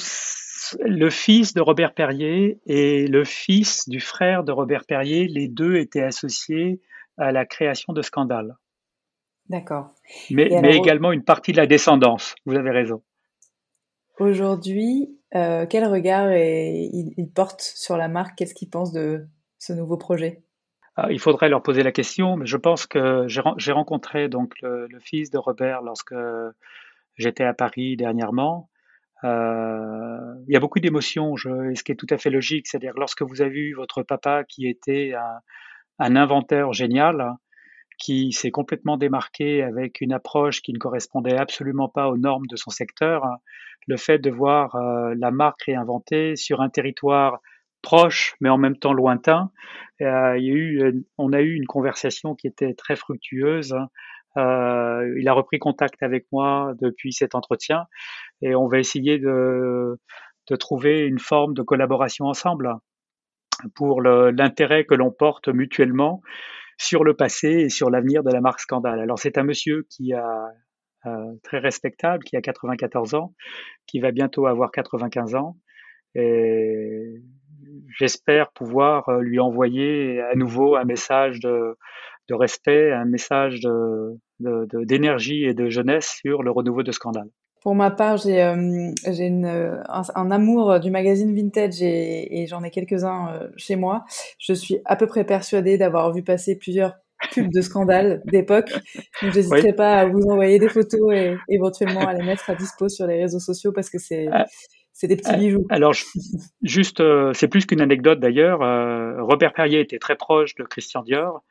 le 0.80 1.10
fils 1.10 1.54
de 1.54 1.62
Robert 1.62 1.94
Perrier 1.94 2.60
et 2.66 3.08
le 3.08 3.26
fils 3.26 3.90
du 3.90 4.00
frère 4.00 4.44
de 4.44 4.52
Robert 4.52 4.86
Perrier. 4.86 5.28
Les 5.28 5.48
deux 5.48 5.76
étaient 5.76 6.04
associés 6.04 6.80
à 7.18 7.32
la 7.32 7.46
création 7.46 7.92
de 7.92 8.02
Scandale. 8.02 8.56
D'accord. 9.52 9.92
Mais, 10.30 10.48
également 10.78 11.12
une 11.12 11.26
partie 11.26 11.52
de 11.52 11.58
la 11.58 11.68
descendance. 11.68 12.36
Vous 12.46 12.56
avez 12.56 12.72
raison. 12.72 13.04
Aujourd'hui, 14.18 15.20
euh, 15.36 15.66
quel 15.70 15.86
regard 15.86 16.32
il 16.32 17.30
porte 17.36 17.60
sur 17.60 17.98
la 17.98 18.08
marque? 18.08 18.38
Qu'est-ce 18.38 18.56
qu'il 18.56 18.70
pense 18.70 18.94
de 18.94 19.28
ce 19.60 19.74
nouveau 19.74 19.98
projet? 19.98 20.42
Ah, 20.96 21.08
il 21.12 21.20
faudrait 21.20 21.50
leur 21.50 21.62
poser 21.64 21.84
la 21.84 21.92
question, 21.92 22.38
mais 22.38 22.46
je 22.46 22.56
pense 22.56 22.88
que 22.88 23.26
j'ai 23.28 23.72
rencontré 23.74 24.30
donc 24.30 24.54
le, 24.62 24.88
fils 25.02 25.32
de 25.32 25.38
Robert 25.38 25.82
lorsque 25.82 26.16
j'étais 27.18 27.44
à 27.44 27.54
Paris 27.54 27.98
dernièrement. 27.98 28.70
Euh, 29.26 30.34
il 30.48 30.54
y 30.54 30.56
a 30.56 30.62
beaucoup 30.62 30.80
d'émotions, 30.80 31.36
ce 31.36 31.84
qui 31.84 31.92
est 31.92 31.96
tout 31.96 32.08
à 32.10 32.18
fait 32.18 32.30
logique, 32.30 32.68
c'est-à-dire 32.68 32.94
lorsque 32.96 33.22
vous 33.22 33.42
avez 33.42 33.52
vu 33.52 33.74
votre 33.74 34.02
papa 34.02 34.46
qui 34.46 34.66
était 34.70 35.14
un, 35.14 35.42
un 36.00 36.16
inventeur 36.16 36.72
génial, 36.72 37.36
qui 37.98 38.32
s'est 38.32 38.52
complètement 38.52 38.98
démarqué 38.98 39.64
avec 39.64 40.02
une 40.02 40.14
approche 40.14 40.62
qui 40.62 40.74
ne 40.74 40.80
correspondait 40.80 41.38
absolument 41.38 41.90
pas 41.90 42.10
aux 42.10 42.18
normes 42.18 42.48
de 42.48 42.56
son 42.56 42.72
secteur, 42.72 43.24
le 43.88 43.98
fait 43.98 44.20
de 44.20 44.30
voir 44.30 44.76
euh, 44.76 45.14
la 45.18 45.32
marque 45.32 45.64
réinventée 45.64 46.36
sur 46.36 46.62
un 46.62 46.70
territoire 46.70 47.40
proche, 47.82 48.36
mais 48.40 48.50
en 48.50 48.58
même 48.58 48.78
temps 48.78 48.94
lointain. 48.94 49.52
Euh, 50.02 50.38
il 50.38 50.46
y 50.46 50.52
a 50.52 50.54
eu, 50.54 50.84
euh, 50.84 50.92
on 51.18 51.34
a 51.34 51.42
eu 51.42 51.56
une 51.56 51.68
conversation 51.68 52.36
qui 52.36 52.48
était 52.48 52.74
très 52.74 52.96
fructueuse. 52.96 53.76
Euh, 54.38 55.16
il 55.20 55.28
a 55.28 55.34
repris 55.34 55.60
contact 55.60 56.02
avec 56.04 56.26
moi 56.32 56.74
depuis 56.80 57.12
cet 57.12 57.36
entretien 57.36 57.86
et 58.42 58.56
on 58.56 58.68
va 58.68 58.80
essayer 58.80 59.20
de 59.20 59.98
trouver 60.60 61.06
une 61.06 61.20
forme 61.20 61.54
de 61.54 61.62
collaboration 61.62 62.26
ensemble 62.26 62.74
pour 63.76 64.02
l'intérêt 64.02 64.86
que 64.86 64.96
l'on 64.96 65.12
porte 65.12 65.48
mutuellement 65.48 66.22
sur 66.78 67.04
le 67.04 67.16
passé 67.16 67.50
et 67.50 67.70
sur 67.70 67.90
l'avenir 67.90 68.24
de 68.24 68.32
la 68.32 68.42
marque 68.42 68.60
Scandale. 68.60 69.00
Alors 69.00 69.20
c'est 69.20 69.38
un 69.38 69.44
monsieur 69.44 69.86
qui 69.90 70.14
a 70.14 70.48
euh, 71.08 71.34
très 71.44 71.60
respectable, 71.60 72.24
qui 72.24 72.36
a 72.38 72.42
94 72.42 73.16
ans, 73.16 73.34
qui 73.88 74.00
va 74.00 74.12
bientôt 74.12 74.46
avoir 74.46 74.72
95 74.72 75.36
ans. 75.36 75.58
Et 76.14 77.22
j'espère 77.98 78.52
pouvoir 78.52 79.10
euh, 79.10 79.22
lui 79.22 79.40
envoyer 79.40 80.22
à 80.22 80.36
nouveau 80.36 80.76
un 80.76 80.84
message 80.84 81.40
de, 81.40 81.76
respect, 82.30 82.94
un 82.94 83.06
message 83.06 83.60
d'énergie 84.40 85.44
et 85.44 85.54
de 85.54 85.70
jeunesse 85.70 86.20
sur 86.24 86.44
le 86.44 86.52
renouveau 86.52 86.82
de 86.82 86.92
Scandale. 86.94 87.30
Pour 87.62 87.76
ma 87.76 87.92
part, 87.92 88.18
j'ai 88.18 88.42
euh, 88.42 89.84
un, 90.16 90.32
amour 90.32 90.80
du 90.80 90.90
magazine 90.90 91.34
vintage 91.36 91.82
et, 91.82 92.46
j'en 92.48 92.64
ai 92.64 92.72
quelques-uns 92.72 93.30
euh, 93.30 93.48
chez 93.56 93.76
moi. 93.76 94.04
Je 94.40 94.54
suis 94.54 94.80
à 94.86 94.96
peu 94.96 95.08
près 95.08 95.24
persuadée 95.26 95.78
d'avoir 95.78 96.12
vu 96.12 96.24
passer 96.24 96.58
plusieurs 96.58 96.96
pubs 97.34 97.52
de 97.54 97.62
scandale 97.62 98.22
d'époque. 98.26 98.72
Donc, 99.22 99.34
j'hésiterai 99.34 99.74
pas 99.74 100.00
à 100.00 100.06
vous 100.06 100.24
envoyer 100.24 100.58
des 100.58 100.70
photos 100.70 101.14
et 101.14 101.36
éventuellement 101.50 102.08
à 102.08 102.14
les 102.14 102.24
mettre 102.24 102.50
à 102.50 102.56
dispo 102.56 102.90
sur 102.90 103.06
les 103.06 103.22
réseaux 103.22 103.40
sociaux 103.40 103.72
parce 103.72 103.92
que 103.92 104.00
c'est 104.00 104.28
ah, 104.32 104.46
c'est 105.02 105.08
des 105.08 105.16
petits 105.16 105.32
euh, 105.32 105.38
bijoux. 105.38 105.66
Alors, 105.70 105.94
juste, 106.62 107.00
euh, 107.00 107.34
c'est 107.34 107.48
plus 107.48 107.66
qu'une 107.66 107.82
anecdote 107.82 108.20
d'ailleurs. 108.20 108.62
Euh, 108.62 109.24
Robert 109.24 109.52
Perrier 109.54 109.80
était 109.80 109.98
très 109.98 110.16
proche 110.16 110.54
de 110.56 110.64
Christian 110.64 111.02
Dior. 111.02 111.44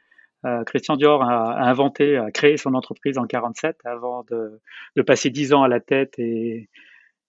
Christian 0.66 0.96
Dior 0.96 1.22
a, 1.22 1.68
inventé, 1.68 2.16
a 2.16 2.30
créé 2.30 2.56
son 2.56 2.74
entreprise 2.74 3.18
en 3.18 3.26
47 3.26 3.76
avant 3.84 4.24
de, 4.30 5.02
passer 5.02 5.30
10 5.30 5.52
ans 5.52 5.62
à 5.62 5.68
la 5.68 5.80
tête 5.80 6.18
et, 6.18 6.68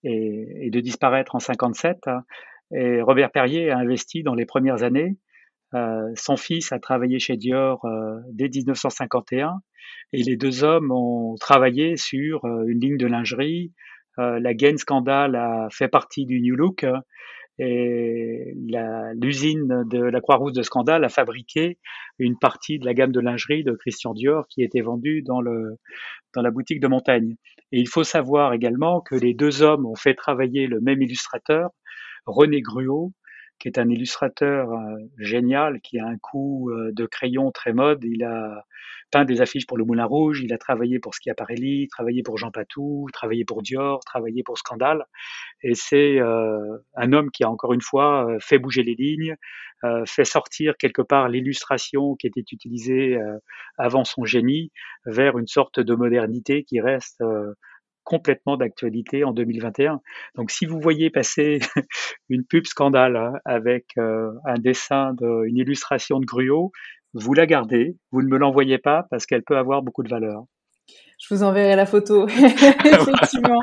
et, 0.02 0.70
de 0.70 0.80
disparaître 0.80 1.34
en 1.34 1.38
57. 1.38 1.98
Et 2.74 3.02
Robert 3.02 3.30
Perrier 3.30 3.70
a 3.70 3.78
investi 3.78 4.22
dans 4.22 4.34
les 4.34 4.46
premières 4.46 4.82
années. 4.82 5.18
son 6.14 6.36
fils 6.36 6.72
a 6.72 6.78
travaillé 6.78 7.18
chez 7.18 7.36
Dior 7.36 7.86
dès 8.30 8.48
1951 8.48 9.60
et 10.14 10.22
les 10.22 10.36
deux 10.36 10.64
hommes 10.64 10.90
ont 10.90 11.36
travaillé 11.38 11.96
sur 11.96 12.46
une 12.46 12.80
ligne 12.80 12.96
de 12.96 13.06
lingerie, 13.06 13.72
euh, 14.18 14.38
la 14.40 14.54
Gain 14.54 14.76
Scandal 14.76 15.36
a 15.36 15.68
fait 15.70 15.88
partie 15.88 16.26
du 16.26 16.40
New 16.40 16.54
Look 16.54 16.84
euh, 16.84 16.98
et 17.58 18.54
l'usine 19.14 19.84
de 19.90 20.02
la 20.02 20.20
Croix-Rouge 20.20 20.52
de 20.52 20.62
Scandale 20.62 21.04
a 21.04 21.08
fabriqué 21.08 21.78
une 22.18 22.38
partie 22.38 22.78
de 22.78 22.86
la 22.86 22.94
gamme 22.94 23.12
de 23.12 23.20
lingerie 23.20 23.62
de 23.62 23.72
Christian 23.72 24.14
Dior 24.14 24.46
qui 24.48 24.62
était 24.62 24.80
vendue 24.80 25.22
dans, 25.22 25.40
le, 25.40 25.76
dans 26.34 26.42
la 26.42 26.50
boutique 26.50 26.80
de 26.80 26.88
Montaigne. 26.88 27.36
Et 27.70 27.80
il 27.80 27.88
faut 27.88 28.04
savoir 28.04 28.52
également 28.52 29.00
que 29.00 29.14
les 29.14 29.34
deux 29.34 29.62
hommes 29.62 29.86
ont 29.86 29.96
fait 29.96 30.14
travailler 30.14 30.66
le 30.66 30.80
même 30.80 31.02
illustrateur, 31.02 31.70
René 32.26 32.60
Gruot, 32.60 33.12
qui 33.58 33.68
est 33.68 33.78
un 33.78 33.88
illustrateur 33.88 34.72
euh, 34.72 34.98
génial, 35.18 35.80
qui 35.80 35.98
a 35.98 36.06
un 36.06 36.18
coup 36.18 36.70
de 36.72 37.06
crayon 37.06 37.50
très 37.52 37.72
mode. 37.72 38.04
Il 38.04 38.24
a 38.24 38.64
peint 39.12 39.24
des 39.24 39.40
affiches 39.40 39.66
pour 39.66 39.76
le 39.76 39.84
Moulin 39.84 40.06
Rouge, 40.06 40.40
il 40.42 40.52
a 40.52 40.58
travaillé 40.58 40.98
pour 40.98 41.14
Schiaparelli, 41.14 41.86
travaillé 41.88 42.22
pour 42.22 42.38
Jean 42.38 42.50
Patou, 42.50 43.06
travaillé 43.12 43.44
pour 43.44 43.62
Dior, 43.62 44.00
travaillé 44.04 44.42
pour 44.42 44.58
Scandale. 44.58 45.04
Et 45.62 45.74
c'est 45.74 46.18
euh, 46.18 46.78
un 46.96 47.12
homme 47.12 47.30
qui 47.30 47.44
a 47.44 47.50
encore 47.50 47.74
une 47.74 47.82
fois 47.82 48.26
euh, 48.26 48.38
fait 48.40 48.58
bouger 48.58 48.82
les 48.82 48.94
lignes, 48.94 49.36
euh, 49.84 50.04
fait 50.06 50.24
sortir 50.24 50.76
quelque 50.78 51.02
part 51.02 51.28
l'illustration 51.28 52.16
qui 52.16 52.26
était 52.26 52.44
utilisée 52.50 53.18
avant 53.76 54.04
son 54.04 54.24
génie 54.24 54.72
vers 55.04 55.38
une 55.38 55.46
sorte 55.46 55.78
de 55.78 55.94
modernité 55.94 56.64
qui 56.64 56.80
reste 56.80 57.22
complètement 58.04 58.56
d'actualité 58.56 59.24
en 59.24 59.32
2021. 59.32 60.00
Donc 60.34 60.50
si 60.50 60.66
vous 60.66 60.80
voyez 60.80 61.10
passer 61.10 61.60
une 62.28 62.44
pub 62.44 62.66
scandale 62.66 63.16
hein, 63.16 63.32
avec 63.44 63.96
un 63.96 64.58
dessin, 64.58 65.14
de, 65.14 65.46
une 65.46 65.56
illustration 65.56 66.20
de 66.20 66.26
Gruot, 66.26 66.72
vous 67.14 67.34
la 67.34 67.46
gardez, 67.46 67.96
vous 68.10 68.22
ne 68.22 68.28
me 68.28 68.38
l'envoyez 68.38 68.78
pas 68.78 69.06
parce 69.10 69.26
qu'elle 69.26 69.42
peut 69.42 69.56
avoir 69.56 69.82
beaucoup 69.82 70.02
de 70.02 70.08
valeur. 70.08 70.44
Je 71.18 71.34
vous 71.34 71.42
enverrai 71.42 71.76
la 71.76 71.86
photo, 71.86 72.26
effectivement. 72.28 73.60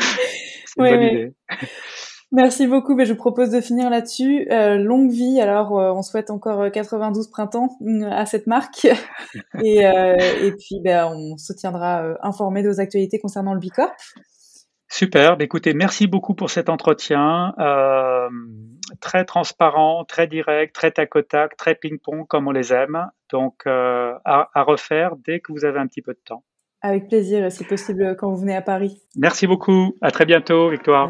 C'est 0.65 0.77
une 0.77 0.89
bonne 0.89 1.03
idée. 1.03 1.33
Merci 2.31 2.67
beaucoup. 2.67 2.95
Mais 2.95 3.05
je 3.05 3.13
vous 3.13 3.17
propose 3.17 3.49
de 3.49 3.59
finir 3.59 3.89
là-dessus. 3.89 4.47
Euh, 4.51 4.77
longue 4.77 5.11
vie. 5.11 5.41
Alors, 5.41 5.79
euh, 5.79 5.91
on 5.91 6.01
souhaite 6.01 6.29
encore 6.29 6.71
92 6.71 7.25
euh, 7.25 7.31
printemps 7.31 7.77
à 8.09 8.25
cette 8.25 8.47
marque. 8.47 8.85
et, 9.63 9.79
et 9.79 10.51
puis, 10.51 10.79
ben, 10.83 11.11
on 11.13 11.37
se 11.37 11.53
tiendra 11.53 12.15
informé 12.21 12.61
de 12.61 12.69
vos 12.69 12.79
actualités 12.79 13.19
concernant 13.19 13.53
le 13.53 13.59
Bicorp. 13.59 13.91
Super. 14.91 15.37
Bah, 15.37 15.43
écoutez, 15.43 15.73
merci 15.73 16.07
beaucoup 16.07 16.35
pour 16.35 16.49
cet 16.49 16.69
entretien. 16.69 17.53
Très 19.01 19.25
transparent, 19.25 20.03
très 20.05 20.27
direct, 20.27 20.73
très 20.73 20.91
tac 20.91 21.15
au 21.15 21.21
tac, 21.21 21.57
très 21.57 21.75
ping-pong 21.75 22.27
comme 22.27 22.47
on 22.47 22.51
les 22.51 22.73
aime. 22.73 23.07
Donc, 23.31 23.65
à, 23.65 24.19
à, 24.25 24.63
refaire 24.63 25.15
dès 25.15 25.39
que 25.39 25.51
vous 25.51 25.65
avez 25.65 25.79
un 25.79 25.87
petit 25.87 26.01
peu 26.01 26.13
de 26.13 26.21
temps. 26.23 26.43
Avec 26.81 27.07
plaisir, 27.09 27.51
si 27.51 27.65
possible, 27.65 28.15
quand 28.17 28.29
vous 28.29 28.37
venez 28.37 28.55
à 28.55 28.61
Paris. 28.61 29.01
Merci 29.17 29.47
beaucoup. 29.47 29.97
À 30.01 30.11
très 30.11 30.25
bientôt, 30.25 30.69
Victoire. 30.69 31.09